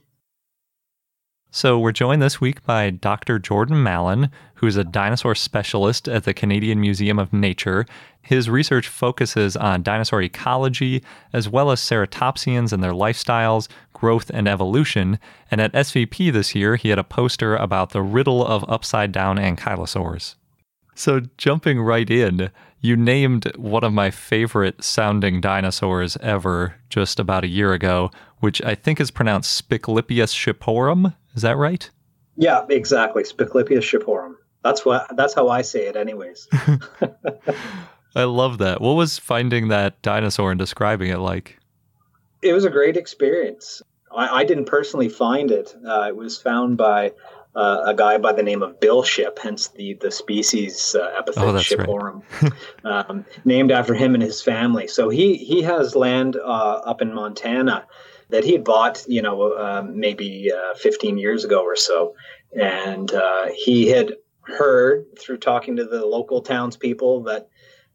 So 1.51 1.79
we're 1.79 1.93
joined 1.93 2.21
this 2.21 2.39
week 2.39 2.63
by 2.63 2.91
Dr. 2.91 3.39
Jordan 3.39 3.81
Mallon, 3.81 4.29
who 4.55 4.67
is 4.67 4.77
a 4.77 4.83
dinosaur 4.83 5.33
specialist 5.33 6.07
at 6.07 6.23
the 6.23 6.33
Canadian 6.33 6.79
Museum 6.79 7.17
of 7.17 7.33
Nature. 7.33 7.87
His 8.21 8.51
research 8.51 8.87
focuses 8.87 9.57
on 9.57 9.81
dinosaur 9.81 10.21
ecology 10.21 11.03
as 11.33 11.49
well 11.49 11.71
as 11.71 11.81
ceratopsians 11.81 12.71
and 12.71 12.83
their 12.83 12.91
lifestyles, 12.91 13.67
growth, 13.93 14.29
and 14.31 14.47
evolution. 14.47 15.17
And 15.49 15.59
at 15.59 15.73
SVP 15.73 16.31
this 16.31 16.53
year, 16.53 16.75
he 16.75 16.89
had 16.89 16.99
a 16.99 17.03
poster 17.03 17.55
about 17.55 17.89
the 17.89 18.03
riddle 18.03 18.45
of 18.45 18.63
upside 18.69 19.11
down 19.11 19.37
ankylosaurs. 19.37 20.35
So, 20.93 21.21
jumping 21.37 21.81
right 21.81 22.09
in, 22.09 22.51
you 22.79 22.95
named 22.95 23.51
one 23.55 23.83
of 23.83 23.91
my 23.91 24.11
favorite 24.11 24.83
sounding 24.83 25.41
dinosaurs 25.41 26.15
ever 26.17 26.75
just 26.89 27.19
about 27.19 27.43
a 27.43 27.47
year 27.47 27.73
ago, 27.73 28.11
which 28.39 28.61
I 28.61 28.75
think 28.75 28.99
is 28.99 29.09
pronounced 29.09 29.67
Spiclypeus 29.67 30.35
shipporum. 30.35 31.15
Is 31.39 31.43
that 31.43 31.55
right? 31.55 31.89
Yeah, 32.35 32.65
exactly. 32.69 33.23
Spiclypeus 33.23 33.83
shipporum. 33.83 34.33
That's 34.61 34.83
what. 34.83 35.15
That's 35.15 35.33
how 35.33 35.47
I 35.47 35.61
say 35.61 35.87
it, 35.87 35.95
anyways. 35.95 36.49
I 38.15 38.23
love 38.25 38.57
that. 38.57 38.81
What 38.81 38.93
was 38.93 39.17
finding 39.17 39.69
that 39.69 40.01
dinosaur 40.01 40.51
and 40.51 40.59
describing 40.59 41.11
it 41.11 41.19
like? 41.19 41.59
it 42.41 42.53
was 42.53 42.65
a 42.65 42.69
great 42.69 42.97
experience. 42.97 43.81
I, 44.15 44.39
I 44.39 44.43
didn't 44.43 44.65
personally 44.65 45.09
find 45.09 45.51
it. 45.51 45.75
Uh, 45.85 46.05
it 46.07 46.15
was 46.15 46.41
found 46.41 46.77
by 46.77 47.13
uh, 47.55 47.83
a 47.85 47.93
guy 47.93 48.17
by 48.17 48.31
the 48.31 48.43
name 48.43 48.61
of 48.61 48.79
Bill 48.79 49.03
Shipp, 49.03 49.39
hence 49.39 49.69
the 49.69 49.95
the 49.95 50.11
species 50.11 50.95
uh, 50.95 51.13
epithet 51.17 51.43
Oh, 51.43 51.51
that's 51.51 51.67
Shipporum, 51.67 52.23
um, 52.83 53.25
named 53.43 53.71
after 53.71 53.93
him 53.93 54.13
and 54.13 54.23
his 54.23 54.41
family. 54.41 54.87
So 54.87 55.09
he 55.09 55.35
he 55.35 55.61
has 55.63 55.95
land 55.95 56.35
uh, 56.35 56.81
up 56.85 57.01
in 57.01 57.13
Montana 57.13 57.85
that 58.29 58.43
he 58.43 58.53
had 58.53 58.63
bought, 58.63 59.03
you 59.07 59.21
know, 59.21 59.53
uh, 59.53 59.83
maybe 59.87 60.51
uh, 60.51 60.75
15 60.75 61.17
years 61.17 61.43
ago 61.43 61.63
or 61.63 61.75
so, 61.75 62.15
and 62.59 63.11
uh, 63.13 63.47
he 63.55 63.87
had 63.87 64.13
heard 64.43 65.05
through 65.17 65.37
talking 65.37 65.75
to 65.75 65.85
the 65.85 66.05
local 66.05 66.41
townspeople 66.41 67.23
that 67.23 67.49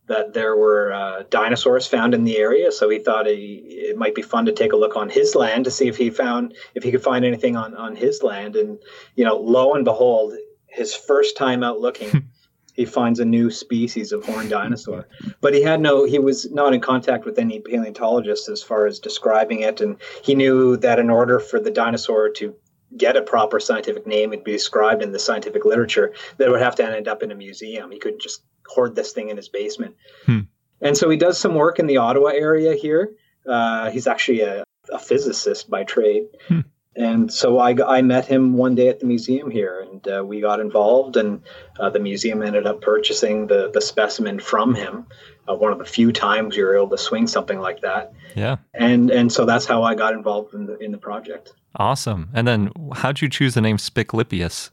that 0.07 0.35
there 0.35 0.55
were 0.55 0.93
uh, 0.93 1.22
dinosaurs 1.30 1.87
found 1.87 2.12
in 2.12 2.24
the 2.24 2.37
area. 2.37 2.70
So 2.70 2.91
he 2.91 2.99
thought 2.99 3.26
he, 3.26 3.64
it 3.66 3.97
might 3.97 4.14
be 4.14 4.20
fun 4.20 4.45
to 4.45 4.53
take 4.53 4.74
a 4.74 4.76
look 4.76 4.97
on 4.97 5.09
his 5.09 5.35
land 5.35 5.64
to 5.64 5.70
see 5.70 5.89
if 5.89 5.97
he 5.97 6.11
found 6.11 6.55
if 6.74 6.82
he 6.82 6.91
could 6.91 7.03
find 7.03 7.24
anything 7.24 7.57
on 7.57 7.74
on 7.74 7.97
his 7.97 8.22
land. 8.22 8.57
And 8.57 8.78
you 9.16 9.24
know, 9.24 9.37
lo 9.37 9.74
and 9.74 9.85
behold, 9.85 10.35
his 10.66 10.95
first 10.95 11.37
time 11.37 11.62
out 11.62 11.80
looking. 11.80 12.30
He 12.75 12.85
finds 12.85 13.20
a 13.20 13.25
new 13.25 13.51
species 13.51 14.12
of 14.12 14.25
horned 14.25 14.51
dinosaur, 14.51 15.07
but 15.41 15.55
he 15.55 15.62
had 15.62 15.81
no. 15.81 16.05
He 16.05 16.18
was 16.18 16.51
not 16.51 16.75
in 16.75 16.81
contact 16.81 17.25
with 17.25 17.39
any 17.39 17.61
paleontologists 17.61 18.49
as 18.49 18.62
far 18.62 18.87
as 18.87 18.99
describing 18.99 19.61
it, 19.61 19.81
and 19.81 19.97
he 20.22 20.35
knew 20.35 20.77
that 20.79 20.99
in 20.99 21.09
order 21.09 21.39
for 21.39 21.61
the 21.61 21.70
dinosaur 21.70 22.29
to 22.31 22.55
get 22.97 23.16
a 23.16 23.22
proper 23.22 23.61
scientific 23.61 24.07
name 24.07 24.33
and 24.33 24.45
be 24.45 24.53
described 24.53 25.03
in 25.03 25.12
the 25.12 25.18
scientific 25.18 25.64
literature, 25.64 26.12
that 26.37 26.49
it 26.49 26.51
would 26.51 26.61
have 26.61 26.77
to 26.77 26.85
end 26.85 27.09
up 27.09 27.22
in 27.22 27.31
a 27.31 27.35
museum. 27.35 27.91
He 27.91 27.99
couldn't 27.99 28.20
just 28.20 28.43
hoard 28.66 28.95
this 28.95 29.12
thing 29.12 29.29
in 29.29 29.37
his 29.37 29.49
basement. 29.49 29.95
Hmm. 30.27 30.41
And 30.81 30.97
so 30.97 31.09
he 31.09 31.16
does 31.16 31.39
some 31.39 31.55
work 31.55 31.79
in 31.79 31.87
the 31.87 31.99
Ottawa 31.99 32.29
area 32.29 32.75
here. 32.75 33.14
Uh, 33.49 33.91
he's 33.91 34.07
actually 34.07 34.41
a, 34.41 34.64
a, 34.93 34.99
physicist 34.99 35.68
by 35.68 35.85
trade. 35.85 36.25
Hmm. 36.49 36.61
And 36.97 37.32
so 37.32 37.59
I, 37.59 37.74
I 37.84 38.03
met 38.03 38.26
him 38.26 38.57
one 38.57 38.74
day 38.74 38.88
at 38.88 39.01
the 39.01 39.07
museum 39.07 39.51
here, 39.51 39.80
and 39.80 40.07
uh, 40.07 40.24
we 40.24 40.40
got 40.40 40.61
involved, 40.61 41.16
and 41.16 41.42
uh, 41.80 41.90
the 41.90 41.99
museum 41.99 42.40
ended 42.42 42.66
up 42.66 42.80
purchasing 42.82 43.49
the, 43.49 43.70
the 43.72 43.80
specimen 43.80 44.38
from 44.38 44.74
him. 44.74 45.07
Uh, 45.49 45.55
one 45.55 45.72
of 45.72 45.78
the 45.78 45.84
few 45.84 46.12
times 46.12 46.57
you 46.57 46.64
were 46.64 46.76
able 46.76 46.88
to 46.88 46.99
swing 46.99 47.26
something 47.26 47.59
like 47.59 47.80
that. 47.82 48.12
Yeah. 48.34 48.57
And 48.72 49.11
and 49.11 49.30
so 49.30 49.45
that's 49.45 49.66
how 49.66 49.82
I 49.82 49.95
got 49.95 50.14
involved 50.14 50.55
in 50.55 50.66
the 50.66 50.78
in 50.78 50.92
the 50.92 50.99
project. 50.99 51.53
Awesome. 51.76 52.30
And 52.32 52.47
then 52.47 52.70
how'd 52.95 53.20
you 53.20 53.28
choose 53.28 53.55
the 53.55 53.61
name 53.61 53.76
Spiclypeus? 53.76 54.70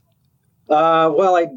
Uh, 0.70 1.12
well, 1.14 1.36
I, 1.36 1.48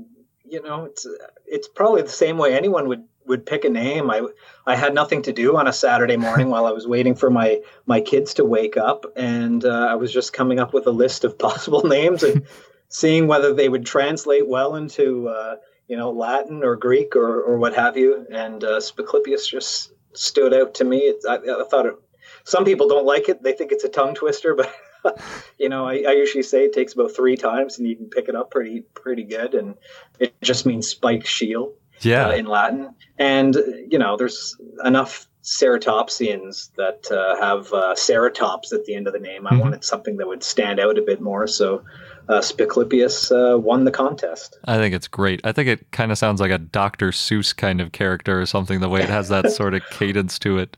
you 0.44 0.62
know, 0.62 0.84
it's 0.86 1.06
it's 1.46 1.68
probably 1.68 2.02
the 2.02 2.08
same 2.08 2.38
way 2.38 2.56
anyone 2.56 2.88
would 2.88 3.04
would 3.26 3.46
pick 3.46 3.64
a 3.64 3.68
name. 3.68 4.10
I 4.10 4.22
I 4.66 4.76
had 4.76 4.94
nothing 4.94 5.22
to 5.22 5.32
do 5.32 5.56
on 5.56 5.66
a 5.66 5.72
Saturday 5.72 6.16
morning 6.16 6.48
while 6.48 6.66
I 6.66 6.72
was 6.72 6.86
waiting 6.86 7.14
for 7.14 7.30
my 7.30 7.60
my 7.86 8.00
kids 8.00 8.34
to 8.34 8.44
wake 8.44 8.76
up, 8.76 9.04
and 9.16 9.64
uh, 9.64 9.88
I 9.90 9.94
was 9.94 10.12
just 10.12 10.32
coming 10.32 10.58
up 10.58 10.74
with 10.74 10.86
a 10.86 10.90
list 10.92 11.24
of 11.24 11.38
possible 11.48 11.82
names 11.82 12.22
and 12.22 12.46
seeing 12.88 13.26
whether 13.26 13.54
they 13.54 13.68
would 13.68 13.86
translate 13.86 14.46
well 14.46 14.76
into 14.76 15.28
uh, 15.28 15.56
you 15.88 15.96
know 15.96 16.10
Latin 16.10 16.62
or 16.64 16.76
Greek 16.76 17.16
or 17.16 17.42
or 17.42 17.58
what 17.58 17.74
have 17.74 17.96
you. 17.96 18.26
And 18.30 18.62
uh, 18.62 18.80
Spiclypeus 18.80 19.48
just 19.48 19.92
stood 20.12 20.54
out 20.54 20.74
to 20.74 20.84
me. 20.84 20.98
It's, 20.98 21.26
I, 21.26 21.36
I 21.36 21.64
thought 21.70 21.86
it, 21.86 21.94
some 22.44 22.64
people 22.64 22.88
don't 22.88 23.06
like 23.06 23.28
it; 23.28 23.42
they 23.42 23.52
think 23.52 23.72
it's 23.72 23.84
a 23.84 23.88
tongue 23.88 24.14
twister, 24.14 24.54
but. 24.54 24.72
you 25.58 25.68
know, 25.68 25.84
I, 25.84 26.02
I, 26.08 26.12
usually 26.12 26.42
say 26.42 26.64
it 26.64 26.72
takes 26.72 26.94
about 26.94 27.14
three 27.14 27.36
times, 27.36 27.78
and 27.78 27.86
you 27.86 27.94
can 27.94 28.08
pick 28.08 28.26
it 28.26 28.34
up 28.34 28.50
pretty 28.50 28.80
pretty 28.94 29.24
good. 29.24 29.52
And 29.52 29.74
it 30.18 30.34
just 30.40 30.64
means 30.64 30.88
spike 30.88 31.26
shield 31.26 31.74
yeah. 32.00 32.28
uh, 32.28 32.32
in 32.32 32.46
Latin. 32.46 32.94
And, 33.18 33.54
you 33.88 33.98
know, 33.98 34.16
there's 34.16 34.56
enough 34.84 35.26
ceratopsians 35.44 36.70
that 36.76 37.10
uh, 37.10 37.36
have 37.40 37.72
uh, 37.72 37.94
ceratops 37.94 38.72
at 38.72 38.84
the 38.86 38.94
end 38.94 39.06
of 39.06 39.12
the 39.12 39.18
name. 39.20 39.46
I 39.46 39.52
Mhm. 39.52 39.60
wanted 39.60 39.84
something 39.84 40.16
that 40.16 40.26
would 40.26 40.42
stand 40.42 40.80
out 40.80 40.98
a 40.98 41.02
bit 41.02 41.20
more. 41.20 41.46
So 41.46 41.82
uh, 42.28 42.40
Spiclypeus 42.40 43.30
uh, 43.30 43.58
won 43.58 43.84
the 43.84 43.90
contest. 43.90 44.58
I 44.64 44.76
think 44.78 44.94
it's 44.94 45.06
great. 45.08 45.40
I 45.44 45.52
think 45.52 45.68
it 45.68 45.90
kind 45.92 46.10
of 46.10 46.18
sounds 46.18 46.40
like 46.40 46.50
a 46.50 46.58
Dr. 46.58 47.10
Seuss 47.10 47.54
kind 47.54 47.80
of 47.80 47.92
character 47.92 48.40
or 48.40 48.46
something, 48.46 48.80
the 48.80 48.88
way 48.88 49.00
it 49.02 49.10
has 49.10 49.28
that 49.28 49.52
sort 49.52 49.74
of 49.74 49.82
cadence 49.90 50.38
to 50.40 50.58
it. 50.58 50.76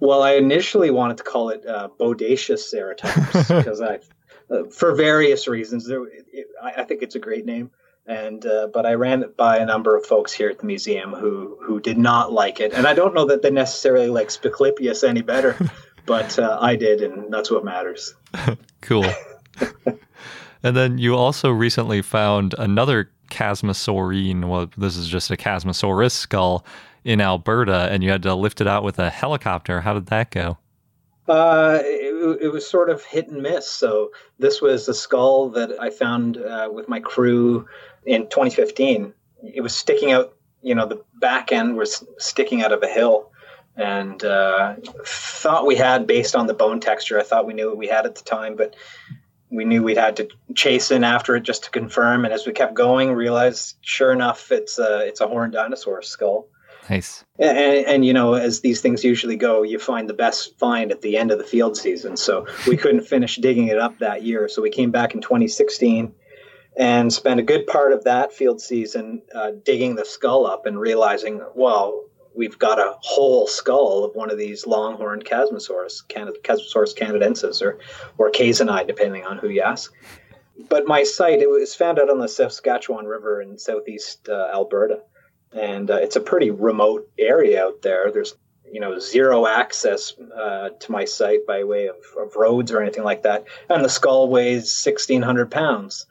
Well, 0.00 0.22
I 0.22 0.32
initially 0.32 0.90
wanted 0.90 1.18
to 1.18 1.22
call 1.22 1.50
it 1.50 1.64
uh, 1.66 1.88
Bodacious 1.98 2.74
ceratops 2.74 3.56
because 3.58 3.80
I, 3.80 4.00
uh, 4.50 4.64
for 4.70 4.94
various 4.94 5.46
reasons, 5.46 5.86
there, 5.86 6.04
it, 6.06 6.46
I, 6.60 6.72
I 6.82 6.84
think 6.84 7.02
it's 7.02 7.14
a 7.14 7.18
great 7.20 7.46
name. 7.46 7.70
And 8.06 8.44
uh, 8.44 8.68
but 8.72 8.86
I 8.86 8.94
ran 8.94 9.22
it 9.22 9.36
by 9.36 9.58
a 9.58 9.66
number 9.66 9.96
of 9.96 10.04
folks 10.04 10.32
here 10.32 10.48
at 10.48 10.58
the 10.58 10.66
museum 10.66 11.12
who 11.12 11.58
who 11.62 11.80
did 11.80 11.98
not 11.98 12.32
like 12.32 12.58
it, 12.58 12.72
and 12.72 12.86
I 12.86 12.94
don't 12.94 13.14
know 13.14 13.26
that 13.26 13.42
they 13.42 13.50
necessarily 13.50 14.08
like 14.08 14.28
Spiclypeus 14.28 15.06
any 15.06 15.22
better, 15.22 15.56
but 16.06 16.38
uh, 16.38 16.58
I 16.60 16.76
did, 16.76 17.02
and 17.02 17.32
that's 17.32 17.50
what 17.50 17.64
matters. 17.64 18.14
Cool. 18.80 19.04
and 20.62 20.74
then 20.74 20.96
you 20.96 21.14
also 21.14 21.50
recently 21.50 22.00
found 22.00 22.54
another 22.58 23.10
Chasmosaurine. 23.30 24.48
Well, 24.48 24.70
this 24.76 24.96
is 24.96 25.06
just 25.06 25.30
a 25.30 25.36
Chasmosaurus 25.36 26.12
skull 26.12 26.64
in 27.04 27.20
Alberta, 27.20 27.88
and 27.90 28.02
you 28.02 28.10
had 28.10 28.22
to 28.22 28.34
lift 28.34 28.60
it 28.60 28.66
out 28.66 28.82
with 28.82 28.98
a 28.98 29.10
helicopter. 29.10 29.82
How 29.82 29.94
did 29.94 30.06
that 30.06 30.30
go? 30.30 30.58
Uh, 31.28 31.78
it, 31.84 32.42
it 32.42 32.48
was 32.48 32.68
sort 32.68 32.90
of 32.90 33.04
hit 33.04 33.28
and 33.28 33.42
miss. 33.42 33.70
So 33.70 34.10
this 34.38 34.60
was 34.60 34.88
a 34.88 34.94
skull 34.94 35.50
that 35.50 35.70
I 35.80 35.90
found 35.90 36.36
uh, 36.36 36.68
with 36.72 36.88
my 36.88 37.00
crew 37.00 37.68
in 38.04 38.22
2015. 38.22 39.12
It 39.42 39.60
was 39.60 39.76
sticking 39.76 40.12
out. 40.12 40.34
You 40.62 40.74
know, 40.74 40.86
the 40.86 41.02
back 41.14 41.52
end 41.52 41.76
was 41.76 42.04
sticking 42.18 42.62
out 42.62 42.72
of 42.72 42.82
a 42.82 42.86
hill, 42.86 43.30
and 43.76 44.22
uh, 44.22 44.74
thought 45.06 45.66
we 45.66 45.76
had 45.76 46.06
based 46.06 46.36
on 46.36 46.46
the 46.46 46.54
bone 46.54 46.80
texture. 46.80 47.18
I 47.18 47.22
thought 47.22 47.46
we 47.46 47.54
knew 47.54 47.68
what 47.68 47.78
we 47.78 47.88
had 47.88 48.04
at 48.04 48.14
the 48.14 48.24
time, 48.24 48.56
but 48.56 48.76
we 49.48 49.64
knew 49.64 49.82
we 49.82 49.94
had 49.94 50.16
to 50.16 50.28
chase 50.54 50.90
in 50.90 51.02
after 51.02 51.34
it 51.34 51.42
just 51.42 51.64
to 51.64 51.70
confirm. 51.70 52.24
And 52.24 52.34
as 52.34 52.46
we 52.46 52.52
kept 52.52 52.74
going, 52.74 53.12
realized 53.12 53.76
sure 53.80 54.12
enough, 54.12 54.52
it's 54.52 54.78
a 54.78 55.06
it's 55.06 55.20
a 55.20 55.26
horned 55.26 55.54
dinosaur 55.54 56.02
skull. 56.02 56.48
Nice. 56.88 57.24
And, 57.38 57.56
and, 57.56 57.86
and, 57.86 58.04
you 58.04 58.12
know, 58.12 58.34
as 58.34 58.62
these 58.62 58.80
things 58.80 59.04
usually 59.04 59.36
go, 59.36 59.62
you 59.62 59.78
find 59.78 60.08
the 60.08 60.14
best 60.14 60.58
find 60.58 60.90
at 60.90 61.02
the 61.02 61.16
end 61.16 61.30
of 61.30 61.38
the 61.38 61.44
field 61.44 61.76
season. 61.76 62.16
So 62.16 62.46
we 62.66 62.76
couldn't 62.76 63.02
finish 63.02 63.36
digging 63.36 63.68
it 63.68 63.78
up 63.78 63.98
that 64.00 64.24
year. 64.24 64.48
So 64.48 64.60
we 64.60 64.70
came 64.70 64.90
back 64.90 65.14
in 65.14 65.20
2016 65.20 66.12
and 66.76 67.12
spent 67.12 67.40
a 67.40 67.44
good 67.44 67.66
part 67.66 67.92
of 67.92 68.04
that 68.04 68.32
field 68.32 68.60
season 68.60 69.22
uh, 69.34 69.52
digging 69.64 69.94
the 69.94 70.04
skull 70.04 70.46
up 70.46 70.66
and 70.66 70.78
realizing, 70.78 71.42
well, 71.54 72.04
we've 72.34 72.58
got 72.58 72.78
a 72.78 72.94
whole 73.00 73.46
skull 73.46 74.04
of 74.04 74.14
one 74.14 74.30
of 74.30 74.38
these 74.38 74.66
longhorned 74.66 75.24
Chasmosaurus, 75.24 76.02
Chasmosaurus 76.08 76.96
canadensis, 76.96 77.60
or 77.60 77.78
or 78.18 78.30
kaiseni, 78.30 78.86
depending 78.86 79.24
on 79.24 79.38
who 79.38 79.48
you 79.48 79.62
ask. 79.62 79.92
But 80.68 80.86
my 80.86 81.02
site, 81.02 81.40
it 81.40 81.48
was 81.48 81.74
found 81.74 81.98
out 81.98 82.10
on 82.10 82.18
the 82.18 82.28
Saskatchewan 82.28 83.06
River 83.06 83.40
in 83.40 83.58
southeast 83.58 84.28
uh, 84.28 84.50
Alberta 84.52 85.00
and 85.52 85.90
uh, 85.90 85.96
it's 85.96 86.16
a 86.16 86.20
pretty 86.20 86.50
remote 86.50 87.08
area 87.18 87.64
out 87.64 87.82
there. 87.82 88.10
There's 88.12 88.34
you 88.70 88.80
know 88.80 88.98
zero 88.98 89.46
access 89.46 90.14
uh, 90.36 90.70
to 90.78 90.92
my 90.92 91.04
site 91.04 91.46
by 91.46 91.64
way 91.64 91.86
of, 91.88 91.96
of, 92.18 92.36
roads 92.36 92.70
or 92.70 92.80
anything 92.80 93.04
like 93.04 93.22
that, 93.22 93.44
and 93.68 93.84
the 93.84 93.88
skull 93.88 94.28
weighs 94.28 94.72
sixteen 94.72 95.22
hundred 95.22 95.50
pounds. 95.50 96.06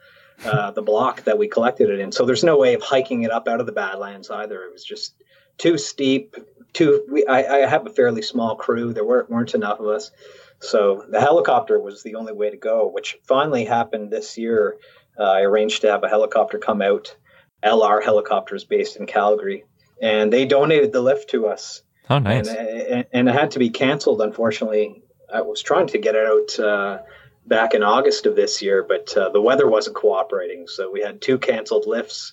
Uh, 0.45 0.71
the 0.71 0.81
block 0.81 1.23
that 1.23 1.37
we 1.37 1.47
collected 1.47 1.89
it 1.89 1.99
in, 1.99 2.11
so 2.11 2.25
there's 2.25 2.45
no 2.45 2.57
way 2.57 2.73
of 2.73 2.81
hiking 2.81 3.23
it 3.23 3.31
up 3.31 3.47
out 3.47 3.59
of 3.59 3.65
the 3.65 3.71
Badlands 3.73 4.29
either. 4.29 4.63
It 4.63 4.71
was 4.71 4.85
just 4.85 5.13
too 5.57 5.77
steep. 5.77 6.35
Too. 6.71 7.05
We, 7.11 7.25
I, 7.25 7.63
I 7.63 7.67
have 7.67 7.85
a 7.85 7.89
fairly 7.89 8.21
small 8.21 8.55
crew. 8.55 8.93
There 8.93 9.03
weren't, 9.03 9.29
weren't 9.29 9.55
enough 9.55 9.79
of 9.79 9.87
us, 9.87 10.11
so 10.59 11.05
the 11.09 11.19
helicopter 11.19 11.79
was 11.79 12.03
the 12.03 12.15
only 12.15 12.31
way 12.31 12.49
to 12.51 12.57
go. 12.57 12.87
Which 12.87 13.17
finally 13.23 13.65
happened 13.65 14.11
this 14.11 14.37
year. 14.37 14.77
Uh, 15.19 15.23
I 15.23 15.41
arranged 15.41 15.81
to 15.81 15.91
have 15.91 16.03
a 16.03 16.09
helicopter 16.09 16.57
come 16.57 16.81
out. 16.81 17.15
LR 17.63 18.01
helicopters 18.01 18.63
based 18.63 18.95
in 18.95 19.05
Calgary, 19.05 19.65
and 20.01 20.31
they 20.31 20.45
donated 20.45 20.93
the 20.93 21.01
lift 21.01 21.31
to 21.31 21.47
us. 21.47 21.81
Oh, 22.09 22.19
nice. 22.19 22.47
And, 22.47 22.57
and, 22.57 23.05
and 23.11 23.29
it 23.29 23.35
had 23.35 23.51
to 23.51 23.59
be 23.59 23.69
canceled, 23.69 24.21
unfortunately. 24.21 25.03
I 25.31 25.41
was 25.41 25.61
trying 25.61 25.87
to 25.87 25.97
get 25.97 26.15
it 26.15 26.25
out 26.25 26.59
uh, 26.59 26.99
back 27.49 27.73
in 27.73 27.83
August 27.83 28.25
of 28.25 28.35
this 28.35 28.61
year, 28.61 28.85
but 28.87 29.15
uh, 29.17 29.29
the 29.29 29.41
weather 29.41 29.67
wasn't 29.67 29.95
cooperating. 29.95 30.67
So 30.67 30.89
we 30.89 31.01
had 31.01 31.19
two 31.19 31.37
canceled 31.37 31.87
lifts. 31.87 32.31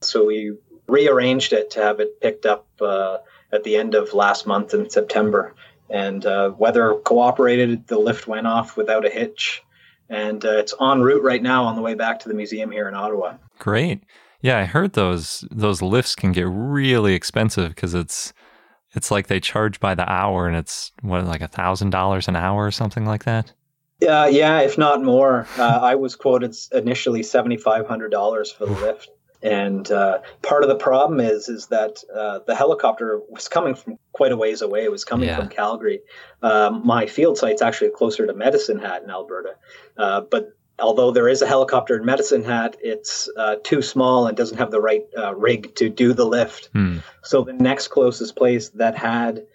So 0.00 0.24
we 0.24 0.56
rearranged 0.86 1.52
it 1.52 1.72
to 1.72 1.82
have 1.82 2.00
it 2.00 2.20
picked 2.20 2.46
up 2.46 2.66
uh, 2.80 3.18
at 3.52 3.64
the 3.64 3.76
end 3.76 3.94
of 3.94 4.14
last 4.14 4.46
month 4.46 4.72
in 4.72 4.88
September. 4.88 5.54
And 5.90 6.24
uh, 6.24 6.52
weather 6.56 6.94
cooperated. 7.04 7.86
The 7.88 7.98
lift 7.98 8.26
went 8.26 8.46
off 8.46 8.76
without 8.76 9.04
a 9.04 9.10
hitch. 9.10 9.62
And 10.08 10.44
uh, 10.44 10.58
it's 10.58 10.74
en 10.80 11.02
route 11.02 11.22
right 11.22 11.42
now 11.42 11.64
on 11.64 11.76
the 11.76 11.82
way 11.82 11.94
back 11.94 12.20
to 12.20 12.28
the 12.28 12.34
museum 12.34 12.70
here 12.70 12.88
in 12.88 12.94
Ottawa. 12.94 13.34
Great. 13.58 14.04
Yeah, 14.40 14.58
I 14.58 14.64
heard 14.64 14.94
those 14.94 15.44
those 15.50 15.82
lifts 15.82 16.16
can 16.16 16.32
get 16.32 16.48
really 16.48 17.14
expensive 17.14 17.70
because 17.70 17.94
it's 17.94 18.32
it's 18.94 19.10
like 19.10 19.28
they 19.28 19.40
charge 19.40 19.78
by 19.80 19.94
the 19.94 20.10
hour 20.10 20.48
and 20.48 20.56
it's 20.56 20.92
what 21.00 21.24
like 21.24 21.40
a 21.40 21.48
thousand 21.48 21.90
dollars 21.90 22.28
an 22.28 22.36
hour 22.36 22.66
or 22.66 22.72
something 22.72 23.06
like 23.06 23.24
that. 23.24 23.52
Yeah, 24.02 24.26
yeah, 24.26 24.60
if 24.60 24.76
not 24.78 25.02
more. 25.02 25.46
Uh, 25.56 25.78
I 25.92 25.94
was 25.94 26.16
quoted 26.16 26.56
initially 26.72 27.22
seventy 27.22 27.56
five 27.56 27.86
hundred 27.86 28.10
dollars 28.10 28.50
for 28.50 28.66
the 28.66 28.72
lift, 28.72 29.10
and 29.42 29.90
uh, 29.90 30.18
part 30.42 30.62
of 30.64 30.68
the 30.68 30.76
problem 30.88 31.20
is 31.20 31.48
is 31.48 31.66
that 31.68 32.02
uh, 32.14 32.40
the 32.46 32.54
helicopter 32.54 33.20
was 33.28 33.48
coming 33.48 33.74
from 33.74 33.98
quite 34.12 34.32
a 34.32 34.36
ways 34.36 34.60
away. 34.62 34.82
It 34.84 34.90
was 34.90 35.04
coming 35.04 35.28
Yeah. 35.28 35.36
from 35.38 35.48
Calgary. 35.48 36.00
Um, 36.42 36.82
my 36.84 37.06
field 37.06 37.38
site's 37.38 37.62
actually 37.62 37.90
closer 37.90 38.26
to 38.26 38.34
Medicine 38.34 38.78
Hat 38.78 39.02
in 39.04 39.10
Alberta, 39.10 39.54
uh, 39.96 40.20
but 40.34 40.44
although 40.78 41.12
there 41.12 41.28
is 41.28 41.42
a 41.42 41.46
helicopter 41.46 41.96
in 41.96 42.04
Medicine 42.04 42.42
Hat, 42.42 42.76
it's 42.80 43.28
uh, 43.36 43.56
too 43.62 43.82
small 43.82 44.26
and 44.26 44.36
doesn't 44.36 44.58
have 44.58 44.72
the 44.72 44.80
right 44.80 45.04
uh, 45.16 45.32
rig 45.34 45.72
to 45.76 45.88
do 45.88 46.12
the 46.12 46.24
lift. 46.24 46.70
Hmm. 46.72 46.98
So 47.22 47.44
the 47.44 47.52
next 47.52 47.88
closest 47.88 48.34
place 48.34 48.70
that 48.70 48.96
had, 48.96 49.46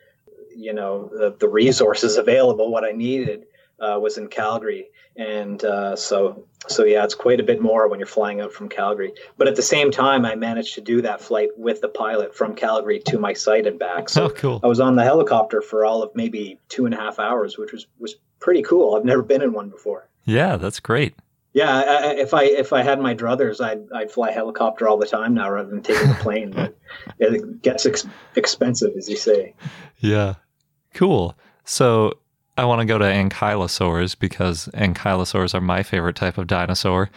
you 0.55 0.73
know, 0.73 1.09
the, 1.11 1.35
the 1.37 1.49
resources 1.49 2.15
available, 2.15 2.71
what 2.71 2.85
I 2.85 2.93
needed, 2.93 3.45
uh, 3.79 3.99
was 3.99 4.17
in 4.17 4.27
Calgary. 4.27 4.87
And 5.15 5.63
uh, 5.65 5.95
so, 5.95 6.45
so 6.67 6.83
yeah, 6.83 7.03
it's 7.03 7.15
quite 7.15 7.39
a 7.39 7.43
bit 7.43 7.59
more 7.61 7.87
when 7.87 7.99
you're 7.99 8.05
flying 8.07 8.39
out 8.39 8.53
from 8.53 8.69
Calgary. 8.69 9.13
But 9.37 9.47
at 9.47 9.55
the 9.55 9.63
same 9.63 9.89
time, 9.89 10.25
I 10.25 10.35
managed 10.35 10.75
to 10.75 10.81
do 10.81 11.01
that 11.01 11.21
flight 11.21 11.49
with 11.57 11.81
the 11.81 11.89
pilot 11.89 12.35
from 12.35 12.53
Calgary 12.55 12.99
to 13.07 13.17
my 13.17 13.33
site 13.33 13.65
and 13.65 13.79
back. 13.79 14.09
So 14.09 14.25
Oh, 14.25 14.29
cool. 14.29 14.59
I 14.63 14.67
was 14.67 14.79
on 14.79 14.95
the 14.95 15.03
helicopter 15.03 15.61
for 15.61 15.85
all 15.85 16.03
of 16.03 16.11
maybe 16.15 16.59
two 16.69 16.85
and 16.85 16.93
a 16.93 16.97
half 16.97 17.17
hours, 17.19 17.57
which 17.57 17.71
was 17.71 17.87
was 17.97 18.15
pretty 18.39 18.61
cool. 18.61 18.95
I've 18.95 19.05
never 19.05 19.23
been 19.23 19.41
in 19.41 19.53
one 19.53 19.69
before. 19.69 20.07
Yeah, 20.25 20.57
that's 20.57 20.79
great. 20.79 21.15
Yeah, 21.53 21.75
I, 21.75 21.81
I- 22.09 22.13
if 22.15 22.33
I 22.35 22.43
if 22.43 22.71
I 22.71 22.83
had 22.83 22.99
my 23.01 23.15
druthers, 23.15 23.59
I'd 23.59 23.91
I'd 23.91 24.11
fly 24.11 24.29
helicopter 24.31 24.87
all 24.87 24.97
the 24.97 25.07
time 25.07 25.33
now 25.33 25.49
rather 25.49 25.69
than 25.69 25.81
taking 25.81 26.09
the 26.09 26.13
plane. 26.15 26.51
But 26.51 26.77
it 27.19 27.63
gets 27.63 27.87
ex- 27.87 28.05
expensive, 28.35 28.91
as 28.95 29.09
you 29.09 29.17
say. 29.17 29.55
Yeah. 29.97 30.35
Cool. 30.93 31.35
So 31.63 32.19
I 32.57 32.65
want 32.65 32.79
to 32.79 32.85
go 32.85 32.97
to 32.97 33.05
ankylosaurs 33.05 34.17
because 34.17 34.67
ankylosaurs 34.73 35.53
are 35.53 35.61
my 35.61 35.83
favorite 35.83 36.15
type 36.15 36.39
of 36.39 36.47
dinosaur. 36.47 37.09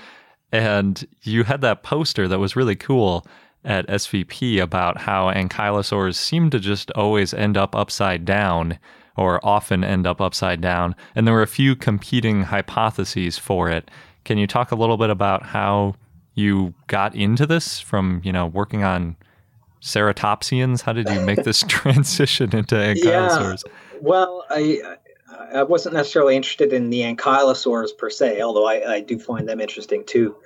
And 0.52 1.06
you 1.22 1.44
had 1.44 1.62
that 1.62 1.82
poster 1.82 2.28
that 2.28 2.38
was 2.38 2.56
really 2.56 2.76
cool 2.76 3.26
at 3.64 3.86
SVP 3.88 4.60
about 4.60 4.98
how 4.98 5.30
ankylosaurs 5.30 6.16
seem 6.16 6.50
to 6.50 6.58
just 6.58 6.90
always 6.92 7.32
end 7.32 7.56
up 7.56 7.74
upside 7.74 8.24
down 8.24 8.78
or 9.16 9.44
often 9.44 9.82
end 9.82 10.06
up 10.06 10.20
upside 10.20 10.60
down. 10.60 10.94
And 11.14 11.26
there 11.26 11.34
were 11.34 11.42
a 11.42 11.46
few 11.46 11.74
competing 11.74 12.42
hypotheses 12.42 13.38
for 13.38 13.70
it. 13.70 13.90
Can 14.24 14.38
you 14.38 14.46
talk 14.46 14.72
a 14.72 14.76
little 14.76 14.96
bit 14.96 15.10
about 15.10 15.42
how 15.42 15.94
you 16.34 16.74
got 16.86 17.14
into 17.14 17.46
this 17.46 17.80
from, 17.80 18.20
you 18.24 18.32
know, 18.32 18.46
working 18.46 18.84
on 18.84 19.16
ceratopsians? 19.82 20.82
How 20.82 20.92
did 20.92 21.08
you 21.08 21.20
make 21.20 21.44
this 21.44 21.62
transition 21.68 22.54
into 22.54 22.74
ankylosaurs? 22.74 23.62
Well, 24.00 24.44
I 24.48 24.96
I 25.52 25.62
wasn't 25.62 25.94
necessarily 25.94 26.36
interested 26.36 26.72
in 26.72 26.90
the 26.90 27.00
ankylosaurs 27.00 27.96
per 27.96 28.10
se, 28.10 28.40
although 28.42 28.66
I, 28.66 28.94
I 28.94 29.00
do 29.00 29.18
find 29.18 29.48
them 29.48 29.60
interesting 29.60 30.04
too. 30.04 30.36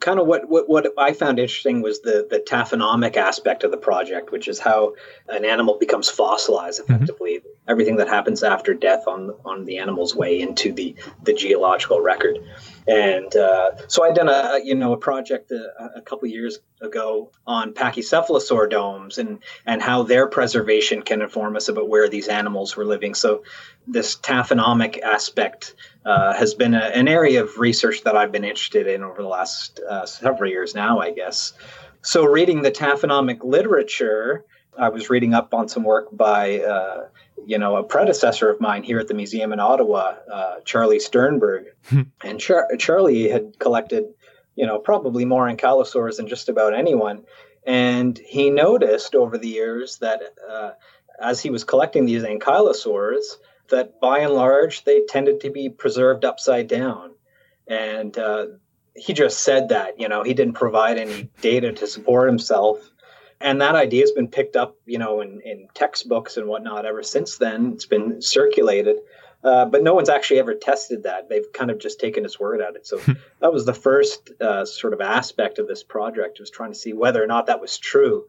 Kind 0.00 0.18
of 0.18 0.26
what, 0.26 0.48
what 0.48 0.68
what 0.68 0.92
I 0.96 1.12
found 1.12 1.38
interesting 1.38 1.82
was 1.82 2.00
the 2.00 2.26
the 2.28 2.38
taphonomic 2.38 3.16
aspect 3.16 3.62
of 3.62 3.70
the 3.70 3.76
project, 3.76 4.32
which 4.32 4.48
is 4.48 4.58
how 4.58 4.94
an 5.28 5.44
animal 5.44 5.78
becomes 5.78 6.08
fossilized 6.08 6.80
mm-hmm. 6.80 6.94
effectively. 6.94 7.42
Everything 7.68 7.96
that 7.96 8.08
happens 8.08 8.42
after 8.42 8.74
death 8.74 9.04
on 9.06 9.34
on 9.44 9.64
the 9.64 9.78
animal's 9.78 10.16
way 10.16 10.40
into 10.40 10.72
the 10.72 10.96
the 11.22 11.32
geological 11.32 12.00
record. 12.00 12.38
And 12.88 13.34
uh, 13.36 13.86
so 13.86 14.04
I'd 14.04 14.16
done 14.16 14.28
a 14.28 14.58
you 14.64 14.74
know 14.74 14.92
a 14.92 14.96
project 14.96 15.52
a, 15.52 15.92
a 15.96 16.00
couple 16.00 16.26
years 16.28 16.58
ago 16.80 17.30
on 17.46 17.72
pachycephalosaur 17.72 18.68
domes 18.68 19.18
and 19.18 19.38
and 19.64 19.80
how 19.80 20.02
their 20.02 20.26
preservation 20.26 21.02
can 21.02 21.22
inform 21.22 21.54
us 21.54 21.68
about 21.68 21.88
where 21.88 22.08
these 22.08 22.26
animals 22.26 22.76
were 22.76 22.84
living. 22.84 23.14
So 23.14 23.44
this 23.86 24.16
taphonomic 24.16 25.00
aspect 25.00 25.74
uh, 26.04 26.32
has 26.34 26.54
been 26.54 26.74
a, 26.74 26.78
an 26.78 27.06
area 27.06 27.42
of 27.44 27.58
research 27.58 28.02
that 28.02 28.16
I've 28.16 28.32
been 28.32 28.44
interested 28.44 28.86
in 28.88 29.04
over 29.04 29.22
the 29.22 29.28
last 29.28 29.80
uh, 29.88 30.06
several 30.06 30.50
years 30.50 30.74
now, 30.74 30.98
I 30.98 31.12
guess. 31.12 31.52
So 32.02 32.24
reading 32.24 32.62
the 32.62 32.72
taphonomic 32.72 33.44
literature, 33.44 34.44
I 34.76 34.88
was 34.88 35.10
reading 35.10 35.34
up 35.34 35.54
on 35.54 35.68
some 35.68 35.84
work 35.84 36.08
by 36.10 36.60
uh, 36.60 37.08
you 37.46 37.58
know 37.58 37.76
a 37.76 37.82
predecessor 37.82 38.50
of 38.50 38.60
mine 38.60 38.82
here 38.82 38.98
at 38.98 39.08
the 39.08 39.14
museum 39.14 39.52
in 39.52 39.60
Ottawa, 39.60 40.14
uh, 40.30 40.60
Charlie 40.64 41.00
Sternberg, 41.00 41.66
and 42.24 42.40
Char- 42.40 42.68
Charlie 42.78 43.28
had 43.28 43.58
collected 43.58 44.04
you 44.54 44.66
know 44.66 44.78
probably 44.78 45.24
more 45.24 45.48
ankylosaurs 45.48 46.16
than 46.16 46.28
just 46.28 46.48
about 46.48 46.74
anyone, 46.74 47.24
and 47.66 48.18
he 48.18 48.50
noticed 48.50 49.14
over 49.14 49.38
the 49.38 49.48
years 49.48 49.98
that 49.98 50.22
uh, 50.48 50.72
as 51.20 51.40
he 51.40 51.50
was 51.50 51.64
collecting 51.64 52.06
these 52.06 52.22
ankylosaurs, 52.22 53.22
that 53.68 54.00
by 54.00 54.20
and 54.20 54.34
large 54.34 54.84
they 54.84 55.02
tended 55.08 55.40
to 55.40 55.50
be 55.50 55.68
preserved 55.68 56.24
upside 56.24 56.68
down, 56.68 57.12
and 57.66 58.16
uh, 58.18 58.46
he 58.94 59.12
just 59.12 59.42
said 59.42 59.70
that 59.70 59.98
you 59.98 60.08
know 60.08 60.22
he 60.22 60.34
didn't 60.34 60.54
provide 60.54 60.98
any 60.98 61.30
data 61.40 61.72
to 61.72 61.86
support 61.86 62.28
himself 62.28 62.91
and 63.42 63.60
that 63.60 63.74
idea 63.74 64.02
has 64.02 64.12
been 64.12 64.28
picked 64.28 64.56
up, 64.56 64.76
you 64.86 64.98
know, 64.98 65.20
in, 65.20 65.40
in 65.40 65.68
textbooks 65.74 66.36
and 66.36 66.46
whatnot 66.46 66.86
ever 66.86 67.02
since 67.02 67.38
then. 67.38 67.72
It's 67.72 67.86
been 67.86 68.22
circulated, 68.22 68.96
uh, 69.42 69.66
but 69.66 69.82
no 69.82 69.94
one's 69.94 70.08
actually 70.08 70.38
ever 70.38 70.54
tested 70.54 71.02
that. 71.02 71.28
They've 71.28 71.52
kind 71.52 71.70
of 71.70 71.78
just 71.78 72.00
taken 72.00 72.24
his 72.24 72.38
word 72.38 72.60
at 72.60 72.76
it. 72.76 72.86
So 72.86 72.98
that 73.40 73.52
was 73.52 73.66
the 73.66 73.74
first 73.74 74.30
uh, 74.40 74.64
sort 74.64 74.92
of 74.92 75.00
aspect 75.00 75.58
of 75.58 75.68
this 75.68 75.82
project 75.82 76.40
was 76.40 76.50
trying 76.50 76.72
to 76.72 76.78
see 76.78 76.92
whether 76.92 77.22
or 77.22 77.26
not 77.26 77.46
that 77.46 77.60
was 77.60 77.78
true. 77.78 78.24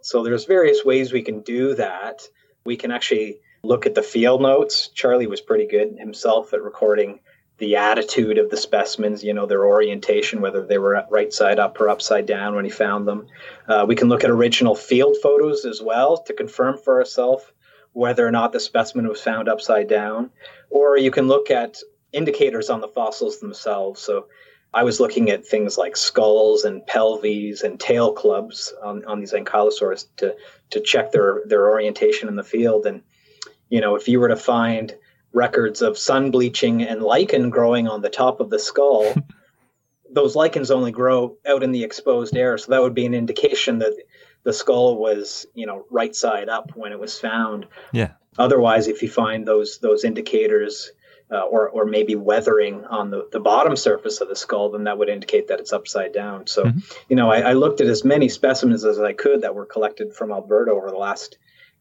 So 0.00 0.22
there's 0.22 0.44
various 0.44 0.84
ways 0.84 1.12
we 1.12 1.22
can 1.22 1.40
do 1.40 1.74
that. 1.74 2.22
We 2.64 2.76
can 2.76 2.90
actually 2.90 3.40
look 3.62 3.86
at 3.86 3.94
the 3.94 4.02
field 4.02 4.42
notes. 4.42 4.88
Charlie 4.88 5.26
was 5.26 5.40
pretty 5.40 5.66
good 5.66 5.96
himself 5.98 6.52
at 6.52 6.62
recording 6.62 7.20
the 7.58 7.76
attitude 7.76 8.38
of 8.38 8.50
the 8.50 8.56
specimens, 8.56 9.24
you 9.24 9.34
know, 9.34 9.46
their 9.46 9.66
orientation, 9.66 10.40
whether 10.40 10.64
they 10.64 10.78
were 10.78 11.04
right 11.10 11.32
side 11.32 11.58
up 11.58 11.80
or 11.80 11.88
upside 11.88 12.24
down 12.24 12.54
when 12.54 12.64
he 12.64 12.70
found 12.70 13.06
them. 13.06 13.26
Uh, 13.68 13.84
we 13.86 13.96
can 13.96 14.08
look 14.08 14.24
at 14.24 14.30
original 14.30 14.76
field 14.76 15.16
photos 15.22 15.64
as 15.64 15.82
well 15.82 16.16
to 16.18 16.32
confirm 16.32 16.78
for 16.78 16.98
ourselves 16.98 17.44
whether 17.92 18.26
or 18.26 18.30
not 18.30 18.52
the 18.52 18.60
specimen 18.60 19.08
was 19.08 19.20
found 19.20 19.48
upside 19.48 19.88
down. 19.88 20.30
Or 20.70 20.96
you 20.96 21.10
can 21.10 21.26
look 21.26 21.50
at 21.50 21.78
indicators 22.12 22.70
on 22.70 22.80
the 22.80 22.88
fossils 22.88 23.40
themselves. 23.40 24.00
So 24.00 24.26
I 24.72 24.84
was 24.84 25.00
looking 25.00 25.30
at 25.30 25.44
things 25.44 25.76
like 25.76 25.96
skulls 25.96 26.64
and 26.64 26.86
pelvies 26.86 27.62
and 27.62 27.80
tail 27.80 28.12
clubs 28.12 28.72
on, 28.84 29.04
on 29.06 29.18
these 29.18 29.32
ankylosaurs 29.32 30.06
to, 30.18 30.36
to 30.70 30.80
check 30.80 31.10
their, 31.10 31.42
their 31.46 31.68
orientation 31.68 32.28
in 32.28 32.36
the 32.36 32.44
field. 32.44 32.86
And, 32.86 33.02
you 33.68 33.80
know, 33.80 33.96
if 33.96 34.06
you 34.06 34.20
were 34.20 34.28
to 34.28 34.36
find 34.36 34.94
records 35.32 35.82
of 35.82 35.98
sun 35.98 36.30
bleaching 36.30 36.82
and 36.82 37.02
lichen 37.02 37.50
growing 37.50 37.86
on 37.88 38.02
the 38.02 38.08
top 38.08 38.40
of 38.40 38.50
the 38.50 38.58
skull, 38.58 39.14
those 40.10 40.34
lichens 40.34 40.70
only 40.70 40.90
grow 40.90 41.36
out 41.46 41.62
in 41.62 41.72
the 41.72 41.84
exposed 41.84 42.36
air. 42.36 42.56
So 42.58 42.72
that 42.72 42.82
would 42.82 42.94
be 42.94 43.06
an 43.06 43.14
indication 43.14 43.78
that 43.80 43.94
the 44.44 44.52
skull 44.52 44.96
was, 44.96 45.46
you 45.54 45.66
know, 45.66 45.84
right 45.90 46.14
side 46.14 46.48
up 46.48 46.72
when 46.74 46.92
it 46.92 46.98
was 46.98 47.18
found. 47.18 47.66
Yeah. 47.92 48.12
Otherwise, 48.38 48.88
if 48.88 49.02
you 49.02 49.08
find 49.08 49.46
those 49.46 49.78
those 49.78 50.04
indicators 50.04 50.92
uh, 51.30 51.42
or 51.42 51.68
or 51.68 51.84
maybe 51.84 52.14
weathering 52.14 52.84
on 52.86 53.10
the, 53.10 53.28
the 53.32 53.40
bottom 53.40 53.76
surface 53.76 54.20
of 54.20 54.28
the 54.28 54.36
skull, 54.36 54.70
then 54.70 54.84
that 54.84 54.96
would 54.96 55.08
indicate 55.08 55.48
that 55.48 55.60
it's 55.60 55.72
upside 55.72 56.12
down. 56.14 56.46
So, 56.46 56.64
Mhm. 56.64 56.96
you 57.08 57.16
know, 57.16 57.30
I, 57.30 57.50
I 57.50 57.52
looked 57.52 57.80
at 57.80 57.88
as 57.88 58.04
many 58.04 58.28
specimens 58.28 58.84
as 58.84 58.98
I 58.98 59.12
could 59.12 59.42
that 59.42 59.54
were 59.54 59.66
collected 59.66 60.14
from 60.14 60.30
Alberta 60.32 60.70
over 60.70 60.88
the 60.90 60.96
last 60.96 61.36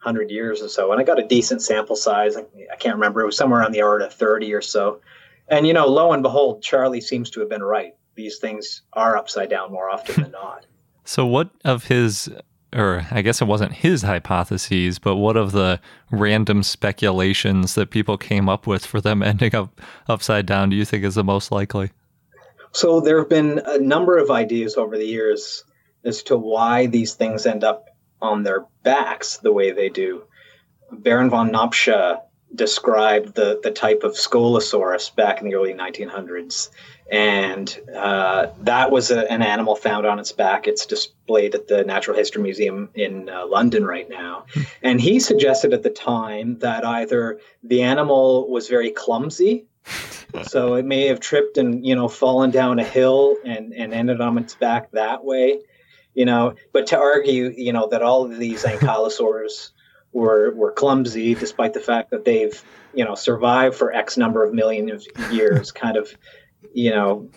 hundred 0.08 0.32
years 0.32 0.62
or 0.62 0.70
so, 0.70 0.94
and 0.94 1.02
I 1.02 1.04
got 1.04 1.20
a 1.20 1.28
decent 1.28 1.62
sample 1.62 1.98
size. 1.98 2.38
I, 2.38 2.46
I 2.72 2.78
can't 2.78 2.96
remember; 2.96 3.22
it 3.22 3.26
was 3.26 3.36
somewhere 3.36 3.62
on 3.62 3.74
the 3.74 3.82
order 3.82 4.06
of 4.06 4.14
thirty 4.14 4.54
or 4.54 4.62
so. 4.62 5.02
And 5.50 5.68
you 5.68 5.74
know, 5.74 5.86
lo 5.86 6.14
and 6.14 6.24
behold, 6.24 6.64
Charlie 6.64 7.02
seems 7.02 7.30
to 7.32 7.42
have 7.42 7.50
been 7.50 7.62
right. 7.62 7.94
These 8.16 8.38
things 8.38 8.84
are 8.94 9.18
upside 9.18 9.50
down 9.50 9.72
more 9.72 9.90
often 9.90 10.24
than 10.24 10.32
not. 10.44 10.66
So, 11.04 11.26
what 11.26 11.50
of 11.66 11.86
his, 11.86 12.30
or 12.74 13.06
I 13.12 13.22
guess 13.22 13.42
it 13.42 13.46
wasn't 13.46 13.74
his 13.74 14.02
hypotheses, 14.04 14.98
but 14.98 15.18
what 15.18 15.36
of 15.36 15.52
the 15.52 15.82
random 16.10 16.64
speculations 16.64 17.76
that 17.76 17.90
people 17.90 18.18
came 18.18 18.48
up 18.48 18.66
with 18.66 18.86
for 18.86 19.02
them 19.02 19.22
ending 19.34 19.54
up 19.54 19.82
upside 20.08 20.46
down 20.46 20.70
do 20.70 20.78
you 20.78 20.86
think 20.86 21.04
is 21.04 21.16
the 21.16 21.24
most 21.24 21.52
likely? 21.52 21.92
So 22.72 23.02
there 23.02 23.20
have 23.20 23.30
been 23.30 23.62
a 23.66 23.78
number 23.78 24.18
of 24.18 24.32
ideas 24.32 24.78
over 24.78 24.98
the 24.98 25.06
years 25.06 25.64
as 26.04 26.24
to 26.24 26.38
why 26.38 26.86
these 26.86 27.14
things 27.14 27.46
end 27.46 27.64
up 27.64 27.86
on 28.22 28.44
their 28.44 28.66
backs 28.84 29.38
the 29.38 29.52
way 29.52 29.72
they 29.72 29.90
do. 29.90 30.24
Baron 30.92 31.30
von 31.30 31.52
Nopcsa 31.52 32.22
described 32.56 33.36
the, 33.36 33.60
the 33.62 33.72
type 33.72 34.04
of 34.04 34.14
Scolosaurus 34.14 35.14
back 35.16 35.42
in 35.42 35.48
the 35.48 35.56
early 35.56 35.74
1900s. 35.74 36.70
And 37.12 37.78
uh, 37.96 38.48
that 38.62 38.92
was 38.92 39.12
a, 39.12 39.30
an 39.32 39.42
animal 39.42 39.76
found 39.76 40.06
on 40.06 40.20
its 40.20 40.32
back. 40.32 40.68
It's 40.68 40.86
displayed 40.86 41.56
at 41.56 41.68
the 41.68 41.84
Natural 41.84 42.18
History 42.18 42.42
Museum 42.42 42.90
in 42.96 43.30
uh, 43.30 43.46
London 43.48 43.86
right 43.86 44.10
now. 44.10 44.46
And 44.82 45.00
he 45.00 45.20
suggested 45.20 45.74
at 45.74 45.84
the 45.84 45.90
time 45.90 46.60
that 46.60 46.86
either 46.86 47.40
the 47.64 47.84
animal 47.84 48.50
was 48.50 48.68
very 48.68 48.92
clumsy, 48.92 49.68
so 50.44 50.76
it 50.76 50.86
may 50.86 51.08
have 51.08 51.22
tripped 51.22 51.58
and 51.58 51.86
you 51.86 51.96
know 51.96 52.10
fallen 52.10 52.52
down 52.52 52.78
a 52.78 52.84
hill 52.84 53.38
and 53.46 53.74
and 53.74 53.94
ended 53.94 54.20
on 54.20 54.38
its 54.38 54.54
back 54.54 54.92
that 54.92 55.24
way 55.24 55.62
you 56.18 56.26
know 56.26 56.56
but 56.74 56.88
to 56.88 56.98
argue 56.98 57.54
you 57.56 57.72
know 57.72 57.88
that 57.88 58.02
all 58.02 58.26
of 58.26 58.38
these 58.40 58.64
ankylosaurs 58.64 59.70
were 60.12 60.52
were 60.56 60.72
clumsy 60.72 61.36
despite 61.36 61.74
the 61.74 61.80
fact 61.80 62.10
that 62.10 62.26
they've 62.26 62.62
you 62.94 63.06
know 63.06 63.14
survived 63.14 63.76
for 63.76 63.94
x 63.94 64.18
number 64.18 64.44
of 64.44 64.52
million 64.52 64.90
of 64.90 65.06
years 65.32 65.72
kind 65.72 65.96
of 65.96 66.10
you 66.74 66.90
know 66.90 67.30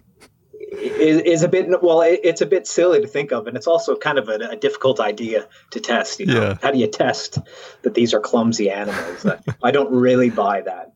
is, 0.72 1.20
is 1.20 1.42
a 1.42 1.48
bit 1.48 1.68
well 1.82 2.00
it, 2.00 2.20
it's 2.24 2.40
a 2.40 2.46
bit 2.46 2.66
silly 2.66 3.02
to 3.02 3.06
think 3.06 3.32
of 3.32 3.46
and 3.46 3.54
it's 3.54 3.66
also 3.66 3.94
kind 3.96 4.18
of 4.18 4.30
a, 4.30 4.36
a 4.50 4.56
difficult 4.56 4.98
idea 4.98 5.46
to 5.72 5.78
test 5.78 6.18
you 6.18 6.26
know? 6.26 6.40
Yeah. 6.40 6.58
how 6.62 6.70
do 6.70 6.78
you 6.78 6.86
test 6.86 7.38
that 7.82 7.92
these 7.92 8.14
are 8.14 8.20
clumsy 8.20 8.70
animals? 8.70 9.26
I 9.62 9.70
don't 9.72 9.92
really 9.92 10.30
buy 10.30 10.62
that. 10.62 10.92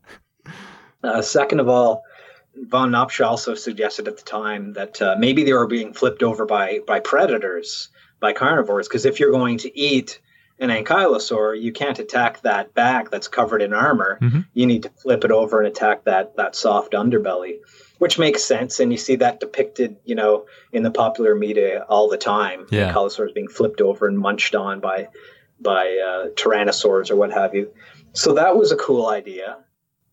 Uh, 1.03 1.21
second 1.21 1.61
of 1.61 1.69
all, 1.69 2.03
von 2.63 2.91
Nopcsa 2.91 3.27
also 3.27 3.55
suggested 3.55 4.09
at 4.09 4.17
the 4.17 4.23
time 4.23 4.73
that 4.75 5.01
uh, 5.03 5.17
maybe 5.19 5.45
they 5.45 5.53
were 5.53 5.67
being 5.67 5.93
flipped 5.93 6.23
over 6.23 6.47
by 6.47 6.81
by 6.87 7.01
predators, 7.01 7.89
by 8.21 8.33
carnivores, 8.33 8.89
because 8.89 9.05
if 9.05 9.21
you're 9.21 9.31
going 9.31 9.59
to 9.59 9.79
eat 9.79 10.21
an 10.61 10.71
ankylosaur, 10.71 11.61
you 11.61 11.73
can't 11.73 11.99
attack 11.99 12.41
that 12.43 12.73
back 12.75 13.11
that's 13.11 13.27
covered 13.27 13.61
in 13.61 13.73
armor. 13.73 14.19
Mm-hmm. 14.23 14.41
You 14.55 14.67
need 14.67 14.85
to 14.85 14.91
flip 14.91 15.25
it 15.25 15.33
over 15.33 15.59
and 15.61 15.67
attack 15.67 16.05
that 16.05 16.37
that 16.37 16.55
soft 16.55 16.93
underbelly, 16.93 17.59
which 17.99 18.19
makes 18.19 18.45
sense. 18.45 18.79
And 18.79 18.93
you 18.93 18.99
see 18.99 19.17
that 19.17 19.41
depicted, 19.41 19.97
you 20.05 20.15
know, 20.15 20.47
in 20.73 20.85
the 20.85 20.93
popular 20.93 21.35
media 21.35 21.85
all 21.89 22.09
the 22.09 22.17
time. 22.17 22.67
Yeah. 22.71 22.93
Ankylosaurs 22.93 23.35
being 23.35 23.49
flipped 23.49 23.81
over 23.81 24.07
and 24.07 24.19
munched 24.19 24.55
on 24.55 24.81
by 24.81 25.09
by 25.61 25.87
uh, 25.87 26.29
tyrannosaurs 26.35 27.11
or 27.11 27.17
what 27.17 27.33
have 27.33 27.55
you. 27.55 27.73
So 28.13 28.35
that 28.35 28.57
was 28.57 28.71
a 28.71 28.77
cool 28.77 29.09
idea, 29.09 29.57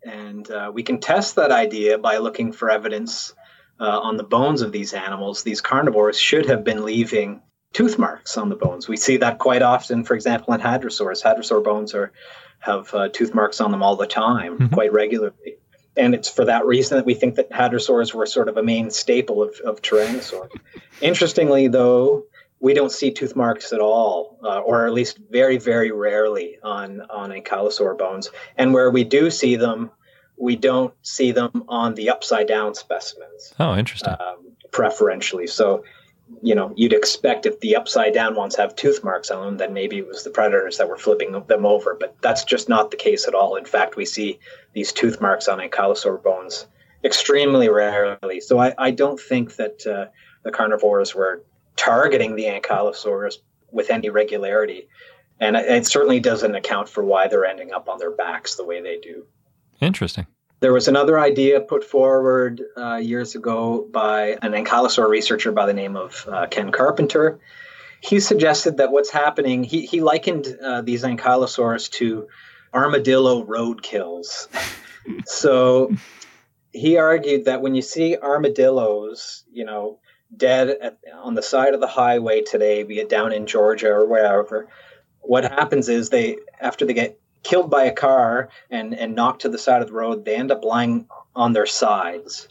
and 0.03 0.49
uh, 0.49 0.71
we 0.73 0.83
can 0.83 0.99
test 0.99 1.35
that 1.35 1.51
idea 1.51 1.97
by 1.97 2.17
looking 2.17 2.51
for 2.51 2.69
evidence 2.69 3.33
uh, 3.79 3.99
on 3.99 4.17
the 4.17 4.23
bones 4.23 4.61
of 4.61 4.71
these 4.71 4.93
animals. 4.93 5.43
These 5.43 5.61
carnivores 5.61 6.19
should 6.19 6.47
have 6.47 6.63
been 6.63 6.85
leaving 6.85 7.41
tooth 7.73 7.97
marks 7.97 8.37
on 8.37 8.49
the 8.49 8.55
bones. 8.55 8.87
We 8.87 8.97
see 8.97 9.17
that 9.17 9.37
quite 9.39 9.61
often, 9.61 10.03
for 10.03 10.13
example, 10.13 10.53
in 10.53 10.59
hadrosaurs. 10.61 11.23
Hadrosaur 11.23 11.63
bones 11.63 11.93
are 11.93 12.11
have 12.59 12.93
uh, 12.93 13.09
tooth 13.09 13.33
marks 13.33 13.59
on 13.59 13.71
them 13.71 13.81
all 13.81 13.95
the 13.95 14.05
time, 14.05 14.59
Mhm. 14.59 14.71
quite 14.73 14.93
regularly. 14.93 15.57
And 15.97 16.13
it's 16.13 16.29
for 16.29 16.45
that 16.45 16.65
reason 16.65 16.97
that 16.97 17.05
we 17.05 17.15
think 17.15 17.35
that 17.35 17.49
hadrosaurs 17.49 18.13
were 18.13 18.25
sort 18.25 18.49
of 18.49 18.57
a 18.57 18.63
main 18.63 18.91
staple 18.91 19.41
of, 19.41 19.55
of 19.65 19.81
tyrannosaurs. 19.81 20.49
Interestingly, 21.01 21.67
though, 21.67 22.25
we 22.61 22.73
don't 22.73 22.91
see 22.91 23.11
tooth 23.11 23.35
marks 23.35 23.73
at 23.73 23.79
all, 23.81 24.37
uh, 24.43 24.59
or 24.59 24.85
at 24.85 24.93
least 24.93 25.19
very, 25.31 25.57
very 25.57 25.91
rarely 25.91 26.57
on 26.63 27.01
on 27.09 27.31
ankylosaur 27.31 27.97
bones. 27.97 28.29
And 28.57 28.73
where 28.73 28.91
we 28.91 29.03
do 29.03 29.31
see 29.31 29.55
them, 29.55 29.91
we 30.37 30.55
don't 30.55 30.93
see 31.01 31.31
them 31.31 31.63
on 31.67 31.95
the 31.95 32.09
upside 32.09 32.47
down 32.47 32.75
specimens 32.75 33.53
Oh, 33.59 33.75
interesting. 33.75 34.13
um, 34.13 34.51
preferentially. 34.71 35.47
So, 35.47 35.83
you 36.41 36.55
know, 36.55 36.71
you'd 36.75 36.93
expect 36.93 37.45
if 37.45 37.59
the 37.59 37.75
upside 37.75 38.13
down 38.13 38.35
ones 38.35 38.55
have 38.55 38.75
tooth 38.75 39.03
marks 39.03 39.29
on 39.31 39.45
them, 39.45 39.57
then 39.57 39.73
maybe 39.73 39.97
it 39.97 40.07
was 40.07 40.23
the 40.23 40.29
predators 40.29 40.77
that 40.77 40.87
were 40.87 40.97
flipping 40.97 41.31
them 41.47 41.65
over. 41.65 41.97
But 41.99 42.15
that's 42.21 42.43
just 42.43 42.69
not 42.69 42.91
the 42.91 42.97
case 42.97 43.27
at 43.27 43.33
all. 43.33 43.55
In 43.55 43.65
fact, 43.65 43.95
we 43.97 44.05
see 44.05 44.39
these 44.73 44.93
tooth 44.93 45.19
marks 45.19 45.47
on 45.47 45.59
ankylosaur 45.59 46.23
bones 46.23 46.67
extremely 47.03 47.67
rarely. 47.69 48.39
So 48.39 48.59
I, 48.59 48.73
I 48.77 48.91
don't 48.91 49.19
think 49.19 49.55
that 49.55 49.85
uh, 49.87 50.05
the 50.43 50.51
carnivores 50.51 51.13
were 51.15 51.43
targeting 51.81 52.35
the 52.35 52.45
ankylosaurs 52.45 53.35
with 53.71 53.89
any 53.89 54.09
regularity. 54.09 54.87
And 55.39 55.55
it- 55.55 55.65
it 55.65 55.85
certainly 55.87 56.19
doesn't 56.19 56.53
account 56.55 56.87
for 56.87 57.03
why 57.03 57.27
they're 57.27 57.45
ending 57.45 57.73
up 57.73 57.89
on 57.89 57.97
their 57.97 58.11
backs 58.11 58.55
the 58.55 58.63
way 58.65 58.81
they 58.81 58.97
do. 58.97 59.25
interesting. 59.81 60.27
There 60.59 60.73
was 60.73 60.87
another 60.87 61.19
idea 61.19 61.59
put 61.59 61.83
forward 61.83 62.61
uh, 62.77 62.97
years 62.97 63.33
ago 63.33 63.87
by 63.91 64.37
an 64.43 64.51
ankylosaur 64.51 65.09
researcher 65.09 65.51
by 65.51 65.65
the 65.65 65.73
name 65.73 65.95
of 65.97 66.23
uh, 66.31 66.45
Ken 66.45 66.71
Carpenter. 66.71 67.39
He 67.99 68.19
suggested 68.19 68.77
that 68.77 68.91
what's 68.91 69.09
happening, 69.09 69.63
he, 69.63 69.87
he 69.87 70.01
likened 70.01 70.45
uh, 70.63 70.81
these 70.81 71.01
ankylosaurs 71.03 71.89
to 71.93 72.27
armadillo 72.75 73.43
roadkills. 73.43 74.47
so 75.25 75.91
he 76.71 76.97
argued 76.97 77.45
that 77.45 77.63
when 77.63 77.73
you 77.73 77.81
see 77.81 78.15
armadillos, 78.21 79.43
you 79.51 79.65
know, 79.65 79.97
dead 80.35 80.69
at, 80.69 80.97
on 81.15 81.35
the 81.35 81.41
side 81.41 81.73
of 81.73 81.79
the 81.79 81.87
highway 81.87 82.41
today, 82.41 82.83
be 82.83 82.99
it 82.99 83.09
down 83.09 83.33
in 83.33 83.45
Georgia 83.45 83.89
or 83.89 84.05
wherever, 84.05 84.67
what 85.21 85.43
happens 85.43 85.89
is 85.89 86.09
they, 86.09 86.37
after 86.59 86.85
they 86.85 86.93
get 86.93 87.19
killed 87.43 87.69
by 87.69 87.83
a 87.83 87.93
car 87.93 88.49
and, 88.69 88.93
and 88.93 89.15
knocked 89.15 89.41
to 89.41 89.49
the 89.49 89.57
side 89.57 89.81
of 89.81 89.87
the 89.87 89.93
road, 89.93 90.25
they 90.25 90.35
end 90.35 90.51
up 90.51 90.63
lying 90.63 91.07
on 91.35 91.53
their 91.53 91.65
sides. 91.65 92.47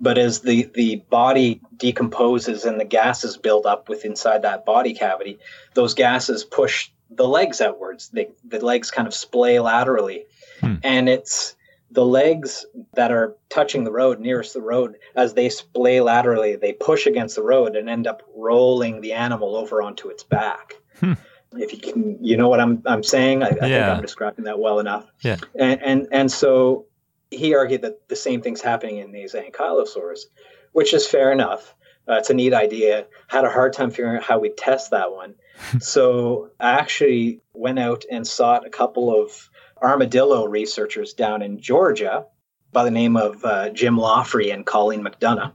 But 0.00 0.18
as 0.18 0.40
the, 0.40 0.68
the 0.74 0.96
body 1.10 1.60
decomposes 1.76 2.64
and 2.64 2.80
the 2.80 2.84
gases 2.84 3.36
build 3.36 3.66
up 3.66 3.88
with 3.88 4.04
inside 4.04 4.42
that 4.42 4.64
body 4.64 4.94
cavity, 4.94 5.38
those 5.74 5.94
gases 5.94 6.44
push 6.44 6.90
the 7.08 7.28
legs 7.28 7.60
outwards. 7.60 8.08
They, 8.08 8.28
the 8.44 8.64
legs 8.64 8.90
kind 8.90 9.06
of 9.06 9.14
splay 9.14 9.60
laterally. 9.60 10.24
Hmm. 10.60 10.76
And 10.82 11.08
it's 11.08 11.54
the 11.92 12.04
legs 12.04 12.64
that 12.94 13.12
are 13.12 13.36
touching 13.50 13.84
the 13.84 13.92
road, 13.92 14.18
nearest 14.18 14.54
the 14.54 14.62
road, 14.62 14.96
as 15.14 15.34
they 15.34 15.50
splay 15.50 16.00
laterally, 16.00 16.56
they 16.56 16.72
push 16.72 17.06
against 17.06 17.36
the 17.36 17.42
road 17.42 17.76
and 17.76 17.88
end 17.88 18.06
up 18.06 18.22
rolling 18.34 19.02
the 19.02 19.12
animal 19.12 19.54
over 19.56 19.82
onto 19.82 20.08
its 20.08 20.24
back. 20.24 20.80
Hmm. 21.00 21.14
If 21.52 21.72
you 21.72 21.78
can, 21.78 22.24
you 22.24 22.38
know 22.38 22.48
what 22.48 22.60
I'm, 22.60 22.82
I'm 22.86 23.02
saying? 23.02 23.42
I, 23.42 23.48
I 23.48 23.50
think 23.50 23.74
I'm 23.74 24.00
describing 24.00 24.46
that 24.46 24.58
well 24.58 24.80
enough. 24.80 25.06
Yeah. 25.20 25.36
And, 25.54 25.82
and, 25.82 26.08
and 26.10 26.32
so 26.32 26.86
he 27.30 27.54
argued 27.54 27.82
that 27.82 28.08
the 28.08 28.16
same 28.16 28.40
thing's 28.40 28.62
happening 28.62 28.96
in 28.96 29.12
these 29.12 29.34
ankylosaurs, 29.34 30.20
which 30.72 30.94
is 30.94 31.06
fair 31.06 31.30
enough. 31.30 31.74
Uh, 32.08 32.14
it's 32.14 32.30
a 32.30 32.34
neat 32.34 32.54
idea. 32.54 33.06
Had 33.28 33.44
a 33.44 33.50
hard 33.50 33.74
time 33.74 33.90
figuring 33.90 34.16
out 34.16 34.22
how 34.22 34.38
we 34.38 34.48
test 34.48 34.92
that 34.92 35.12
one. 35.12 35.34
so 35.80 36.50
I 36.58 36.72
actually 36.72 37.40
went 37.52 37.78
out 37.78 38.04
and 38.10 38.26
sought 38.26 38.66
a 38.66 38.70
couple 38.70 39.14
of 39.14 39.50
armadillo 39.82 40.46
researchers 40.46 41.12
down 41.12 41.42
in 41.42 41.60
Georgia 41.60 42.26
by 42.72 42.84
the 42.84 42.90
name 42.90 43.16
of 43.16 43.44
uh, 43.44 43.70
Jim 43.70 43.96
Loughry 43.96 44.52
and 44.52 44.64
Colleen 44.64 45.04
McDonough. 45.04 45.52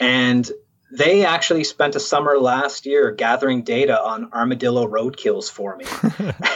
And 0.00 0.50
they 0.90 1.24
actually 1.24 1.64
spent 1.64 1.96
a 1.96 2.00
summer 2.00 2.38
last 2.38 2.86
year 2.86 3.10
gathering 3.10 3.62
data 3.62 4.00
on 4.00 4.32
armadillo 4.32 4.86
roadkills 4.86 5.50
for 5.50 5.76
me. 5.76 5.84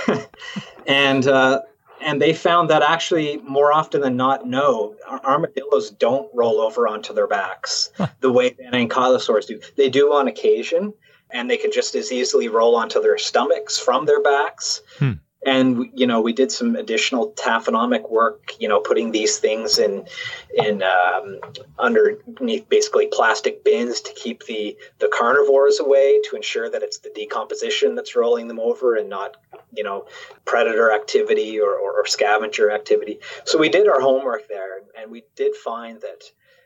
and 0.86 1.26
uh, 1.26 1.60
and 2.00 2.22
they 2.22 2.32
found 2.32 2.70
that 2.70 2.82
actually 2.82 3.38
more 3.38 3.72
often 3.72 4.00
than 4.00 4.16
not, 4.16 4.46
no, 4.46 4.94
armadillos 5.24 5.90
don't 5.90 6.30
roll 6.34 6.60
over 6.60 6.86
onto 6.86 7.12
their 7.12 7.26
backs 7.26 7.90
the 8.20 8.32
way 8.32 8.50
that 8.50 8.72
ankylosaurs 8.72 9.46
do. 9.46 9.60
They 9.76 9.90
do 9.90 10.12
on 10.12 10.28
occasion, 10.28 10.94
and 11.30 11.50
they 11.50 11.56
can 11.56 11.72
just 11.72 11.94
as 11.94 12.12
easily 12.12 12.48
roll 12.48 12.76
onto 12.76 13.02
their 13.02 13.18
stomachs 13.18 13.78
from 13.78 14.06
their 14.06 14.22
backs. 14.22 14.80
Hmm. 14.98 15.12
And 15.46 15.90
you 15.94 16.06
know, 16.06 16.20
we 16.20 16.32
did 16.32 16.50
some 16.50 16.74
additional 16.74 17.30
taphonomic 17.32 18.10
work. 18.10 18.52
You 18.58 18.68
know, 18.68 18.80
putting 18.80 19.12
these 19.12 19.38
things 19.38 19.78
in 19.78 20.06
in 20.52 20.82
um, 20.82 21.38
underneath 21.78 22.68
basically 22.68 23.06
plastic 23.06 23.62
bins 23.62 24.00
to 24.00 24.12
keep 24.14 24.44
the 24.44 24.76
the 24.98 25.08
carnivores 25.08 25.78
away, 25.78 26.20
to 26.28 26.36
ensure 26.36 26.68
that 26.68 26.82
it's 26.82 26.98
the 26.98 27.10
decomposition 27.14 27.94
that's 27.94 28.16
rolling 28.16 28.48
them 28.48 28.58
over 28.58 28.96
and 28.96 29.08
not 29.08 29.36
you 29.72 29.84
know 29.84 30.06
predator 30.44 30.92
activity 30.92 31.60
or, 31.60 31.70
or, 31.70 32.00
or 32.00 32.06
scavenger 32.06 32.70
activity. 32.72 33.20
So 33.44 33.58
we 33.58 33.68
did 33.68 33.86
our 33.88 34.00
homework 34.00 34.48
there, 34.48 34.80
and 34.98 35.10
we 35.10 35.22
did 35.36 35.54
find 35.54 36.00
that 36.00 36.24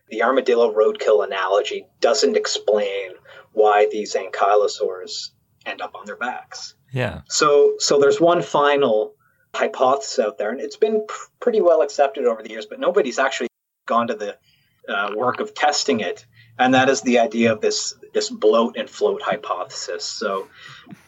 the 0.09 0.23
armadillo 0.23 0.73
roadkill 0.73 1.27
analogy 1.27 1.87
doesn't 2.01 2.37
explain 2.37 3.13
why 3.53 3.89
these 3.91 4.15
ankylosaurs 4.15 5.31
end 5.67 5.81
up 5.81 5.95
on 5.95 6.07
their 6.07 6.17
backs. 6.17 6.75
Yeah. 6.93 7.23
So, 7.29 7.75
so 7.79 7.99
there's 7.99 8.21
one 8.21 8.43
final 8.43 9.15
hypothesis 9.55 10.19
out 10.19 10.39
there, 10.39 10.51
and 10.51 10.61
it's 10.61 10.77
been 10.77 11.05
pr- 11.07 11.29
pretty 11.41 11.61
well 11.61 11.83
accepted 11.83 12.27
over 12.27 12.43
the 12.43 12.51
years, 12.51 12.67
but 12.67 12.81
nobody's 12.81 13.19
actually 13.19 13.49
gone 13.87 14.09
to 14.09 14.15
the 14.15 14.37
uh, 14.89 15.13
work 15.17 15.41
of 15.41 15.55
testing 15.55 16.01
it, 16.01 16.27
and 16.59 16.75
that 16.75 16.89
is 16.89 17.01
the 17.03 17.19
idea 17.19 17.53
of 17.53 17.61
this 17.61 17.95
this 18.13 18.29
bloat 18.29 18.77
and 18.77 18.91
float 18.91 19.23
hypothesis. 19.23 20.05
So, 20.05 20.49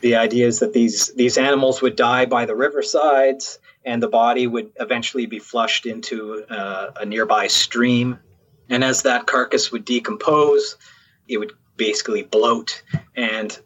the 0.01 0.17
idea 0.17 0.47
is 0.47 0.61
that 0.61 0.73
these 0.73 1.13
these 1.15 1.37
animals 1.37 1.83
would 1.83 1.97
die 1.97 2.25
by 2.27 2.47
the 2.47 2.55
riversides, 2.55 3.59
and 3.85 4.03
the 4.03 4.09
body 4.09 4.47
would 4.47 4.73
eventually 4.81 5.27
be 5.27 5.39
flushed 5.39 5.87
into 5.87 6.45
uh, 6.49 6.93
a 6.97 7.05
nearby 7.05 7.49
stream, 7.49 8.19
and 8.71 8.83
as 8.83 9.03
that 9.03 9.27
carcass 9.27 9.71
would 9.73 9.85
decompose, 9.85 10.77
it 11.29 11.39
would 11.39 11.53
basically 11.77 12.23
bloat 12.23 12.83
and 13.17 13.59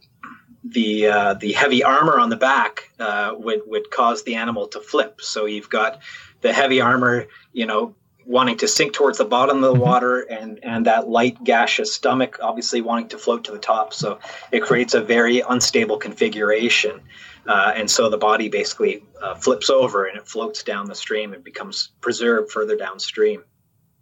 the 0.73 1.07
uh, 1.07 1.35
the 1.35 1.53
heavy 1.53 1.83
armor 1.83 2.19
on 2.19 2.31
the 2.31 2.37
back 2.37 2.91
uh, 2.99 3.35
would 3.37 3.63
would 3.67 3.91
cause 3.91 4.23
the 4.25 4.35
animal 4.35 4.69
to 4.69 4.81
flip. 4.81 5.21
So 5.21 5.47
you've 5.47 5.71
got 5.71 6.01
the 6.41 6.53
heavy 6.53 6.81
armor, 6.81 7.27
you 7.53 7.67
know, 7.67 7.95
wanting 8.27 8.59
to 8.59 8.69
sink 8.69 8.93
towards 8.93 9.19
the 9.19 9.25
bottom 9.25 9.65
of 9.65 9.75
the 9.75 9.81
water, 9.81 10.21
and 10.21 10.59
and 10.63 10.87
that 10.87 11.09
light 11.09 11.43
gaseous 11.45 11.93
stomach 11.93 12.39
obviously 12.43 12.81
wanting 12.81 13.09
to 13.09 13.19
float 13.19 13.45
to 13.45 13.53
the 13.53 13.59
top. 13.59 13.95
So 13.95 14.19
it 14.53 14.63
creates 14.63 14.95
a 14.95 15.01
very 15.01 15.41
unstable 15.41 15.97
configuration, 15.97 17.01
uh, 17.47 17.73
and 17.75 17.91
so 17.91 18.11
the 18.11 18.19
body 18.19 18.49
basically 18.49 19.03
uh, 19.23 19.35
flips 19.35 19.71
over 19.71 20.05
and 20.05 20.19
it 20.19 20.29
floats 20.29 20.63
down 20.63 20.87
the 20.87 20.95
stream 20.95 21.33
and 21.33 21.43
becomes 21.43 21.91
preserved 22.01 22.53
further 22.53 22.77
downstream. 22.77 23.45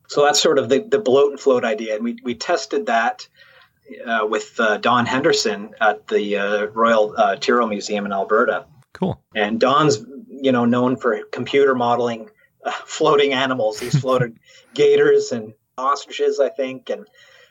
So 0.08 0.24
that's 0.24 0.40
sort 0.40 0.58
of 0.58 0.68
the, 0.68 0.80
the 0.80 1.00
bloat 1.00 1.32
and 1.32 1.40
float 1.40 1.64
idea, 1.64 1.94
and 1.94 2.04
we 2.04 2.18
we 2.22 2.34
tested 2.34 2.86
that 2.86 3.28
uh, 4.06 4.26
with 4.26 4.58
uh, 4.58 4.78
Don 4.78 5.06
Henderson 5.06 5.74
at 5.80 6.06
the 6.08 6.36
uh, 6.36 6.66
Royal 6.66 7.14
uh, 7.16 7.36
Tyrrell 7.36 7.68
Museum 7.68 8.06
in 8.06 8.12
Alberta. 8.12 8.66
Cool. 8.92 9.20
And 9.34 9.60
Don's, 9.60 9.98
you 10.28 10.52
know, 10.52 10.64
known 10.64 10.96
for 10.96 11.22
computer 11.32 11.74
modeling 11.74 12.30
uh, 12.64 12.72
floating 12.86 13.32
animals. 13.32 13.78
He's 13.78 13.98
floated 13.98 14.38
gators 14.74 15.32
and 15.32 15.52
ostriches, 15.78 16.40
I 16.40 16.48
think, 16.48 16.90
and 16.90 17.06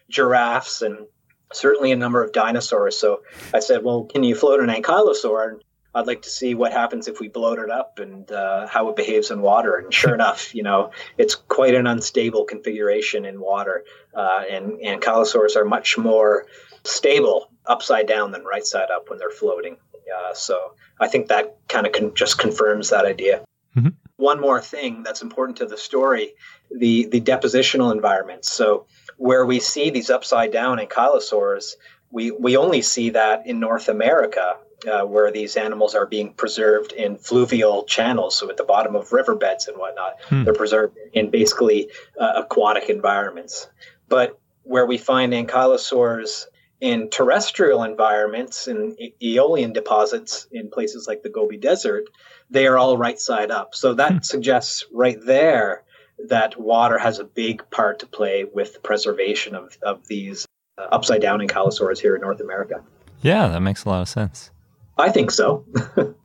giraffes, 0.09 0.81
and 0.81 1.05
certainly 1.53 1.91
a 1.91 1.95
number 1.95 2.23
of 2.23 2.31
dinosaurs. 2.31 2.97
So 2.97 3.21
I 3.53 3.59
said, 3.59 3.83
"Well, 3.83 4.05
can 4.05 4.23
you 4.23 4.35
float 4.35 4.59
an 4.59 4.69
ankylosaur?" 4.69 5.49
And 5.49 5.63
I'd 5.95 6.07
like 6.07 6.23
to 6.23 6.29
see 6.29 6.53
what 6.55 6.73
happens 6.73 7.07
if 7.07 7.21
we 7.21 7.29
bloat 7.29 7.57
it 7.57 7.71
up 7.71 7.99
and 7.99 8.29
uh, 8.29 8.67
how 8.67 8.89
it 8.89 8.97
behaves 8.97 9.31
in 9.31 9.41
water. 9.41 9.77
And 9.77 9.93
sure 9.93 10.13
enough, 10.19 10.53
you 10.53 10.61
know, 10.61 10.91
it's 11.17 11.35
quite 11.35 11.73
an 11.73 11.87
unstable 11.87 12.43
configuration 12.43 13.23
in 13.25 13.39
water. 13.39 13.85
Uh, 14.13 14.43
and 14.49 14.73
ankylosaurs 14.81 15.55
are 15.55 15.65
much 15.65 15.97
more 15.97 16.45
stable 16.83 17.49
upside 17.65 18.07
down 18.07 18.31
than 18.31 18.43
right 18.43 18.65
side 18.65 18.91
up 18.91 19.09
when 19.09 19.17
they're 19.17 19.31
floating. 19.31 19.77
Uh, 20.15 20.33
so 20.33 20.75
I 20.99 21.07
think 21.07 21.27
that 21.29 21.57
kind 21.69 21.87
of 21.87 21.93
con- 21.93 22.13
just 22.13 22.37
confirms 22.37 22.89
that 22.89 23.05
idea. 23.05 23.43
Mm-hmm. 23.75 23.89
One 24.17 24.39
more 24.39 24.61
thing 24.61 25.01
that's 25.03 25.21
important 25.21 25.57
to 25.57 25.65
the 25.65 25.77
story 25.77 26.33
the, 26.71 27.05
the 27.07 27.21
depositional 27.21 27.91
environment. 27.91 28.43
So 28.45 28.87
where 29.17 29.45
we 29.45 29.59
see 29.59 29.89
these 29.89 30.09
upside 30.09 30.51
down 30.51 30.77
ankylosaurs, 30.77 31.75
we, 32.11 32.31
we 32.31 32.57
only 32.57 32.81
see 32.81 33.11
that 33.11 33.45
in 33.45 33.59
North 33.59 33.87
America 33.87 34.57
uh, 34.87 35.05
where 35.05 35.31
these 35.31 35.55
animals 35.57 35.95
are 35.95 36.05
being 36.05 36.33
preserved 36.33 36.91
in 36.91 37.17
fluvial 37.17 37.83
channels, 37.83 38.35
so 38.37 38.49
at 38.49 38.57
the 38.57 38.63
bottom 38.63 38.95
of 38.95 39.11
riverbeds 39.11 39.67
and 39.67 39.77
whatnot. 39.77 40.15
Hmm. 40.29 40.43
They're 40.43 40.53
preserved 40.53 40.97
in 41.13 41.29
basically 41.29 41.89
uh, 42.19 42.33
aquatic 42.43 42.89
environments. 42.89 43.67
But 44.07 44.39
where 44.63 44.85
we 44.85 44.97
find 44.97 45.33
ankylosaurs 45.33 46.45
in 46.81 47.09
terrestrial 47.09 47.83
environments 47.83 48.67
in 48.67 48.95
aeolian 49.21 49.73
deposits 49.73 50.47
in 50.51 50.69
places 50.69 51.07
like 51.07 51.23
the 51.23 51.29
Gobi 51.29 51.57
Desert, 51.57 52.05
they 52.49 52.67
are 52.67 52.77
all 52.77 52.97
right 52.97 53.19
side 53.19 53.51
up. 53.51 53.73
So 53.75 53.93
that 53.95 54.11
Hmm. 54.11 54.17
suggests 54.21 54.85
right 54.93 55.17
there 55.25 55.83
that 56.27 56.59
water 56.59 56.97
has 56.97 57.19
a 57.19 57.23
big 57.23 57.69
part 57.71 57.99
to 57.99 58.05
play 58.05 58.45
with 58.45 58.73
the 58.73 58.79
preservation 58.79 59.55
of, 59.55 59.77
of 59.81 60.07
these 60.07 60.45
uh, 60.77 60.87
upside 60.91 61.21
down 61.21 61.39
ankylosaurs 61.39 61.99
here 61.99 62.15
in 62.15 62.21
North 62.21 62.39
America. 62.39 62.83
Yeah, 63.21 63.47
that 63.47 63.61
makes 63.61 63.85
a 63.85 63.89
lot 63.89 64.01
of 64.01 64.09
sense. 64.09 64.51
I 64.97 65.09
think 65.09 65.31
so. 65.31 65.65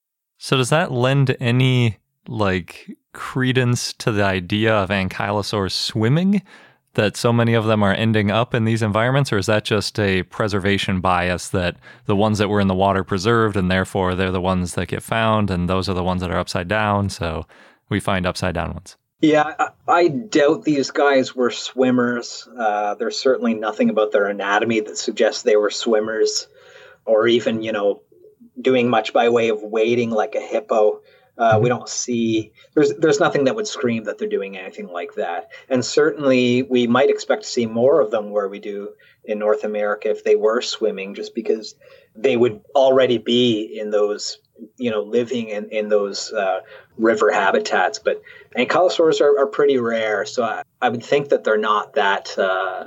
So 0.42 0.56
does 0.56 0.70
that 0.70 0.90
lend 0.90 1.36
any 1.38 1.98
like 2.26 2.96
credence 3.12 3.92
to 3.92 4.10
the 4.10 4.24
idea 4.24 4.74
of 4.74 4.88
ankylosaurs 4.88 5.72
swimming? 5.72 6.42
That 6.94 7.16
so 7.16 7.30
many 7.32 7.52
of 7.52 7.66
them 7.66 7.82
are 7.84 7.92
ending 7.92 8.30
up 8.30 8.54
in 8.54 8.64
these 8.64 8.82
environments, 8.82 9.32
or 9.32 9.38
is 9.38 9.46
that 9.46 9.64
just 9.64 10.00
a 10.00 10.24
preservation 10.24 11.00
bias 11.00 11.50
that 11.50 11.76
the 12.06 12.16
ones 12.16 12.38
that 12.38 12.48
were 12.48 12.60
in 12.60 12.68
the 12.68 12.74
water 12.74 13.04
preserved 13.04 13.56
and 13.56 13.70
therefore 13.70 14.14
they're 14.14 14.32
the 14.32 14.40
ones 14.40 14.74
that 14.74 14.88
get 14.88 15.02
found 15.02 15.50
and 15.50 15.68
those 15.68 15.88
are 15.88 15.94
the 15.94 16.02
ones 16.02 16.22
that 16.22 16.30
are 16.30 16.38
upside 16.38 16.66
down, 16.66 17.10
so 17.10 17.46
we 17.90 18.00
find 18.00 18.26
upside 18.26 18.54
down 18.54 18.72
ones? 18.72 18.96
Yeah, 19.20 19.54
I, 19.58 19.68
I 19.86 20.08
doubt 20.08 20.64
these 20.64 20.90
guys 20.90 21.36
were 21.36 21.50
swimmers. 21.50 22.48
Uh, 22.58 22.94
there's 22.94 23.18
certainly 23.18 23.52
nothing 23.54 23.90
about 23.90 24.10
their 24.10 24.26
anatomy 24.26 24.80
that 24.80 24.96
suggests 24.96 25.42
they 25.42 25.56
were 25.56 25.70
swimmers 25.70 26.48
or 27.04 27.28
even, 27.28 27.62
you 27.62 27.72
know, 27.72 28.02
doing 28.60 28.88
much 28.88 29.12
by 29.12 29.28
way 29.28 29.48
of 29.48 29.62
wading 29.62 30.10
like 30.10 30.34
a 30.34 30.40
hippo. 30.40 31.00
Uh, 31.38 31.58
we 31.62 31.70
don't 31.70 31.88
see 31.88 32.52
there's 32.74 32.92
there's 32.98 33.18
nothing 33.18 33.44
that 33.44 33.54
would 33.54 33.66
scream 33.66 34.04
that 34.04 34.18
they're 34.18 34.28
doing 34.28 34.58
anything 34.58 34.88
like 34.88 35.14
that. 35.14 35.48
And 35.68 35.84
certainly 35.84 36.62
we 36.62 36.86
might 36.86 37.08
expect 37.08 37.44
to 37.44 37.48
see 37.48 37.66
more 37.66 38.00
of 38.00 38.10
them 38.10 38.30
where 38.30 38.48
we 38.48 38.58
do 38.58 38.90
in 39.24 39.38
North 39.38 39.64
America 39.64 40.10
if 40.10 40.22
they 40.22 40.36
were 40.36 40.60
swimming, 40.60 41.14
just 41.14 41.34
because 41.34 41.74
they 42.14 42.36
would 42.36 42.60
already 42.74 43.18
be 43.18 43.78
in 43.80 43.90
those 43.90 44.38
you 44.76 44.90
know 44.90 45.02
living 45.02 45.48
in 45.48 45.68
in 45.70 45.88
those 45.88 46.32
uh, 46.32 46.60
river 46.96 47.30
habitats. 47.32 47.98
But 47.98 48.22
ankylosaurs 48.56 49.20
are, 49.20 49.38
are 49.38 49.46
pretty 49.46 49.78
rare, 49.78 50.26
so 50.26 50.44
I, 50.44 50.62
I 50.82 50.88
would 50.88 51.04
think 51.04 51.30
that 51.30 51.44
they're 51.44 51.56
not 51.56 51.94
that 51.94 52.36
uh, 52.38 52.84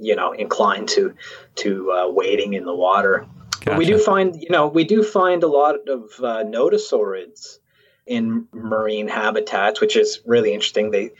you 0.00 0.16
know 0.16 0.32
inclined 0.32 0.88
to 0.90 1.14
to 1.56 1.92
uh, 1.92 2.08
wading 2.10 2.54
in 2.54 2.64
the 2.64 2.74
water. 2.74 3.26
But 3.64 3.78
we 3.78 3.84
do 3.84 3.98
find, 3.98 4.34
you 4.34 4.50
know, 4.50 4.66
we 4.68 4.84
do 4.84 5.02
find 5.02 5.42
a 5.42 5.48
lot 5.48 5.88
of 5.88 6.02
uh, 6.18 6.44
nodosaurids 6.44 7.58
in 8.06 8.48
marine 8.52 9.08
habitats, 9.08 9.80
which 9.80 9.96
is 9.96 10.20
really 10.26 10.52
interesting. 10.52 10.90
They 10.90 11.10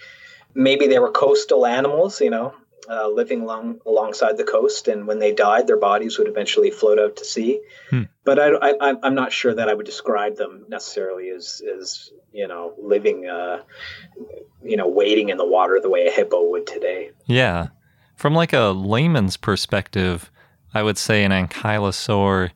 maybe 0.54 0.86
they 0.86 0.98
were 0.98 1.10
coastal 1.10 1.64
animals, 1.64 2.20
you 2.20 2.30
know, 2.30 2.54
uh, 2.90 3.08
living 3.08 3.42
along 3.42 3.80
alongside 3.86 4.36
the 4.36 4.44
coast, 4.44 4.88
and 4.88 5.06
when 5.06 5.20
they 5.20 5.32
died, 5.32 5.66
their 5.66 5.78
bodies 5.78 6.18
would 6.18 6.28
eventually 6.28 6.70
float 6.70 6.98
out 6.98 7.16
to 7.16 7.24
sea. 7.24 7.60
Hmm. 7.90 8.02
But 8.24 8.38
I, 8.38 8.50
I, 8.56 8.94
I'm 9.02 9.14
not 9.14 9.32
sure 9.32 9.54
that 9.54 9.68
I 9.68 9.74
would 9.74 9.86
describe 9.86 10.36
them 10.36 10.64
necessarily 10.68 11.30
as, 11.30 11.62
as 11.78 12.10
you 12.32 12.48
know, 12.48 12.74
living, 12.82 13.28
uh, 13.28 13.62
you 14.64 14.76
know, 14.76 14.88
wading 14.88 15.28
in 15.28 15.36
the 15.36 15.46
water 15.46 15.78
the 15.80 15.90
way 15.90 16.06
a 16.08 16.10
hippo 16.10 16.50
would 16.50 16.66
today. 16.66 17.12
Yeah. 17.26 17.68
From 18.16 18.34
like 18.34 18.52
a 18.52 18.70
layman's 18.70 19.36
perspective, 19.36 20.30
I 20.74 20.82
would 20.82 20.98
say 20.98 21.24
an 21.24 21.32
ankylosaur 21.32 22.50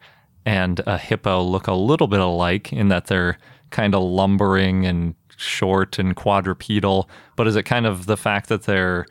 and 0.44 0.80
a 0.86 0.96
hippo 0.96 1.42
look 1.42 1.66
a 1.66 1.74
little 1.74 2.06
bit 2.06 2.20
alike 2.20 2.72
in 2.72 2.88
that 2.88 3.06
they're 3.06 3.38
kind 3.70 3.94
of 3.94 4.02
lumbering 4.02 4.86
and 4.86 5.14
short 5.36 5.98
and 5.98 6.14
quadrupedal. 6.14 7.08
But 7.34 7.46
is 7.46 7.56
it 7.56 7.64
kind 7.64 7.86
of 7.86 8.06
the 8.06 8.16
fact 8.16 8.48
that 8.48 8.62
their 8.62 9.06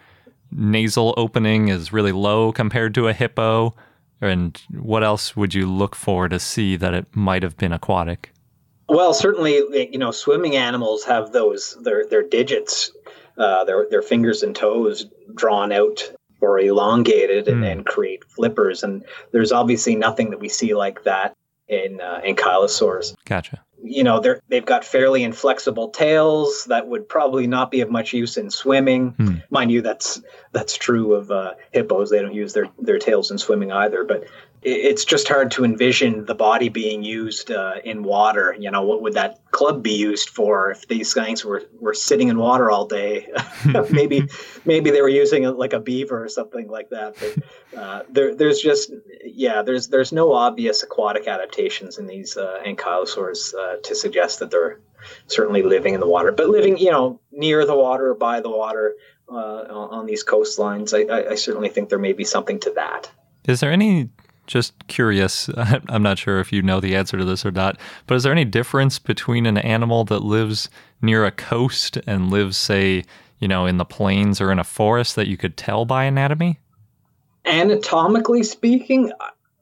nasal 0.52 1.14
opening 1.18 1.68
is 1.68 1.94
really 1.94 2.12
low 2.12 2.52
compared 2.52 2.96
to 2.96 3.08
a 3.08 3.14
hippo? 3.14 3.76
And 4.22 4.60
what 4.72 5.04
else 5.04 5.36
would 5.36 5.54
you 5.54 5.70
look 5.70 5.96
for 5.96 6.28
to 6.30 6.40
see 6.40 6.78
that 6.78 6.94
it 6.94 7.06
might 7.14 7.44
have 7.44 7.58
been 7.58 7.74
aquatic? 7.74 8.32
Well, 8.88 9.14
certainly, 9.14 9.56
you 9.92 9.98
know, 9.98 10.12
swimming 10.12 10.56
animals 10.56 11.04
have 11.06 11.32
those 11.32 11.78
their 11.82 12.06
their 12.06 12.22
digits, 12.22 12.92
uh, 13.38 13.64
their 13.66 13.88
their 13.90 14.04
fingers 14.04 14.44
and 14.44 14.56
toes 14.56 15.08
drawn 15.34 15.72
out 15.72 16.12
or 16.42 16.60
elongated 16.60 17.48
and, 17.48 17.64
Mm. 17.64 17.72
and 17.72 17.86
create 17.86 18.24
flippers. 18.26 18.84
And 18.84 19.04
there's 19.32 19.52
obviously 19.52 19.96
nothing 19.96 20.30
that 20.32 20.40
we 20.40 20.50
see 20.50 20.74
like 20.74 21.04
that 21.04 21.36
in 21.68 22.00
uh, 22.02 22.22
ankylosaurs. 22.26 23.16
Gotcha. 23.26 23.62
You 23.84 24.04
know, 24.04 24.20
they're 24.20 24.42
they've 24.50 24.66
got 24.66 24.84
fairly 24.84 25.24
inflexible 25.24 25.90
tails 25.90 26.66
that 26.70 26.88
would 26.88 27.08
probably 27.08 27.46
not 27.46 27.70
be 27.70 27.82
of 27.82 27.92
much 27.92 28.14
use 28.14 28.36
in 28.36 28.50
swimming. 28.50 29.12
Hmm. 29.12 29.36
Mind 29.52 29.72
you, 29.72 29.82
that's 29.82 30.22
that's 30.54 30.76
true 30.76 31.14
of 31.14 31.30
uh, 31.30 31.54
hippos. 31.72 32.10
They 32.10 32.20
don't 32.22 32.34
use 32.34 32.54
their 32.54 32.66
their 32.80 32.98
tails 32.98 33.30
in 33.30 33.38
swimming 33.38 33.72
either. 33.72 34.04
But 34.04 34.26
it's 34.66 35.06
just 35.06 35.28
hard 35.28 35.52
to 35.52 35.64
envision 35.64 36.26
the 36.26 36.34
body 36.34 36.70
being 36.70 37.04
used 37.04 37.52
uh, 37.52 37.76
in 37.84 38.02
water. 38.02 38.56
You 38.60 38.72
know, 38.72 38.82
what 38.82 39.04
would 39.04 39.14
that 39.14 39.40
club 39.52 39.84
be 39.84 39.94
used 39.94 40.30
for 40.30 40.72
if 40.72 40.88
these 40.88 41.14
guys 41.14 41.46
were, 41.46 41.62
were 41.80 41.94
sitting 41.94 42.30
in 42.30 42.40
water 42.40 42.72
all 42.72 42.88
day? 42.88 43.32
maybe 43.92 44.28
maybe 44.66 44.90
they 44.90 45.04
were 45.04 45.10
using 45.10 45.44
it 45.44 45.52
like 45.52 45.74
a 45.74 45.80
beaver 45.80 46.24
or 46.24 46.30
something 46.30 46.68
like 46.68 46.90
that. 46.90 47.16
But 47.20 47.80
uh, 47.80 48.04
there, 48.10 48.34
there's 48.34 48.60
just 48.60 48.92
yeah, 49.24 49.62
there's 49.62 49.90
there's 49.90 50.12
no 50.12 50.34
obvious 50.34 50.82
aquatic 50.82 51.28
adaptations 51.28 52.00
in 52.00 52.08
these 52.08 52.36
uh, 52.36 52.60
ankylosaurs 52.66 53.54
uh, 53.54 53.78
to 53.84 53.94
suggest 53.94 54.40
that 54.40 54.50
they're 54.50 54.80
certainly 55.28 55.62
living 55.62 55.94
in 55.94 56.00
the 56.00 56.10
water, 56.10 56.32
but 56.32 56.50
living 56.50 56.80
you 56.80 56.90
know 56.90 57.22
near 57.32 57.68
the 57.68 57.78
water 57.78 58.10
or 58.10 58.16
by 58.16 58.42
the 58.42 58.50
water. 58.50 58.96
Uh, 59.28 59.66
on, 59.72 59.90
on 60.02 60.06
these 60.06 60.24
coastlines, 60.24 60.94
I, 60.94 61.12
I, 61.12 61.32
I 61.32 61.36
certainly 61.36 61.70
think 61.70 61.90
there 61.90 61.98
may 61.98 62.14
be 62.14 62.24
something 62.24 62.60
to 62.60 62.70
that. 62.76 63.10
Is 63.48 63.60
there 63.60 63.72
any, 63.72 64.12
just 64.48 64.74
curious, 64.88 65.50
I'm 65.90 66.04
not 66.04 66.18
sure 66.18 66.40
if 66.40 66.52
you 66.52 66.62
know 66.62 66.80
the 66.80 66.96
answer 66.96 67.18
to 67.18 67.26
this 67.26 67.46
or 67.46 67.52
not, 67.52 67.80
but 68.08 68.16
is 68.16 68.24
there 68.24 68.32
any 68.32 68.46
difference 68.46 69.00
between 69.00 69.46
an 69.46 69.58
animal 69.58 70.04
that 70.06 70.20
lives 70.20 70.70
near 71.02 71.26
a 71.26 71.32
coast 71.32 71.98
and 72.08 72.30
lives, 72.32 72.58
say, 72.58 73.04
you 73.40 73.48
know, 73.48 73.66
in 73.66 73.78
the 73.78 73.86
plains 73.86 74.42
or 74.42 74.52
in 74.52 74.60
a 74.60 74.64
forest 74.64 75.16
that 75.16 75.28
you 75.28 75.38
could 75.38 75.58
tell 75.58 75.86
by 75.86 76.06
anatomy? 76.06 76.60
Anatomically 77.46 78.44
speaking, 78.44 79.12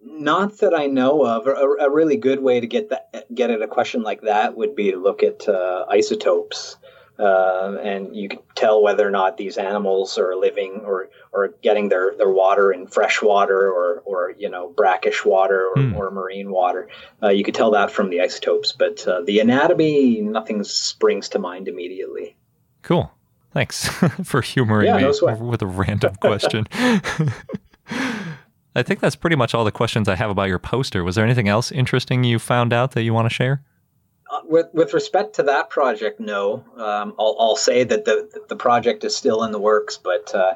not 0.01 0.59
that 0.59 0.73
I 0.73 0.87
know 0.87 1.25
of. 1.25 1.47
A, 1.47 1.51
a 1.51 1.89
really 1.89 2.17
good 2.17 2.41
way 2.41 2.59
to 2.59 2.67
get 2.67 2.89
that 2.89 3.25
get 3.33 3.49
at 3.49 3.61
a 3.61 3.67
question 3.67 4.03
like 4.03 4.21
that 4.21 4.55
would 4.55 4.75
be 4.75 4.91
to 4.91 4.97
look 4.97 5.23
at 5.23 5.47
uh, 5.47 5.85
isotopes, 5.89 6.77
uh, 7.19 7.77
and 7.83 8.15
you 8.15 8.27
can 8.29 8.39
tell 8.55 8.81
whether 8.81 9.07
or 9.07 9.11
not 9.11 9.37
these 9.37 9.57
animals 9.57 10.17
are 10.17 10.35
living 10.35 10.81
or 10.85 11.09
or 11.31 11.49
getting 11.61 11.89
their, 11.89 12.13
their 12.17 12.29
water 12.29 12.71
in 12.71 12.87
fresh 12.87 13.21
water 13.21 13.69
or 13.71 14.01
or 14.05 14.33
you 14.37 14.49
know 14.49 14.69
brackish 14.69 15.23
water 15.25 15.67
or, 15.67 15.81
Hmm. 15.81 15.95
or 15.95 16.11
marine 16.11 16.51
water. 16.51 16.87
Uh, 17.21 17.29
you 17.29 17.43
could 17.43 17.55
tell 17.55 17.71
that 17.71 17.91
from 17.91 18.09
the 18.09 18.21
isotopes, 18.21 18.71
but 18.71 19.07
uh, 19.07 19.21
the 19.25 19.39
anatomy, 19.39 20.21
nothing 20.21 20.63
springs 20.63 21.29
to 21.29 21.39
mind 21.39 21.67
immediately. 21.67 22.35
Cool. 22.81 23.11
Thanks 23.51 23.87
for 24.23 24.41
humoring 24.41 24.87
Yeah, 24.87 24.97
me 24.97 25.03
no 25.03 25.35
with 25.39 25.61
a 25.61 25.67
random 25.67 26.15
question. 26.15 26.67
I 28.75 28.81
think 28.81 29.01
that's 29.01 29.15
pretty 29.15 29.35
much 29.35 29.53
all 29.53 29.63
the 29.63 29.71
questions 29.71 30.09
I 30.09 30.15
have 30.15 30.31
about 30.31 30.47
your 30.47 30.57
poster. 30.57 31.03
Was 31.03 31.13
there 31.15 31.23
anything 31.23 31.47
else 31.47 31.71
interesting 31.71 32.23
you 32.23 32.39
found 32.39 32.73
out 32.73 32.93
that 32.93 33.03
you 33.03 33.13
want 33.13 33.29
to 33.29 33.33
share? 33.33 33.61
With 34.45 34.67
with 34.73 34.93
respect 34.93 35.35
to 35.35 35.43
that 35.43 35.69
project, 35.69 36.19
no. 36.19 36.63
Um, 36.75 37.13
I'll, 37.19 37.35
I'll 37.39 37.55
say 37.55 37.83
that 37.83 38.05
the 38.05 38.29
the 38.49 38.55
project 38.55 39.03
is 39.03 39.15
still 39.15 39.43
in 39.43 39.51
the 39.51 39.59
works, 39.59 39.97
but 39.97 40.33
uh, 40.33 40.55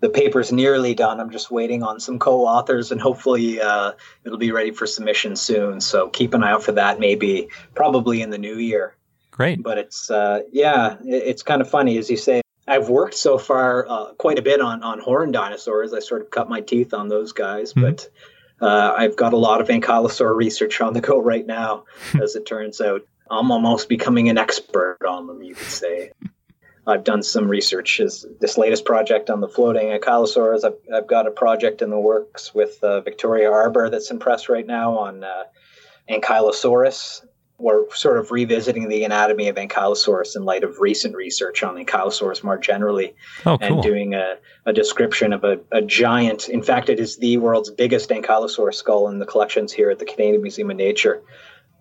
the 0.00 0.08
paper's 0.10 0.50
nearly 0.52 0.94
done. 0.94 1.20
I'm 1.20 1.30
just 1.30 1.50
waiting 1.50 1.82
on 1.82 2.00
some 2.00 2.18
co-authors, 2.18 2.90
and 2.90 3.00
hopefully 3.00 3.60
uh, 3.60 3.92
it'll 4.24 4.38
be 4.38 4.50
ready 4.50 4.72
for 4.72 4.86
submission 4.86 5.36
soon. 5.36 5.80
So 5.80 6.08
keep 6.08 6.34
an 6.34 6.42
eye 6.42 6.50
out 6.50 6.62
for 6.64 6.72
that. 6.72 6.98
Maybe 6.98 7.48
probably 7.74 8.22
in 8.22 8.30
the 8.30 8.38
new 8.38 8.56
year. 8.56 8.96
Great. 9.30 9.62
But 9.62 9.78
it's 9.78 10.10
uh, 10.10 10.40
yeah, 10.50 10.94
it, 11.04 11.22
it's 11.22 11.42
kind 11.42 11.62
of 11.62 11.70
funny 11.70 11.98
as 11.98 12.10
you 12.10 12.16
say. 12.16 12.42
I've 12.66 12.88
worked 12.88 13.14
so 13.14 13.38
far 13.38 13.86
uh, 13.88 14.12
quite 14.14 14.38
a 14.38 14.42
bit 14.42 14.60
on 14.60 14.82
on 14.82 14.98
horn 15.00 15.30
dinosaurs. 15.32 15.92
I 15.92 16.00
sort 16.00 16.22
of 16.22 16.30
cut 16.30 16.48
my 16.48 16.60
teeth 16.60 16.92
on 16.92 17.08
those 17.08 17.32
guys, 17.32 17.72
Mhm. 17.72 17.82
but 17.82 18.08
Uh, 18.62 18.94
I've 18.96 19.16
got 19.16 19.32
a 19.32 19.36
lot 19.38 19.60
of 19.60 19.68
ankylosaur 19.68 20.34
research 20.36 20.80
on 20.80 20.94
the 20.94 21.00
go 21.00 21.20
right 21.20 21.44
now, 21.44 21.84
as 22.22 22.36
it 22.36 22.46
turns 22.46 22.80
out. 22.80 23.02
I'm 23.28 23.50
almost 23.50 23.88
becoming 23.88 24.28
an 24.28 24.38
expert 24.38 24.98
on 25.06 25.26
them, 25.26 25.42
you 25.42 25.54
could 25.54 25.66
say. 25.66 26.12
I've 26.86 27.04
done 27.04 27.22
some 27.22 27.48
research. 27.48 28.00
As 28.00 28.26
this 28.40 28.58
latest 28.58 28.84
project 28.84 29.30
on 29.30 29.40
the 29.40 29.48
floating 29.48 29.88
ankylosaurs, 29.88 30.64
I've, 30.64 30.76
I've 30.94 31.06
got 31.06 31.26
a 31.26 31.30
project 31.30 31.82
in 31.82 31.90
the 31.90 31.98
works 31.98 32.54
with 32.54 32.82
uh, 32.82 33.00
Victoria 33.00 33.50
Arbour 33.50 33.90
that's 33.90 34.10
in 34.10 34.18
press 34.18 34.48
right 34.48 34.66
now 34.66 34.98
on 34.98 35.24
uh, 35.24 35.44
Ankylosaurus. 36.10 37.24
We're 37.62 37.88
sort 37.94 38.18
of 38.18 38.32
revisiting 38.32 38.88
the 38.88 39.04
anatomy 39.04 39.46
of 39.48 39.54
Ankylosaurus 39.54 40.34
in 40.34 40.44
light 40.44 40.64
of 40.64 40.80
recent 40.80 41.14
research 41.14 41.62
on 41.62 41.76
Ankylosaurus 41.76 42.42
more 42.42 42.58
generally, 42.58 43.14
Oh, 43.46 43.56
cool. 43.56 43.58
and 43.60 43.82
doing 43.82 44.14
a, 44.14 44.36
a 44.66 44.72
description 44.72 45.32
of 45.32 45.44
a, 45.44 45.60
a 45.70 45.80
giant. 45.80 46.48
In 46.48 46.62
fact, 46.62 46.88
it 46.88 46.98
is 46.98 47.18
the 47.18 47.36
world's 47.36 47.70
biggest 47.70 48.10
Ankylosaurus 48.10 48.74
skull 48.74 49.06
in 49.08 49.20
the 49.20 49.26
collections 49.26 49.72
here 49.72 49.90
at 49.90 50.00
the 50.00 50.04
Canadian 50.04 50.42
Museum 50.42 50.70
of 50.72 50.76
Nature. 50.76 51.22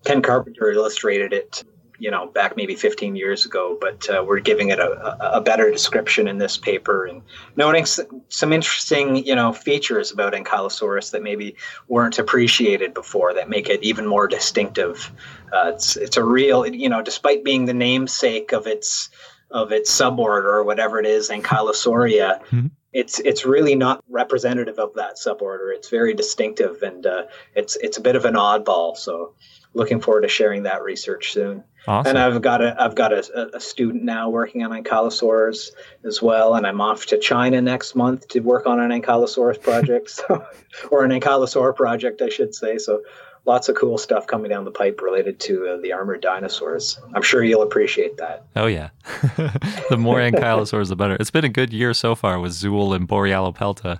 Ken 0.05 0.21
Carpenter 0.21 0.71
illustrated 0.71 1.33
it, 1.33 1.63
you 2.01 2.09
know, 2.09 2.25
back 2.25 2.57
maybe 2.57 2.73
15 2.73 3.15
years 3.15 3.45
ago, 3.45 3.77
but 3.79 4.09
uh, 4.09 4.23
we're 4.27 4.39
giving 4.39 4.69
it 4.69 4.79
a, 4.79 5.37
a, 5.37 5.39
better 5.39 5.69
description 5.69 6.27
in 6.27 6.39
this 6.39 6.57
paper 6.57 7.05
and 7.05 7.21
noting 7.55 7.85
some 7.85 8.51
interesting, 8.51 9.23
you 9.23 9.35
know, 9.35 9.53
features 9.53 10.11
about 10.11 10.33
Ankylosaurus 10.33 11.11
that 11.11 11.21
maybe 11.21 11.55
weren't 11.89 12.17
appreciated 12.17 12.95
before 12.95 13.35
that 13.35 13.49
make 13.49 13.69
it 13.69 13.83
even 13.83 14.07
more 14.07 14.27
distinctive. 14.27 15.11
Uh, 15.53 15.73
it's 15.75 15.95
it's 15.95 16.17
a 16.17 16.23
real, 16.23 16.65
you 16.65 16.89
know, 16.89 17.03
despite 17.03 17.43
being 17.43 17.65
the 17.65 17.73
namesake 17.73 18.51
of 18.51 18.65
its 18.65 19.11
of 19.51 19.71
its 19.71 19.91
suborder 19.91 20.45
or 20.45 20.63
whatever 20.63 20.99
it 20.99 21.05
is, 21.05 21.29
Ankylosauria. 21.29 22.43
Mhm. 22.47 22.71
It's 22.93 23.19
it's 23.19 23.45
really 23.45 23.75
not 23.75 24.03
representative 24.09 24.79
of 24.79 24.95
that 24.95 25.17
suborder. 25.17 25.71
It's 25.71 25.89
very 25.89 26.15
distinctive, 26.15 26.81
and 26.81 27.05
uh, 27.05 27.23
it's 27.53 27.75
it's 27.75 27.97
a 27.97 28.01
bit 28.01 28.15
of 28.15 28.25
an 28.25 28.33
oddball. 28.33 28.97
So, 28.97 29.35
looking 29.73 30.01
forward 30.01 30.21
to 30.21 30.27
sharing 30.27 30.63
that 30.63 30.83
research 30.83 31.31
soon. 31.31 31.63
awesome. 31.87 32.09
And 32.09 32.17
I've 32.17 32.41
got 32.41 32.61
a 32.61 32.75
I've 32.79 32.95
got 32.95 33.13
a, 33.13 33.55
a 33.55 33.59
student 33.59 34.03
now 34.03 34.29
working 34.29 34.63
on 34.63 34.71
ankylosaurs 34.71 35.71
as 36.03 36.21
well, 36.21 36.55
and 36.55 36.67
I'm 36.67 36.81
off 36.81 37.07
to 37.07 37.17
China 37.17 37.61
next 37.61 37.95
month 37.95 38.27
to 38.29 38.39
work 38.41 38.67
on 38.67 38.79
an 38.79 39.01
ankylosaurus 39.01 39.61
project, 39.61 40.09
so, 40.11 40.45
or 40.89 41.03
an 41.03 41.11
ankylosaur 41.11 41.75
project, 41.75 42.21
I 42.21 42.29
should 42.29 42.53
say. 42.53 42.77
So, 42.77 43.01
lots 43.45 43.69
of 43.69 43.75
cool 43.75 43.97
stuff 43.97 44.27
coming 44.27 44.49
down 44.49 44.65
the 44.65 44.71
pipe 44.71 45.01
related 45.01 45.39
to 45.39 45.67
uh, 45.67 45.77
the 45.81 45.93
armored 45.93 46.21
dinosaurs. 46.21 46.99
I'm 47.13 47.23
sure 47.23 47.43
you'll 47.43 47.63
appreciate 47.63 48.17
that. 48.17 48.45
Oh 48.55 48.67
yeah, 48.67 48.89
the 49.89 49.97
more 49.97 50.17
ankylosaurs, 50.19 50.89
the 50.89 50.95
better. 50.95 51.15
It's 51.19 51.31
been 51.31 51.45
a 51.45 51.49
good 51.49 51.73
year 51.73 51.93
so 51.93 52.15
far 52.15 52.39
with 52.39 52.51
Zuul 52.51 52.95
and 52.95 53.07
Borealopelta. 53.07 53.99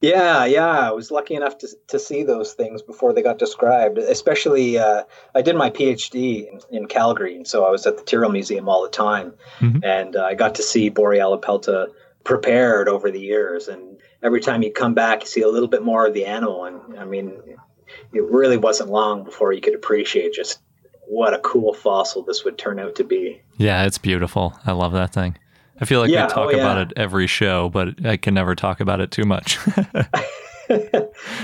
Yeah, 0.00 0.44
yeah. 0.44 0.66
I 0.88 0.92
was 0.92 1.10
lucky 1.10 1.34
enough 1.34 1.58
to, 1.58 1.68
to 1.88 1.98
see 1.98 2.22
those 2.22 2.52
things 2.52 2.82
before 2.82 3.12
they 3.12 3.22
got 3.22 3.38
described. 3.38 3.98
Especially, 3.98 4.78
uh, 4.78 5.02
I 5.34 5.42
did 5.42 5.56
my 5.56 5.70
PhD 5.70 6.46
in, 6.48 6.60
in 6.70 6.86
Calgary, 6.86 7.34
and 7.34 7.46
so 7.46 7.64
I 7.64 7.70
was 7.70 7.84
at 7.86 7.96
the 7.98 8.04
Tyrrell 8.04 8.30
Museum 8.30 8.68
all 8.68 8.82
the 8.82 8.90
time, 8.90 9.34
Mhm. 9.60 9.84
and 9.84 10.14
uh, 10.16 10.22
I 10.24 10.34
got 10.34 10.54
to 10.56 10.62
see 10.62 10.90
Borealopelta 10.90 11.88
prepared 12.24 12.88
over 12.88 13.10
the 13.10 13.20
years. 13.20 13.68
And 13.68 13.98
every 14.22 14.40
time 14.40 14.62
you 14.62 14.72
come 14.72 14.94
back, 14.94 15.22
you 15.22 15.26
see 15.26 15.40
a 15.42 15.48
little 15.48 15.68
bit 15.68 15.82
more 15.82 16.06
of 16.06 16.14
the 16.14 16.26
animal. 16.26 16.64
And 16.64 16.98
I 16.98 17.04
mean, 17.04 17.32
it 18.12 18.22
really 18.22 18.56
wasn't 18.58 18.90
long 18.90 19.24
before 19.24 19.52
you 19.52 19.60
could 19.60 19.74
appreciate 19.74 20.32
just 20.34 20.60
what 21.06 21.32
a 21.32 21.38
cool 21.38 21.72
fossil 21.72 22.22
this 22.22 22.44
would 22.44 22.58
turn 22.58 22.78
out 22.78 22.94
to 22.96 23.04
be. 23.04 23.40
Yeah, 23.56 23.84
it's 23.84 23.96
beautiful. 23.98 24.58
I 24.66 24.72
love 24.72 24.92
that 24.92 25.12
thing. 25.12 25.38
I 25.80 25.84
feel 25.84 26.00
like 26.00 26.10
Yeah, 26.10 26.24
we 26.26 26.32
talk 26.32 26.46
oh, 26.52 26.58
about 26.58 26.76
yeah. 26.76 26.82
it 26.82 26.92
every 26.96 27.26
show, 27.26 27.68
but 27.68 28.04
I 28.04 28.16
can 28.16 28.34
never 28.34 28.54
talk 28.54 28.80
about 28.80 29.00
it 29.00 29.10
too 29.10 29.24
much. 29.24 29.58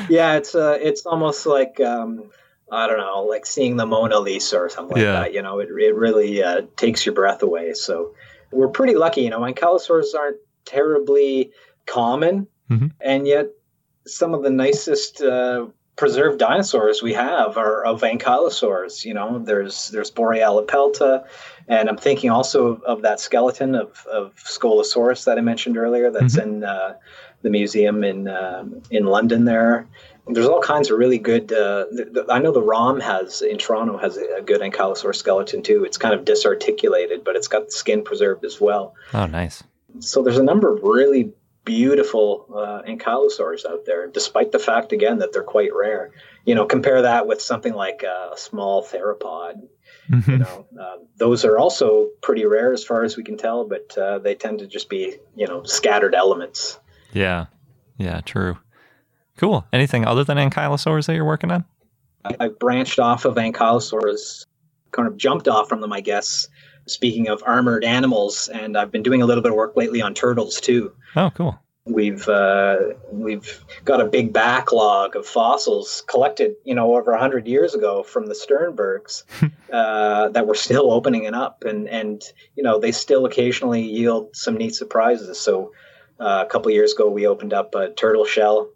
yeah, 0.08 0.34
it's 0.36 0.54
uh, 0.54 0.78
it's 0.80 1.06
almost 1.06 1.46
like 1.46 1.80
um, 1.80 2.30
I 2.70 2.86
don't 2.86 2.98
know, 2.98 3.22
like 3.24 3.46
seeing 3.46 3.76
the 3.76 3.86
Mona 3.86 4.18
Lisa 4.18 4.58
or 4.58 4.68
something 4.68 4.96
Yeah. 4.96 5.14
like 5.14 5.22
that. 5.28 5.34
You 5.34 5.42
know, 5.42 5.58
it 5.60 5.68
it 5.70 5.94
really 5.94 6.42
uh, 6.42 6.62
takes 6.76 7.04
your 7.06 7.14
breath 7.14 7.42
away. 7.42 7.74
So 7.74 8.14
we're 8.52 8.68
pretty 8.68 8.94
lucky. 8.94 9.22
You 9.22 9.30
know, 9.30 9.40
ankylosaurs 9.40 10.14
aren't 10.18 10.38
terribly 10.64 11.52
common, 11.86 12.46
Mhm. 12.70 12.92
and 13.00 13.26
yet 13.26 13.48
some 14.06 14.34
of 14.34 14.42
the 14.42 14.50
nicest. 14.50 15.22
Uh, 15.22 15.66
preserved 15.96 16.38
dinosaurs 16.40 17.02
we 17.02 17.12
have 17.12 17.56
are 17.56 17.84
of 17.84 18.02
ankylosaurs 18.02 19.04
you 19.04 19.14
know 19.14 19.38
there's 19.38 19.90
there's 19.90 20.10
borealopelta 20.10 21.24
and 21.68 21.88
i'm 21.88 21.96
thinking 21.96 22.30
also 22.30 22.66
of, 22.66 22.82
of 22.82 23.02
that 23.02 23.20
skeleton 23.20 23.74
of, 23.74 24.04
of 24.06 24.34
scolosaurus 24.36 25.24
that 25.24 25.38
i 25.38 25.40
mentioned 25.40 25.76
earlier 25.76 26.10
that's 26.10 26.36
in 26.36 26.64
uh, 26.64 26.94
the 27.42 27.50
museum 27.50 28.02
in 28.02 28.26
um, 28.28 28.82
in 28.90 29.04
london 29.04 29.44
there. 29.44 29.86
There's 30.26 30.46
all 30.46 30.62
kinds 30.62 30.90
of 30.90 30.98
really 30.98 31.18
good 31.18 31.52
uh, 31.52 31.84
th- 31.94 32.12
th- 32.14 32.26
i 32.30 32.38
know 32.38 32.50
the 32.50 32.62
rom 32.62 32.98
has 33.00 33.42
in 33.42 33.58
toronto 33.58 33.98
has 33.98 34.16
a, 34.16 34.38
a 34.38 34.42
good 34.42 34.62
ankylosaur 34.62 35.14
skeleton 35.14 35.62
too. 35.62 35.84
It's 35.84 35.98
kind 35.98 36.14
of 36.14 36.24
disarticulated 36.24 37.22
but 37.22 37.36
it's 37.36 37.46
got 37.46 37.66
the 37.66 37.72
skin 37.72 38.02
preserved 38.02 38.44
as 38.44 38.60
well. 38.60 38.94
Oh, 39.12 39.26
nice. 39.26 39.62
so 40.00 40.22
there's 40.22 40.38
a 40.38 40.42
number 40.42 40.74
of 40.74 40.82
really 40.82 41.32
beautiful 41.64 42.46
uh, 42.54 42.82
ankylosaurs 42.88 43.64
out 43.64 43.84
there, 43.86 44.06
despite 44.08 44.52
the 44.52 44.58
fact 44.58 44.92
again 44.92 45.18
that 45.18 45.32
they're 45.32 45.42
quite 45.42 45.74
rare. 45.74 46.10
You 46.44 46.54
know, 46.54 46.66
compare 46.66 47.02
that 47.02 47.26
with 47.26 47.40
something 47.40 47.72
like 47.74 48.04
uh, 48.04 48.34
a 48.34 48.36
small 48.38 48.84
theropod. 48.84 49.62
You 50.10 50.16
Mhm. 50.16 50.40
know, 50.40 50.66
uh, 50.78 50.96
those 51.16 51.46
are 51.46 51.56
also 51.58 52.08
pretty 52.20 52.44
rare 52.44 52.72
as 52.74 52.84
far 52.84 53.04
as 53.04 53.16
we 53.16 53.24
can 53.24 53.38
tell, 53.38 53.66
but 53.66 53.96
uh, 53.96 54.18
they 54.18 54.34
tend 54.34 54.58
to 54.58 54.66
just 54.66 54.90
be 54.90 55.16
you 55.34 55.46
know 55.46 55.62
scattered 55.64 56.14
elements. 56.14 56.78
Yeah, 57.12 57.46
yeah, 57.96 58.20
true. 58.20 58.58
Cool. 59.38 59.64
Anything 59.72 60.04
other 60.06 60.22
than 60.22 60.36
ankylosaurs 60.36 61.06
that 61.06 61.14
you're 61.14 61.24
working 61.24 61.50
on? 61.50 61.64
I, 62.24 62.36
I 62.40 62.48
branched 62.48 62.98
off 62.98 63.24
of 63.24 63.36
ankylosaurs, 63.36 64.44
kind 64.92 65.08
of 65.08 65.16
jumped 65.16 65.48
off 65.48 65.68
from 65.68 65.80
them, 65.80 65.92
I 65.92 66.00
guess. 66.00 66.48
Speaking 66.86 67.28
of 67.28 67.42
armored 67.46 67.84
animals, 67.84 68.48
and 68.48 68.76
I've 68.76 68.90
been 68.90 69.02
doing 69.02 69.22
a 69.22 69.26
little 69.26 69.42
bit 69.42 69.52
of 69.52 69.56
work 69.56 69.76
lately 69.76 70.02
on 70.02 70.14
turtles 70.14 70.60
too. 70.60 70.92
Oh, 71.16 71.30
cool. 71.34 71.58
we've 71.86 72.28
uh, 72.28 72.76
we've 73.10 73.64
got 73.84 74.00
a 74.00 74.06
big 74.06 74.32
backlog 74.32 75.16
of 75.16 75.26
fossils 75.26 76.02
collected, 76.08 76.56
you 76.64 76.74
know, 76.74 76.96
over 76.96 77.16
hundred 77.16 77.46
years 77.46 77.74
ago 77.74 78.02
from 78.02 78.26
the 78.26 78.34
Sternbergs 78.34 79.24
uh, 79.72 80.28
that 80.30 80.46
we're 80.46 80.54
still 80.54 80.90
opening 80.92 81.24
it 81.24 81.34
up, 81.34 81.64
and 81.64 81.88
and 81.88 82.22
you 82.56 82.62
know 82.62 82.78
they 82.78 82.92
still 82.92 83.26
occasionally 83.26 83.82
yield 83.82 84.34
some 84.34 84.56
neat 84.56 84.74
surprises. 84.74 85.38
So 85.38 85.72
uh, 86.18 86.44
a 86.46 86.50
couple 86.50 86.70
years 86.70 86.92
ago, 86.92 87.08
we 87.08 87.26
opened 87.26 87.52
up 87.52 87.74
a 87.74 87.90
turtle 87.90 88.24
shell 88.24 88.70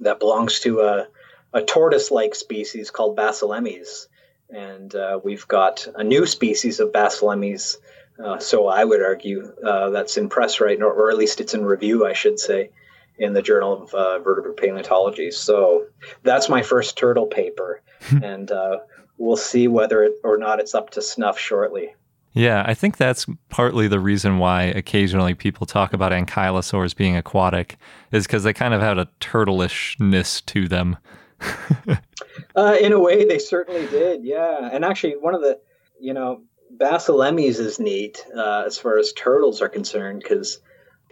that 0.00 0.18
belongs 0.18 0.60
to 0.60 0.80
a 0.80 1.08
a 1.54 1.62
tortoise-like 1.62 2.34
species 2.34 2.90
called 2.90 3.16
Basilemys, 3.16 4.06
and 4.52 4.94
uh, 4.94 5.18
we've 5.24 5.48
got 5.48 5.86
a 5.96 6.04
new 6.04 6.26
species 6.26 6.78
of 6.78 6.92
Basilemys 6.92 7.78
uh, 8.22 8.38
so 8.38 8.68
I 8.68 8.84
would 8.84 9.02
argue 9.02 9.52
uh, 9.64 9.90
that's 9.90 10.16
in 10.16 10.28
press 10.28 10.60
right 10.60 10.78
now, 10.78 10.86
or 10.86 11.10
at 11.10 11.16
least 11.16 11.40
it's 11.40 11.54
in 11.54 11.64
review, 11.64 12.06
I 12.06 12.12
should 12.12 12.38
say, 12.38 12.70
in 13.18 13.32
the 13.32 13.42
Journal 13.42 13.82
of 13.82 13.94
uh, 13.94 14.18
Vertebrate 14.20 14.56
Paleontology. 14.56 15.30
So 15.30 15.86
that's 16.22 16.48
my 16.48 16.62
first 16.62 16.96
turtle 16.96 17.26
paper, 17.26 17.82
and 18.22 18.50
uh, 18.50 18.78
we'll 19.18 19.36
see 19.36 19.68
whether 19.68 20.02
it 20.02 20.12
or 20.24 20.36
not 20.36 20.60
it's 20.60 20.74
up 20.74 20.90
to 20.90 21.02
snuff 21.02 21.38
shortly. 21.38 21.94
Yeah, 22.34 22.64
I 22.66 22.72
think 22.72 22.96
that's 22.96 23.26
partly 23.50 23.88
the 23.88 24.00
reason 24.00 24.38
why 24.38 24.62
occasionally 24.62 25.34
people 25.34 25.66
talk 25.66 25.92
about 25.92 26.12
ankylosaurs 26.12 26.96
being 26.96 27.16
aquatic, 27.16 27.76
is 28.10 28.26
because 28.26 28.42
they 28.42 28.54
kind 28.54 28.72
of 28.72 28.80
had 28.80 28.98
a 28.98 29.08
turtlishness 29.20 30.44
to 30.46 30.68
them. 30.68 30.96
Uh, 32.56 32.76
in 32.80 32.92
a 32.92 32.98
way, 32.98 33.24
they 33.24 33.38
certainly 33.38 33.86
did, 33.86 34.24
yeah. 34.24 34.68
And 34.72 34.84
actually, 34.84 35.14
one 35.14 35.34
of 35.34 35.40
the, 35.40 35.58
you 36.00 36.14
know, 36.14 36.42
Basilemys 36.76 37.58
is 37.58 37.78
neat 37.78 38.24
uh, 38.34 38.64
as 38.66 38.78
far 38.78 38.98
as 38.98 39.12
turtles 39.12 39.60
are 39.60 39.68
concerned 39.68 40.20
because 40.22 40.60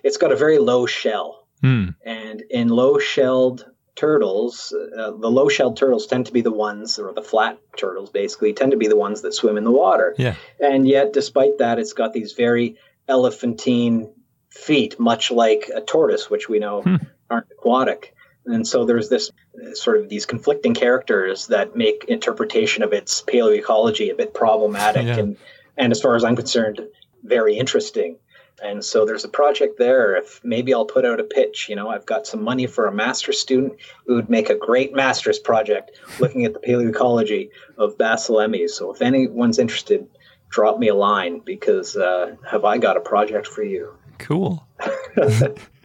it's 0.03 0.17
got 0.17 0.33
a 0.33 0.37
very 0.37 0.59
low 0.59 0.87
shell. 0.87 1.47
Hmm. 1.61 1.89
And 2.05 2.43
in 2.51 2.69
low 2.69 2.99
shelled 2.99 3.67
turtles, 3.95 4.73
uh, 4.73 5.11
the 5.11 5.31
low 5.31 5.49
shelled 5.51 5.77
turtles 5.77 6.07
tend 6.07 6.27
to 6.27 6.33
be 6.33 6.41
the 6.41 6.53
ones, 6.53 6.99
or 6.99 7.13
the 7.13 7.23
flat 7.23 7.59
turtles 7.77 8.09
basically, 8.09 8.55
tend 8.55 8.71
to 8.71 8.79
be 8.79 8.89
the 8.89 8.97
ones 8.97 9.21
that 9.23 9.35
swim 9.35 9.59
in 9.59 9.65
the 9.65 9.71
water. 9.71 10.15
Yeah. 10.17 10.37
And 10.59 10.89
yet, 10.89 11.13
despite 11.13 11.59
that, 11.59 11.79
it's 11.79 11.93
got 11.93 12.15
these 12.15 12.33
very 12.33 12.77
elephantine 13.09 14.11
feet, 14.51 14.99
much 14.99 15.31
like 15.31 15.71
a 15.75 15.81
tortoise, 15.83 16.31
which 16.31 16.49
we 16.49 16.59
know 16.59 16.83
Hmm. 16.83 16.97
aren't 17.29 17.47
aquatic. 17.53 18.15
And 18.47 18.67
so 18.67 18.85
there's 18.85 19.09
this 19.09 19.31
uh, 19.55 19.75
sort 19.75 19.99
of 20.01 20.09
these 20.09 20.27
conflicting 20.27 20.75
characters 20.75 21.47
that 21.49 21.77
make 21.77 22.05
interpretation 22.09 22.83
of 22.83 22.93
its 22.93 23.23
paleoecology 23.23 24.11
a 24.11 24.15
bit 24.15 24.35
problematic 24.35 25.07
Yeah. 25.07 25.19
and, 25.19 25.37
and 25.77 25.93
as 25.93 26.01
far 26.01 26.17
as 26.17 26.25
I'm 26.25 26.37
concerned, 26.37 26.81
very 27.23 27.57
interesting. 27.59 28.17
And 28.63 28.85
so 28.85 29.07
there's 29.07 29.25
a 29.25 29.29
project 29.29 29.79
there. 29.79 30.17
If 30.17 30.41
maybe 30.45 30.75
I'll 30.75 30.85
put 30.85 31.07
out 31.07 31.19
a 31.21 31.25
pitch, 31.25 31.67
you 31.71 31.77
know, 31.77 31.89
I've 31.89 32.05
got 32.05 32.27
some 32.27 32.43
money 32.43 32.67
for 32.67 32.87
a 32.87 32.93
master's 32.93 33.39
student 33.39 33.75
who 34.07 34.17
would 34.17 34.29
make 34.29 34.51
a 34.51 34.55
great 34.55 34.95
master's 34.95 35.39
project 35.39 35.93
looking 36.19 36.45
at 36.45 36.53
the 36.53 36.59
paleoecology 36.61 37.51
of 37.79 37.97
Basilemys. 37.97 38.71
So 38.71 38.93
if 38.93 39.01
anyone's 39.01 39.59
interested, 39.59 40.07
drop 40.51 40.79
me 40.79 40.89
a 40.89 40.95
line 40.95 41.41
because 41.41 41.97
uh, 41.97 42.37
have 42.51 42.65
I 42.67 42.77
got 42.77 42.99
a 42.99 43.01
project 43.01 43.47
for 43.47 43.63
you? 43.63 43.95
Cool. 44.19 44.67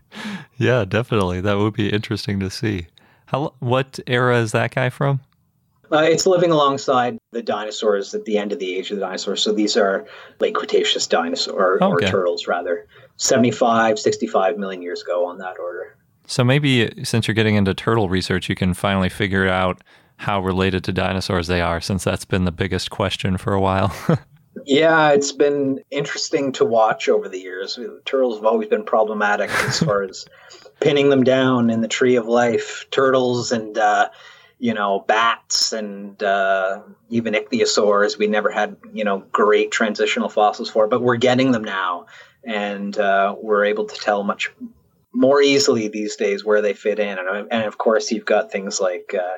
yeah, 0.58 0.86
definitely. 0.86 1.42
That 1.42 1.58
would 1.58 1.74
be 1.74 1.90
interesting 1.90 2.40
to 2.40 2.50
see. 2.50 2.88
How, 3.28 3.54
what 3.60 4.00
era 4.08 4.40
is 4.40 4.52
that 4.52 4.74
guy 4.74 4.90
from? 4.90 5.22
Uh, 5.92 5.98
it's 6.00 6.26
living 6.26 6.52
alongside 6.52 7.18
the 7.32 7.42
dinosaurs 7.44 8.14
at 8.16 8.26
the 8.26 8.38
end 8.38 8.52
of 8.52 8.60
the 8.60 8.76
age 8.76 8.90
of 8.92 8.98
the 8.98 9.02
dinosaurs. 9.06 9.42
So 9.44 9.52
these 9.52 9.78
are 9.78 10.06
late 10.40 10.56
Cretaceous 10.56 11.06
dinosaurs, 11.08 11.56
or, 11.56 11.84
Okay. 11.84 12.08
or 12.08 12.10
turtles, 12.10 12.48
rather. 12.48 12.88
75, 13.18 14.00
65 14.00 14.58
million 14.58 14.82
years 14.82 15.02
ago 15.02 15.26
on 15.26 15.38
that 15.38 15.58
order. 15.60 15.96
So 16.28 16.44
maybe 16.44 17.04
since 17.04 17.28
you're 17.28 17.36
getting 17.36 17.56
into 17.56 17.74
turtle 17.74 18.10
research, 18.10 18.50
you 18.50 18.56
can 18.56 18.74
finally 18.74 19.10
figure 19.10 19.48
out 19.48 19.82
how 20.18 20.42
related 20.42 20.84
to 20.86 20.92
dinosaurs 20.92 21.48
they 21.48 21.62
are, 21.62 21.80
since 21.80 22.04
that's 22.04 22.26
been 22.26 22.46
the 22.46 22.52
biggest 22.52 22.90
question 22.90 23.38
for 23.38 23.54
a 23.54 23.62
while. 23.62 23.94
Yeah, 24.66 25.10
it's 25.12 25.32
been 25.32 25.82
interesting 25.92 26.52
to 26.54 26.66
watch 26.66 27.10
over 27.10 27.28
the 27.28 27.40
years. 27.40 27.78
Turtles 28.06 28.38
have 28.38 28.46
always 28.46 28.70
been 28.70 28.86
problematic 28.86 29.50
as 29.50 29.80
far 29.80 30.04
as 30.04 30.26
pinning 30.80 31.10
them 31.10 31.24
down 31.24 31.70
in 31.70 31.82
the 31.82 31.88
tree 31.88 32.16
of 32.16 32.28
life. 32.28 32.86
Turtles 32.92 33.52
and 33.52 33.78
uh, 33.78 34.10
you 34.60 34.74
know 34.74 35.04
bats 35.08 35.74
and 35.74 36.22
uh, 36.24 36.82
even 37.10 37.34
ichthyosaurs. 37.34 38.18
We 38.18 38.28
never 38.28 38.50
had 38.50 38.78
you 38.94 39.04
know 39.04 39.20
great 39.32 39.72
transitional 39.72 40.30
fossils 40.30 40.70
for, 40.70 40.88
but 40.88 41.02
we're 41.02 41.18
getting 41.18 41.52
them 41.52 41.64
now, 41.64 42.06
and 42.44 42.98
uh, 42.98 43.36
we're 43.42 43.66
able 43.66 43.86
to 43.86 43.96
tell 43.96 44.24
much 44.24 44.52
more 45.14 45.42
easily 45.42 45.88
these 45.88 46.16
days 46.16 46.44
where 46.44 46.62
they 46.62 46.74
fit 46.74 47.00
in. 47.00 47.18
And, 47.18 47.48
and 47.50 47.64
of 47.64 47.78
course, 47.78 48.12
you've 48.12 48.26
got 48.26 48.52
things 48.52 48.82
like 48.82 49.16
uh, 49.18 49.38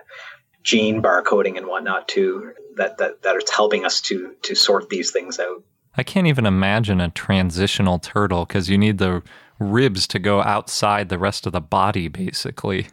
gene 0.68 1.01
barcoding 1.01 1.55
and 1.55 1.65
whatnot 1.65 2.09
too 2.09 2.51
that 2.76 2.97
that 2.97 3.22
that 3.24 3.36
are 3.36 3.41
helping 3.55 3.86
us 3.86 4.01
to 4.01 4.36
to 4.41 4.53
sort 4.53 4.89
these 4.89 5.11
things 5.11 5.39
out. 5.39 5.63
I 5.95 6.03
can't 6.03 6.28
even 6.28 6.45
imagine 6.45 6.99
a 6.99 7.09
transitional 7.09 7.99
turtle 7.99 8.45
because 8.45 8.70
you 8.70 8.78
need 8.78 8.97
the 8.97 9.24
ribs 9.59 10.05
to 10.07 10.20
go 10.20 10.41
outside 10.41 11.07
the 11.07 11.18
rest 11.18 11.47
of 11.47 11.53
the 11.53 11.61
body, 11.61 12.09
basically, 12.09 12.88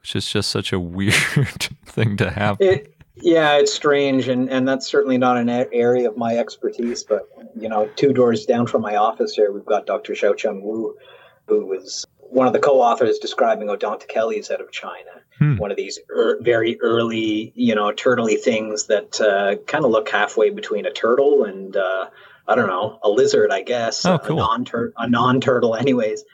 which 0.00 0.14
is 0.14 0.30
just 0.30 0.50
such 0.50 0.72
a 0.72 0.78
weird 0.98 1.68
thing 1.86 2.18
to 2.18 2.30
have. 2.30 2.60
It 2.60 2.94
yeah, 3.16 3.56
it's 3.56 3.72
strange, 3.72 4.28
and 4.28 4.50
and 4.50 4.68
that's 4.68 4.86
certainly 4.86 5.16
not 5.16 5.38
an 5.38 5.48
area 5.48 6.10
of 6.10 6.18
my 6.18 6.36
expertise. 6.36 7.04
But 7.04 7.26
you 7.58 7.70
know, 7.70 7.88
two 7.96 8.12
doors 8.12 8.44
down 8.44 8.66
from 8.66 8.82
my 8.82 8.96
office 8.96 9.32
here, 9.32 9.50
we've 9.50 9.64
got 9.64 9.86
Dr. 9.86 10.12
Xiaochun 10.12 10.60
Wu, 10.60 10.94
who 11.48 11.64
was 11.64 12.04
one 12.30 12.46
of 12.46 12.52
the 12.52 12.58
co-authors 12.58 13.18
describing 13.18 13.68
Odontochelys 13.68 14.50
out 14.50 14.60
of 14.60 14.70
China. 14.70 15.10
Hmm. 15.38 15.56
One 15.56 15.70
of 15.70 15.76
these 15.76 15.98
er, 16.10 16.38
very 16.40 16.80
early, 16.80 17.52
you 17.54 17.74
know, 17.74 17.90
turtley 17.92 18.40
things 18.40 18.86
that 18.86 19.20
uh, 19.20 19.56
kind 19.66 19.84
of 19.84 19.90
look 19.90 20.08
halfway 20.08 20.50
between 20.50 20.86
a 20.86 20.92
turtle 20.92 21.44
and 21.44 21.76
uh, 21.76 22.08
I 22.46 22.54
don't 22.54 22.68
know, 22.68 22.98
a 23.02 23.08
lizard, 23.08 23.50
I 23.50 23.62
guess. 23.62 24.04
Oh, 24.04 24.14
a- 24.14 24.18
cool. 24.18 24.36
A 24.36 24.40
non 24.40 24.66
a 24.96 25.08
non-turtle, 25.08 25.74
anyways. 25.74 26.24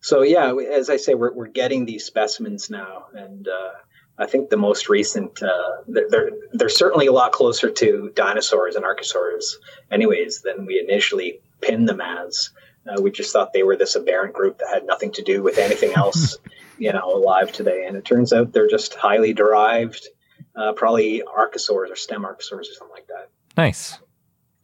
So 0.00 0.22
yeah, 0.22 0.54
as 0.54 0.90
I 0.90 0.96
say, 0.96 1.14
we're 1.14 1.32
we're 1.32 1.48
getting 1.48 1.84
these 1.84 2.04
specimens 2.04 2.70
now, 2.70 3.06
and 3.12 3.48
uh, 3.48 3.70
I 4.16 4.26
think 4.26 4.48
the 4.48 4.56
most 4.56 4.88
recent 4.88 5.42
uh, 5.42 5.82
they're, 5.86 6.08
they're 6.08 6.30
they're 6.52 6.68
certainly 6.68 7.06
a 7.06 7.12
lot 7.12 7.32
closer 7.32 7.70
to 7.70 8.12
dinosaurs 8.14 8.76
and 8.76 8.84
archosaurs, 8.84 9.54
anyways, 9.90 10.42
than 10.42 10.66
we 10.66 10.80
initially 10.80 11.40
pinned 11.60 11.88
them 11.88 12.00
as. 12.00 12.50
Uh, 12.88 13.00
we 13.00 13.10
just 13.10 13.32
thought 13.32 13.52
they 13.52 13.62
were 13.62 13.76
this 13.76 13.96
aberrant 13.96 14.34
group 14.34 14.58
that 14.58 14.68
had 14.72 14.86
nothing 14.86 15.12
to 15.12 15.22
do 15.22 15.42
with 15.42 15.58
anything 15.58 15.92
else, 15.94 16.38
you 16.78 16.92
know, 16.92 17.14
alive 17.14 17.52
today. 17.52 17.86
And 17.86 17.96
it 17.96 18.04
turns 18.04 18.32
out 18.32 18.52
they're 18.52 18.68
just 18.68 18.94
highly 18.94 19.32
derived, 19.32 20.08
uh, 20.56 20.72
probably 20.72 21.22
archosaurs 21.22 21.90
or 21.90 21.96
stem 21.96 22.22
archosaurs 22.22 22.60
or 22.60 22.74
something 22.74 22.94
like 22.94 23.06
that. 23.08 23.30
Nice. 23.56 23.98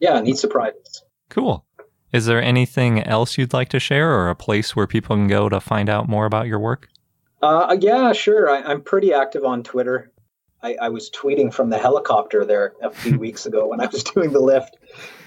Yeah, 0.00 0.20
neat 0.20 0.38
surprises. 0.38 1.02
Cool. 1.28 1.64
Is 2.12 2.26
there 2.26 2.40
anything 2.40 3.02
else 3.02 3.36
you'd 3.36 3.52
like 3.52 3.68
to 3.70 3.80
share 3.80 4.12
or 4.12 4.28
a 4.28 4.36
place 4.36 4.76
where 4.76 4.86
people 4.86 5.16
can 5.16 5.26
go 5.26 5.48
to 5.48 5.60
find 5.60 5.88
out 5.88 6.08
more 6.08 6.26
about 6.26 6.46
your 6.46 6.60
work? 6.60 6.88
Uh, 7.42 7.76
yeah, 7.80 8.12
sure. 8.12 8.48
I, 8.48 8.62
I'm 8.62 8.82
pretty 8.82 9.12
active 9.12 9.44
on 9.44 9.64
Twitter. 9.64 10.12
I, 10.62 10.76
I 10.80 10.88
was 10.88 11.10
tweeting 11.10 11.52
from 11.52 11.70
the 11.70 11.78
helicopter 11.78 12.44
there 12.44 12.74
a 12.82 12.90
few 12.90 13.18
weeks 13.18 13.46
ago 13.46 13.66
when 13.66 13.80
I 13.80 13.86
was 13.86 14.04
doing 14.04 14.32
the 14.32 14.40
lift 14.40 14.76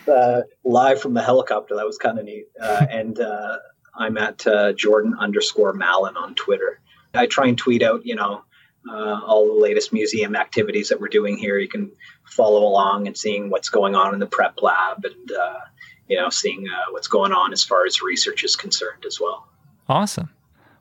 uh, 0.08 0.42
live 0.64 1.02
from 1.02 1.14
the 1.14 1.22
helicopter. 1.22 1.76
That 1.76 1.86
was 1.86 1.98
kind 1.98 2.20
of 2.20 2.26
neat. 2.26 2.48
Uh, 2.62 2.86
and 2.90 3.20
uh, 3.20 3.58
I'm 3.96 4.18
at 4.18 4.46
uh, 4.46 4.74
Jordan 4.74 5.16
underscore 5.20 5.74
Mallon 5.74 6.18
on 6.18 6.36
Twitter. 6.36 6.80
I 7.14 7.26
try 7.26 7.48
and 7.48 7.58
tweet 7.58 7.82
out, 7.82 8.06
you 8.06 8.16
know, 8.16 8.44
uh, 8.90 9.22
all 9.26 9.48
the 9.48 9.62
latest 9.62 9.92
museum 9.92 10.36
activities 10.36 10.90
that 10.90 11.00
we're 11.00 11.08
doing 11.08 11.38
here. 11.38 11.58
You 11.58 11.68
can 11.68 11.92
follow 12.26 12.64
along 12.64 13.08
and 13.08 13.18
seeing 13.18 13.50
what's 13.50 13.70
going 13.70 13.96
on 13.96 14.14
in 14.14 14.20
the 14.20 14.28
prep 14.28 14.62
lab 14.62 15.04
and, 15.04 15.32
uh, 15.32 15.60
you 16.08 16.18
know, 16.18 16.30
seeing 16.30 16.68
uh, 16.68 16.92
what's 16.92 17.08
going 17.08 17.32
on 17.32 17.54
as 17.54 17.64
far 17.64 17.86
as 17.86 18.02
research 18.02 18.44
is 18.44 18.56
concerned 18.56 19.06
as 19.06 19.20
well. 19.20 19.48
Awesome. 19.90 20.30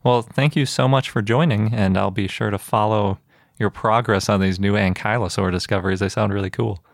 Well, 0.05 0.23
thank 0.23 0.55
you 0.55 0.67
so 0.67 0.87
much 0.87 1.11
for 1.11 1.21
joining, 1.21 1.75
and 1.75 1.99
I'll 1.99 2.13
be 2.13 2.29
sure 2.29 2.51
to 2.51 2.59
follow 2.59 3.19
your 3.59 3.71
progress 3.71 4.29
on 4.29 4.41
these 4.41 4.61
new 4.61 4.75
ankylosaur 4.75 5.51
discoveries. 5.51 6.01
They 6.01 6.09
sound 6.09 6.33
really 6.33 6.51
cool. 6.51 6.85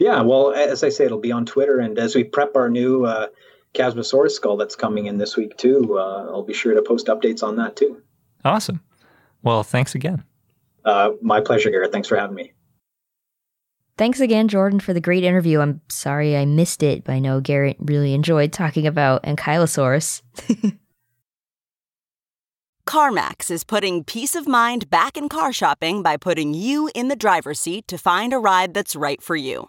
Yeah, 0.00 0.22
well, 0.22 0.54
as 0.54 0.82
I 0.82 0.88
say, 0.88 1.04
it'll 1.04 1.18
be 1.18 1.30
on 1.30 1.44
Twitter, 1.44 1.78
and 1.78 1.98
as 1.98 2.14
we 2.14 2.24
prep 2.24 2.56
our 2.56 2.70
new 2.70 3.04
uh, 3.04 3.26
Chasmosaurus 3.74 4.30
skull 4.30 4.56
that's 4.56 4.74
coming 4.74 5.04
in 5.04 5.18
this 5.18 5.36
week 5.36 5.58
too, 5.58 5.98
uh, 5.98 6.26
I'll 6.30 6.42
be 6.42 6.54
sure 6.54 6.72
to 6.72 6.80
post 6.80 7.08
updates 7.08 7.42
on 7.42 7.56
that 7.56 7.76
too. 7.76 8.00
Awesome. 8.42 8.80
Well, 9.42 9.62
thanks 9.62 9.94
again. 9.94 10.24
Uh, 10.86 11.10
my 11.20 11.42
pleasure, 11.42 11.68
Garrett. 11.68 11.92
Thanks 11.92 12.08
for 12.08 12.16
having 12.16 12.34
me. 12.34 12.54
Thanks 13.98 14.20
again, 14.20 14.48
Jordan, 14.48 14.80
for 14.80 14.94
the 14.94 15.02
great 15.02 15.22
interview. 15.22 15.60
I'm 15.60 15.82
sorry 15.90 16.34
I 16.34 16.46
missed 16.46 16.82
it, 16.82 17.04
but 17.04 17.12
I 17.12 17.18
know 17.18 17.42
Garrett 17.42 17.76
really 17.78 18.14
enjoyed 18.14 18.54
talking 18.54 18.86
about 18.86 19.24
Ankylosaurus. 19.24 20.22
CarMax 22.86 23.50
is 23.50 23.64
putting 23.64 24.02
peace 24.02 24.34
of 24.34 24.48
mind 24.48 24.88
back 24.88 25.18
in 25.18 25.28
car 25.28 25.52
shopping 25.52 26.02
by 26.02 26.16
putting 26.16 26.54
you 26.54 26.90
in 26.94 27.08
the 27.08 27.16
driver's 27.16 27.60
seat 27.60 27.86
to 27.88 27.98
find 27.98 28.32
a 28.32 28.38
ride 28.38 28.72
that's 28.72 28.96
right 28.96 29.20
for 29.20 29.36
you. 29.36 29.68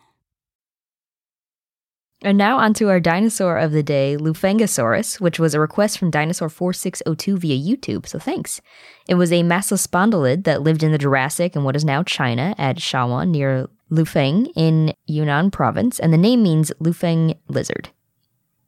And 2.23 2.37
now 2.37 2.57
onto 2.59 2.87
our 2.87 2.99
dinosaur 2.99 3.57
of 3.57 3.71
the 3.71 3.81
day, 3.81 4.15
Lufengosaurus, 4.15 5.19
which 5.19 5.39
was 5.39 5.55
a 5.55 5.59
request 5.59 5.97
from 5.97 6.11
Dinosaur 6.11 6.49
4602 6.49 7.37
via 7.37 7.57
YouTube, 7.57 8.05
so 8.05 8.19
thanks. 8.19 8.61
It 9.09 9.15
was 9.15 9.31
a 9.31 9.41
massospondylid 9.41 10.43
that 10.43 10.61
lived 10.61 10.83
in 10.83 10.91
the 10.91 10.99
Jurassic 10.99 11.55
in 11.55 11.63
what 11.63 11.75
is 11.75 11.83
now 11.83 12.03
China 12.03 12.53
at 12.59 12.77
Shawan 12.77 13.29
near 13.29 13.67
Lufeng 13.91 14.51
in 14.55 14.93
Yunnan 15.07 15.49
province, 15.49 15.99
and 15.99 16.13
the 16.13 16.17
name 16.17 16.43
means 16.43 16.71
Lufeng 16.79 17.35
lizard. 17.47 17.89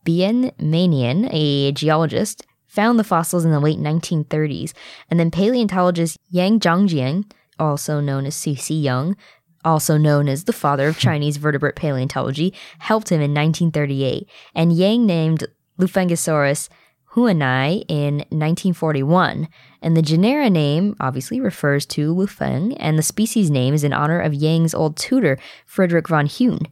Bian 0.03 0.51
Meinian, 0.57 1.29
a 1.31 1.71
geologist, 1.73 2.45
found 2.65 2.97
the 2.97 3.03
fossils 3.03 3.45
in 3.45 3.51
the 3.51 3.59
late 3.59 3.77
1930s, 3.77 4.73
and 5.11 5.19
then 5.19 5.29
paleontologist 5.29 6.17
Yang 6.31 6.59
Zhongjian, 6.61 7.31
also 7.59 7.99
known 7.99 8.25
as 8.25 8.35
C.C. 8.35 8.73
Young, 8.73 9.15
also 9.63 9.97
known 9.97 10.27
as 10.27 10.43
the 10.43 10.53
father 10.53 10.87
of 10.87 10.97
Chinese 10.97 11.37
vertebrate 11.37 11.75
paleontology, 11.75 12.53
helped 12.79 13.09
him 13.09 13.21
in 13.21 13.33
1938, 13.33 14.27
and 14.55 14.73
Yang 14.73 15.05
named 15.05 15.47
Lufengosaurus 15.79 16.69
huenei 17.13 17.83
in 17.87 18.17
1941. 18.29 19.47
And 19.81 19.95
the 19.95 20.01
genera 20.01 20.49
name 20.49 20.95
obviously 20.99 21.39
refers 21.39 21.85
to 21.87 22.13
Lufeng, 22.13 22.75
and 22.79 22.97
the 22.97 23.03
species 23.03 23.49
name 23.49 23.73
is 23.73 23.83
in 23.83 23.93
honor 23.93 24.19
of 24.19 24.33
Yang's 24.33 24.73
old 24.73 24.97
tutor, 24.97 25.37
Frederick 25.65 26.07
von 26.07 26.27
Huene. 26.27 26.71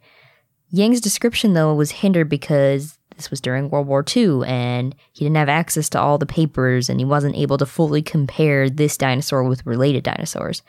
Yang's 0.69 1.01
description, 1.01 1.53
though, 1.53 1.73
was 1.73 1.91
hindered 1.91 2.29
because 2.29 2.97
this 3.17 3.29
was 3.29 3.41
during 3.41 3.69
World 3.69 3.87
War 3.87 4.03
II 4.15 4.41
and 4.47 4.95
he 5.11 5.25
didn't 5.25 5.37
have 5.37 5.49
access 5.49 5.89
to 5.89 5.99
all 5.99 6.17
the 6.17 6.25
papers 6.25 6.89
and 6.89 6.99
he 6.99 7.05
wasn't 7.05 7.35
able 7.35 7.57
to 7.59 7.65
fully 7.65 8.01
compare 8.01 8.69
this 8.69 8.97
dinosaur 8.97 9.43
with 9.43 9.65
related 9.65 10.03
dinosaurs. 10.03 10.63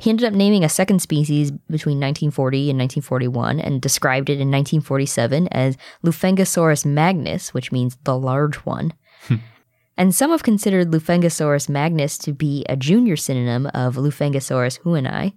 He 0.00 0.10
ended 0.10 0.26
up 0.26 0.34
naming 0.34 0.64
a 0.64 0.68
second 0.68 1.00
species 1.00 1.50
between 1.50 2.00
1940 2.00 2.70
and 2.70 2.78
1941 2.78 3.60
and 3.60 3.80
described 3.80 4.28
it 4.28 4.40
in 4.40 4.50
1947 4.50 5.48
as 5.48 5.76
Lufengosaurus 6.04 6.84
magnus, 6.84 7.54
which 7.54 7.70
means 7.70 7.96
the 8.04 8.18
large 8.18 8.56
one. 8.56 8.92
Hmm. 9.28 9.36
and 9.96 10.14
some 10.14 10.30
have 10.32 10.42
considered 10.42 10.90
Lufengosaurus 10.90 11.68
magnus 11.68 12.18
to 12.18 12.32
be 12.32 12.66
a 12.68 12.76
junior 12.76 13.16
synonym 13.16 13.66
of 13.68 13.94
Lufengosaurus 13.94 14.80
huenei. 14.80 15.32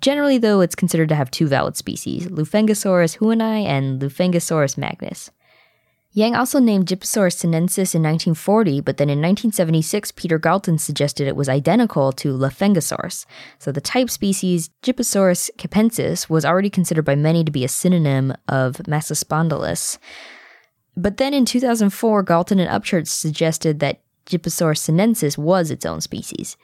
Generally, 0.00 0.38
though, 0.38 0.60
it's 0.60 0.74
considered 0.74 1.08
to 1.08 1.14
have 1.14 1.30
two 1.30 1.46
valid 1.46 1.76
species, 1.76 2.28
Lufengosaurus 2.28 3.18
huenei 3.18 3.64
and 3.64 4.00
Lufengosaurus 4.00 4.78
magnus. 4.78 5.30
Yang 6.16 6.36
also 6.36 6.60
named 6.60 6.86
Gyposaurus 6.86 7.38
sinensis 7.38 7.92
in 7.92 8.02
1940, 8.02 8.80
but 8.82 8.98
then 8.98 9.10
in 9.10 9.18
1976, 9.18 10.12
Peter 10.12 10.38
Galton 10.38 10.78
suggested 10.78 11.26
it 11.26 11.34
was 11.34 11.48
identical 11.48 12.12
to 12.12 12.32
Lufengosaurus. 12.32 13.26
So 13.58 13.72
the 13.72 13.80
type 13.80 14.08
species 14.08 14.70
Gyposaurus 14.84 15.50
capensis 15.58 16.30
was 16.30 16.44
already 16.44 16.70
considered 16.70 17.04
by 17.04 17.16
many 17.16 17.42
to 17.42 17.50
be 17.50 17.64
a 17.64 17.68
synonym 17.68 18.32
of 18.48 18.76
Massospondylus. 18.86 19.98
But 20.96 21.16
then 21.16 21.34
in 21.34 21.44
2004, 21.44 22.22
Galton 22.22 22.60
and 22.60 22.70
Upchurch 22.70 23.08
suggested 23.08 23.80
that 23.80 24.00
Gyposaurus 24.26 24.78
sinensis 24.78 25.36
was 25.36 25.72
its 25.72 25.84
own 25.84 26.00
species. 26.00 26.56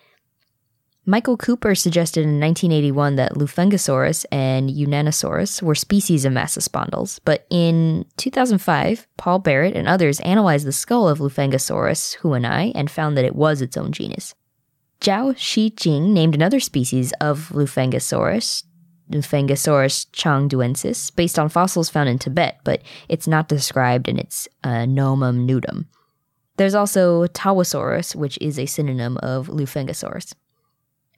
Michael 1.10 1.36
Cooper 1.36 1.74
suggested 1.74 2.20
in 2.20 2.38
1981 2.38 3.16
that 3.16 3.34
Lufengosaurus 3.34 4.24
and 4.30 4.70
Yunnanosaurus 4.70 5.60
were 5.60 5.74
species 5.74 6.24
of 6.24 6.32
Massospondylus, 6.32 7.18
but 7.24 7.48
in 7.50 8.06
2005, 8.16 9.08
Paul 9.16 9.40
Barrett 9.40 9.74
and 9.74 9.88
others 9.88 10.20
analyzed 10.20 10.68
the 10.68 10.72
skull 10.72 11.08
of 11.08 11.18
Lufengosaurus 11.18 12.18
huenei 12.18 12.70
and 12.76 12.88
found 12.88 13.16
that 13.16 13.24
it 13.24 13.34
was 13.34 13.60
its 13.60 13.76
own 13.76 13.90
genus. 13.90 14.36
Zhao 15.00 15.34
Xijin 15.34 16.10
named 16.10 16.36
another 16.36 16.60
species 16.60 17.12
of 17.20 17.48
Lufengosaurus, 17.48 18.62
Lufengosaurus 19.10 20.06
changduensis, 20.12 21.12
based 21.16 21.40
on 21.40 21.48
fossils 21.48 21.90
found 21.90 22.08
in 22.08 22.20
Tibet, 22.20 22.60
but 22.62 22.82
it's 23.08 23.26
not 23.26 23.48
described 23.48 24.06
in 24.06 24.16
its 24.16 24.46
uh, 24.62 24.86
nomen 24.86 25.44
nudum. 25.44 25.86
There's 26.56 26.76
also 26.76 27.26
Tawasaurus, 27.26 28.14
which 28.14 28.38
is 28.40 28.60
a 28.60 28.66
synonym 28.66 29.16
of 29.16 29.48
Lufengosaurus. 29.48 30.34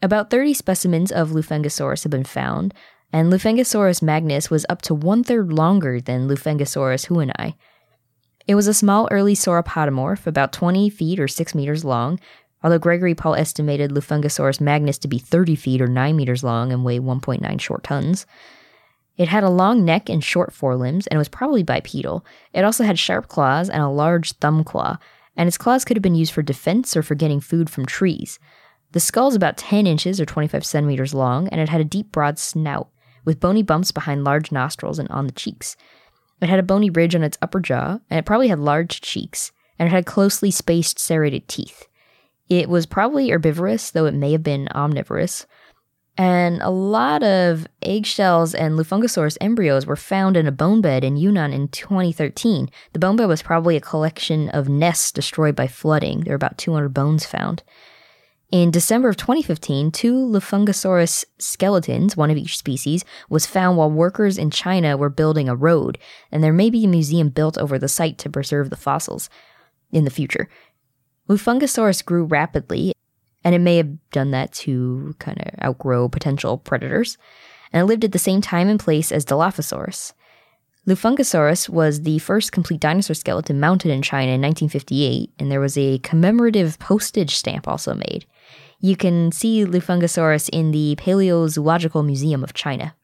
About 0.03 0.31
30 0.31 0.55
specimens 0.55 1.13
of 1.13 1.31
Lufengosaurus 1.31 2.03
have 2.03 2.11
been 2.11 2.25
found, 2.25 2.75
and 3.13 3.33
Lufengosaurus 3.33 4.03
magnus 4.03 4.51
was 4.51 4.67
up 4.69 4.83
to 4.83 4.95
one 4.95 5.23
third 5.23 5.53
longer 5.53 6.01
than 6.01 6.27
Lufengosaurus 6.27 7.07
huenei. 7.07 7.55
It 8.49 8.57
was 8.57 8.67
a 8.67 8.75
small 8.75 9.07
early 9.13 9.35
sauropodomorph, 9.35 10.27
about 10.27 10.53
20 10.53 10.91
feet 10.91 11.21
or 11.21 11.29
6 11.29 11.55
meters 11.55 11.85
long, 11.85 12.19
although 12.65 12.81
Gregory 12.81 13.15
Paul 13.15 13.37
estimated 13.37 13.93
Lufengosaurus 13.93 14.61
magnus 14.61 14.99
to 14.99 15.09
be 15.09 15.21
30 15.21 15.55
feet 15.55 15.81
or 15.81 15.87
9 15.87 16.17
meters 16.17 16.43
long 16.43 16.73
and 16.73 16.85
weigh 16.85 16.99
1.9 16.99 17.61
short 17.61 17.85
tons. 17.85 18.27
It 19.17 19.29
had 19.29 19.45
a 19.45 19.51
long 19.51 19.85
neck 19.85 20.09
and 20.09 20.25
short 20.25 20.53
forelimbs 20.53 21.07
and 21.07 21.19
was 21.19 21.29
probably 21.29 21.63
bipedal. 21.63 22.25
It 22.53 22.65
also 22.65 22.83
had 22.83 22.99
sharp 22.99 23.29
claws 23.29 23.71
and 23.71 23.83
a 23.83 23.89
large 23.89 24.33
thumb 24.33 24.65
claw, 24.65 24.97
and 25.37 25.47
its 25.47 25.59
claws 25.59 25.85
could 25.85 25.97
have 25.97 26.03
been 26.03 26.17
used 26.17 26.33
for 26.33 26.43
defense 26.43 26.97
or 26.97 27.05
for 27.05 27.15
getting 27.15 27.39
food 27.39 27.71
from 27.71 27.87
trees. 27.87 28.41
The 28.93 29.01
skull 29.01 29.29
is 29.29 29.35
about 29.35 29.57
10 29.57 29.87
inches 29.87 30.21
or 30.21 30.27
25 30.27 30.65
centimeters 30.65 31.15
long, 31.15 31.49
and 31.49 31.61
it 31.61 31.71
had 31.71 31.81
a 31.81 31.85
deep, 31.85 32.13
broad 32.13 32.39
snout, 32.39 32.89
with 33.25 33.41
bony 33.41 33.63
bumps 33.63 33.91
behind 33.91 34.25
large 34.25 34.53
nostrils 34.53 34.99
and 34.99 35.09
on 35.09 35.27
the 35.27 35.33
cheeks. 35.33 35.77
It 36.43 36.49
had 36.49 36.59
a 36.59 36.65
bony 36.65 36.91
ridge 36.91 37.15
on 37.15 37.23
its 37.23 37.39
upper 37.41 37.61
jaw, 37.61 38.01
and 38.11 38.19
it 38.19 38.27
probably 38.27 38.49
had 38.49 38.59
large 38.59 39.01
cheeks, 39.01 39.51
and 39.79 39.87
it 39.87 39.93
had 39.93 40.07
closely 40.07 40.51
spaced 40.51 40.99
serrated 40.99 41.49
teeth. 41.49 41.89
It 42.49 42.69
was 42.69 42.85
probably 42.85 43.31
herbivorous, 43.31 43.91
though 43.91 44.05
it 44.05 44.15
may 44.15 44.33
have 44.33 44.43
been 44.43 44.69
omnivorous. 44.75 45.47
And 46.19 46.61
a 46.61 46.69
lot 46.69 47.23
of 47.23 47.67
eggshells 47.81 48.55
and 48.55 48.79
Lufengosaurus 48.79 49.39
embryos 49.41 49.87
were 49.87 49.97
found 49.97 50.37
in 50.37 50.47
a 50.47 50.53
bone 50.53 50.83
bed 50.83 51.05
in 51.05 51.17
Yunnan 51.17 51.55
in 51.55 51.69
2013. 51.69 52.69
The 52.93 52.99
bone 52.99 53.17
bed 53.17 53.27
was 53.27 53.41
probably 53.41 53.77
a 53.77 53.81
collection 53.81 54.51
of 54.51 54.69
nests 54.69 55.11
destroyed 55.13 55.57
by 55.57 55.69
flooding. 55.69 56.21
There 56.21 56.33
were 56.33 56.37
about 56.37 56.59
200 56.59 56.91
bones 56.91 57.25
found. 57.25 57.63
In 58.53 58.71
December 58.71 59.09
of 59.09 59.17
2015, 59.17 59.93
two 59.93 60.13
Lufengosaurus 60.13 61.25
skeletons, 61.39 62.19
one 62.19 62.31
of 62.31 62.37
each 62.37 62.59
species, 62.59 63.03
was 63.31 63.47
found 63.47 63.79
while 63.79 63.91
workers 63.91 64.37
in 64.37 64.51
China 64.51 64.95
were 64.99 65.09
building 65.09 65.49
a 65.49 65.57
road, 65.57 65.97
and 66.31 66.45
there 66.45 66.53
may 66.53 66.69
be 66.69 66.85
a 66.85 66.89
museum 66.89 67.31
built 67.31 67.57
over 67.57 67.79
the 67.79 67.89
site 67.89 68.19
to 68.19 68.29
preserve 68.29 68.69
the 68.69 68.77
fossils 68.77 69.31
in 69.91 70.05
the 70.05 70.11
future. 70.11 70.51
Lufengosaurus 71.31 72.05
grew 72.05 72.25
rapidly, 72.25 72.93
and 73.43 73.55
it 73.55 73.61
may 73.61 73.79
have 73.79 74.11
done 74.11 74.33
that 74.33 74.53
to 74.53 75.15
kind 75.19 75.41
of 75.41 75.65
outgrow 75.65 76.11
potential 76.11 76.59
predators, 76.59 77.17
and 77.73 77.81
it 77.81 77.87
lived 77.87 78.05
at 78.05 78.13
the 78.13 78.19
same 78.19 78.43
time 78.43 78.69
and 78.69 78.79
place 78.79 79.11
as 79.11 79.25
Dilophosaurus. 79.25 80.13
Lufengosaurus 80.87 81.71
was 81.71 82.03
the 82.03 82.19
first 82.19 82.53
complete 82.53 82.81
dinosaur 82.81 83.15
skeleton 83.15 83.61
mounted 83.61 83.91
in 83.91 84.03
China 84.03 84.33
in 84.33 84.43
1958, 84.43 85.33
and 85.39 85.51
there 85.51 85.59
was 85.59 85.79
a 85.79 86.01
commemorative 86.01 86.79
postage 86.79 87.35
stamp 87.35 87.67
also 87.67 87.95
made. 87.95 88.27
You 88.85 88.97
can 88.97 89.31
see 89.31 89.65
Lufengosaurus 89.65 90.49
in 90.53 90.73
the 90.73 90.97
Paleozoological 90.97 92.05
Museum 92.05 92.43
of 92.43 92.53
China. 92.53 92.97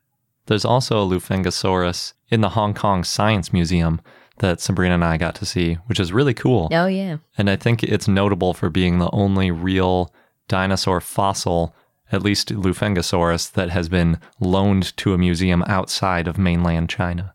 There's 0.47 0.65
also 0.65 0.99
a 0.99 1.07
Lufengosaurus 1.07 2.15
in 2.31 2.41
the 2.41 2.49
Hong 2.49 2.75
Kong 2.75 3.05
Science 3.05 3.53
Museum 3.53 4.01
that 4.39 4.61
Sabrina 4.61 4.95
and 4.95 5.05
I 5.05 5.19
got 5.19 5.37
to 5.37 5.47
see, 5.47 5.75
which 5.87 6.01
is 6.01 6.13
really 6.13 6.35
cool. 6.35 6.69
Oh, 6.73 6.87
yeah. 6.87 7.19
And 7.37 7.49
I 7.49 7.55
think 7.55 7.85
it's 7.85 8.09
notable 8.09 8.55
for 8.55 8.69
being 8.69 8.99
the 8.99 9.11
only 9.13 9.53
real 9.53 10.13
dinosaur 10.49 11.01
fossil, 11.01 11.77
at 12.11 12.23
least 12.23 12.49
Lufengosaurus, 12.49 13.53
that 13.53 13.71
has 13.71 13.89
been 13.89 14.19
loaned 14.41 14.97
to 14.97 15.15
a 15.15 15.19
museum 15.19 15.63
outside 15.69 16.27
of 16.27 16.39
mainland 16.39 16.89
China. 16.89 17.35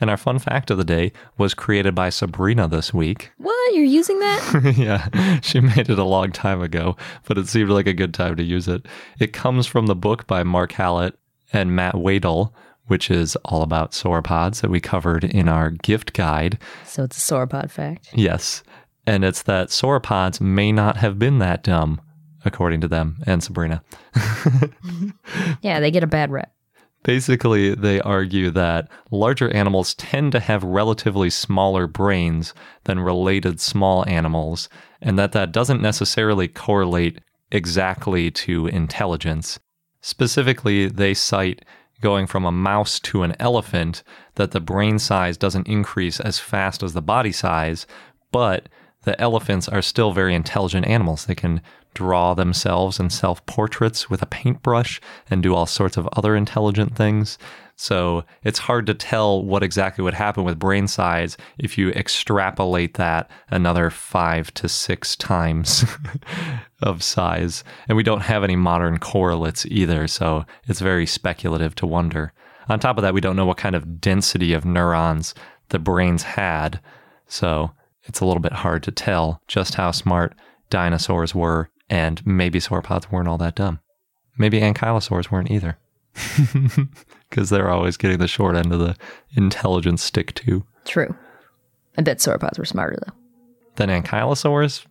And 0.00 0.10
our 0.10 0.16
fun 0.16 0.38
fact 0.38 0.70
of 0.70 0.78
the 0.78 0.84
day 0.84 1.12
was 1.38 1.54
created 1.54 1.94
by 1.94 2.08
Sabrina 2.10 2.68
this 2.68 2.94
week. 2.94 3.32
What? 3.38 3.74
You're 3.74 3.84
using 3.84 4.18
that? 4.20 4.74
yeah, 4.78 5.40
she 5.40 5.60
made 5.60 5.90
it 5.90 5.98
a 5.98 6.04
long 6.04 6.30
time 6.32 6.62
ago, 6.62 6.96
but 7.26 7.36
it 7.36 7.48
seemed 7.48 7.70
like 7.70 7.86
a 7.86 7.92
good 7.92 8.14
time 8.14 8.36
to 8.36 8.42
use 8.42 8.68
it. 8.68 8.86
It 9.18 9.32
comes 9.32 9.66
from 9.66 9.86
the 9.86 9.96
book 9.96 10.26
by 10.26 10.42
Mark 10.44 10.72
Hallett 10.72 11.18
and 11.52 11.74
Matt 11.74 11.94
Wedel, 11.94 12.52
which 12.86 13.10
is 13.10 13.36
all 13.44 13.62
about 13.62 13.92
sauropods 13.92 14.60
that 14.62 14.70
we 14.70 14.80
covered 14.80 15.24
in 15.24 15.48
our 15.48 15.70
gift 15.70 16.12
guide. 16.14 16.58
so 16.84 17.02
it's 17.02 17.18
a 17.18 17.34
sauropod 17.34 17.70
fact. 17.70 18.08
Yes. 18.14 18.62
And 19.06 19.24
it's 19.24 19.42
that 19.42 19.68
sauropods 19.68 20.40
may 20.40 20.70
not 20.72 20.96
have 20.98 21.18
been 21.18 21.38
that 21.38 21.62
dumb, 21.64 22.00
according 22.44 22.80
to 22.82 22.88
them 22.88 23.18
and 23.26 23.42
Sabrina. 23.42 23.82
Yeah, 25.62 25.80
they 25.80 25.90
get 25.90 26.02
a 26.02 26.06
bad 26.06 26.30
rep. 26.30 26.52
Basically, 27.08 27.74
they 27.74 28.02
argue 28.02 28.50
that 28.50 28.86
larger 29.10 29.48
animals 29.54 29.94
tend 29.94 30.30
to 30.32 30.40
have 30.40 30.62
relatively 30.62 31.30
smaller 31.30 31.86
brains 31.86 32.52
than 32.84 33.00
related 33.00 33.62
small 33.62 34.06
animals, 34.06 34.68
and 35.00 35.18
that 35.18 35.32
that 35.32 35.50
doesn't 35.50 35.80
necessarily 35.80 36.48
correlate 36.48 37.22
exactly 37.50 38.30
to 38.32 38.66
intelligence. 38.66 39.58
Specifically, 40.02 40.86
they 40.86 41.14
cite 41.14 41.64
going 42.02 42.26
from 42.26 42.44
a 42.44 42.52
mouse 42.52 43.00
to 43.00 43.22
an 43.22 43.34
elephant 43.40 44.02
that 44.34 44.50
the 44.50 44.60
brain 44.60 44.98
size 44.98 45.38
doesn't 45.38 45.66
increase 45.66 46.20
as 46.20 46.38
fast 46.38 46.82
as 46.82 46.92
the 46.92 47.00
body 47.00 47.32
size, 47.32 47.86
but 48.32 48.68
the 49.04 49.18
elephants 49.18 49.66
are 49.66 49.80
still 49.80 50.12
very 50.12 50.34
intelligent 50.34 50.86
animals. 50.86 51.24
They 51.24 51.34
can 51.34 51.62
draw 51.98 52.32
themselves 52.32 53.00
and 53.00 53.12
self 53.12 53.44
portraits 53.46 54.08
with 54.08 54.22
a 54.22 54.26
paintbrush 54.26 55.00
and 55.28 55.42
do 55.42 55.52
all 55.52 55.66
sorts 55.66 55.96
of 55.96 56.08
other 56.12 56.36
intelligent 56.36 56.94
things. 56.94 57.38
So 57.74 58.24
it's 58.44 58.60
hard 58.60 58.86
to 58.86 58.94
tell 58.94 59.44
what 59.44 59.64
exactly 59.64 60.04
would 60.04 60.14
happen 60.14 60.44
with 60.44 60.60
brain 60.60 60.86
size 60.86 61.36
if 61.58 61.76
you 61.76 61.90
extrapolate 61.90 62.94
that 62.94 63.28
another 63.50 63.90
five 63.90 64.54
to 64.54 64.68
six 64.68 65.16
times 65.16 65.84
of 66.82 67.02
size. 67.02 67.64
And 67.88 67.96
we 67.96 68.04
don't 68.04 68.22
have 68.22 68.44
any 68.44 68.54
modern 68.54 68.98
correlates 68.98 69.66
either, 69.66 70.06
so 70.06 70.46
it's 70.68 70.80
very 70.80 71.06
speculative 71.06 71.74
to 71.76 71.86
wonder. 71.86 72.32
On 72.68 72.78
top 72.78 72.96
of 72.96 73.02
that, 73.02 73.14
we 73.14 73.20
don't 73.20 73.36
know 73.36 73.46
what 73.46 73.56
kind 73.56 73.74
of 73.74 74.00
density 74.00 74.52
of 74.52 74.64
neurons 74.64 75.34
the 75.70 75.80
brains 75.80 76.22
had, 76.22 76.80
so 77.26 77.72
it's 78.04 78.20
a 78.20 78.24
little 78.24 78.40
bit 78.40 78.52
hard 78.52 78.84
to 78.84 78.92
tell 78.92 79.42
just 79.48 79.74
how 79.74 79.90
smart 79.90 80.36
dinosaurs 80.70 81.34
were, 81.34 81.70
and 81.90 82.24
maybe 82.26 82.58
sauropods 82.60 83.10
weren't 83.10 83.28
all 83.28 83.38
that 83.38 83.54
dumb. 83.54 83.80
Maybe 84.36 84.60
ankylosaurs 84.60 85.30
weren't 85.30 85.50
either. 85.50 85.78
Because 87.28 87.50
they're 87.50 87.68
always 87.68 87.98
getting 87.98 88.18
the 88.18 88.26
short 88.26 88.56
end 88.56 88.72
of 88.72 88.78
the 88.78 88.96
intelligence 89.36 90.02
stick, 90.02 90.32
too. 90.34 90.64
True. 90.86 91.14
I 91.98 92.02
bet 92.02 92.18
sauropods 92.18 92.58
were 92.58 92.64
smarter, 92.64 92.96
though. 93.04 93.12
Than 93.76 93.90
ankylosaurs? 93.90 94.86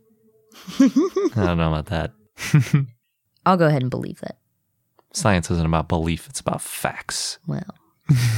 I 0.79 1.31
don't 1.33 1.57
know 1.57 1.73
about 1.73 1.88
that. 1.88 2.13
I'll 3.47 3.57
go 3.57 3.65
ahead 3.65 3.81
and 3.81 3.89
believe 3.89 4.19
that. 4.19 4.38
Science 5.13 5.49
isn't 5.49 5.65
about 5.65 5.88
belief, 5.88 6.27
it's 6.30 6.39
about 6.39 6.61
facts. 6.61 7.39
Well, 7.47 7.73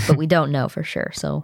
but 0.08 0.16
we 0.16 0.28
don't 0.28 0.52
know 0.52 0.70
for 0.70 0.84
sure, 0.84 1.12
so 1.14 1.44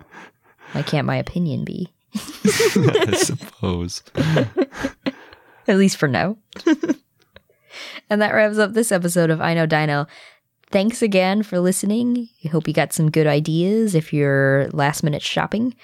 why 0.72 0.84
can't 0.84 1.06
my 1.08 1.18
opinion 1.18 1.66
be? 1.66 1.92
I 2.16 3.18
suppose. 3.18 4.02
At 5.68 5.78
least 5.78 5.98
for 5.98 6.08
now. 6.08 6.38
And 8.10 8.22
that 8.22 8.34
wraps 8.34 8.58
up 8.58 8.74
this 8.74 8.92
episode 8.92 9.30
of 9.30 9.42
I 9.42 9.54
Know 9.54 9.66
Dino. 9.66 10.08
Thanks 10.72 11.02
again 11.02 11.44
for 11.44 11.60
listening. 11.60 12.30
I 12.44 12.48
hope 12.50 12.68
you 12.68 12.74
got 12.74 12.94
some 12.94 13.12
good 13.12 13.28
ideas 13.28 13.96
if 13.96 14.12
you're 14.12 14.68
last 14.72 15.04
minute 15.04 15.22
shopping. 15.22 15.76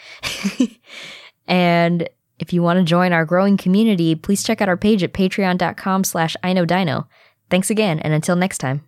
and 1.47 2.09
if 2.39 2.51
you 2.51 2.63
want 2.63 2.79
to 2.79 2.83
join 2.83 3.13
our 3.13 3.25
growing 3.25 3.57
community, 3.57 4.15
please 4.15 4.43
check 4.43 4.61
out 4.61 4.69
our 4.69 4.77
page 4.77 5.03
at 5.03 5.13
patreon.com 5.13 6.03
slash 6.03 6.35
I 6.43 6.53
Know 6.53 6.65
Dino. 6.65 7.07
Thanks 7.49 7.69
again, 7.69 7.99
and 7.99 8.13
until 8.13 8.35
next 8.35 8.57
time. 8.57 8.81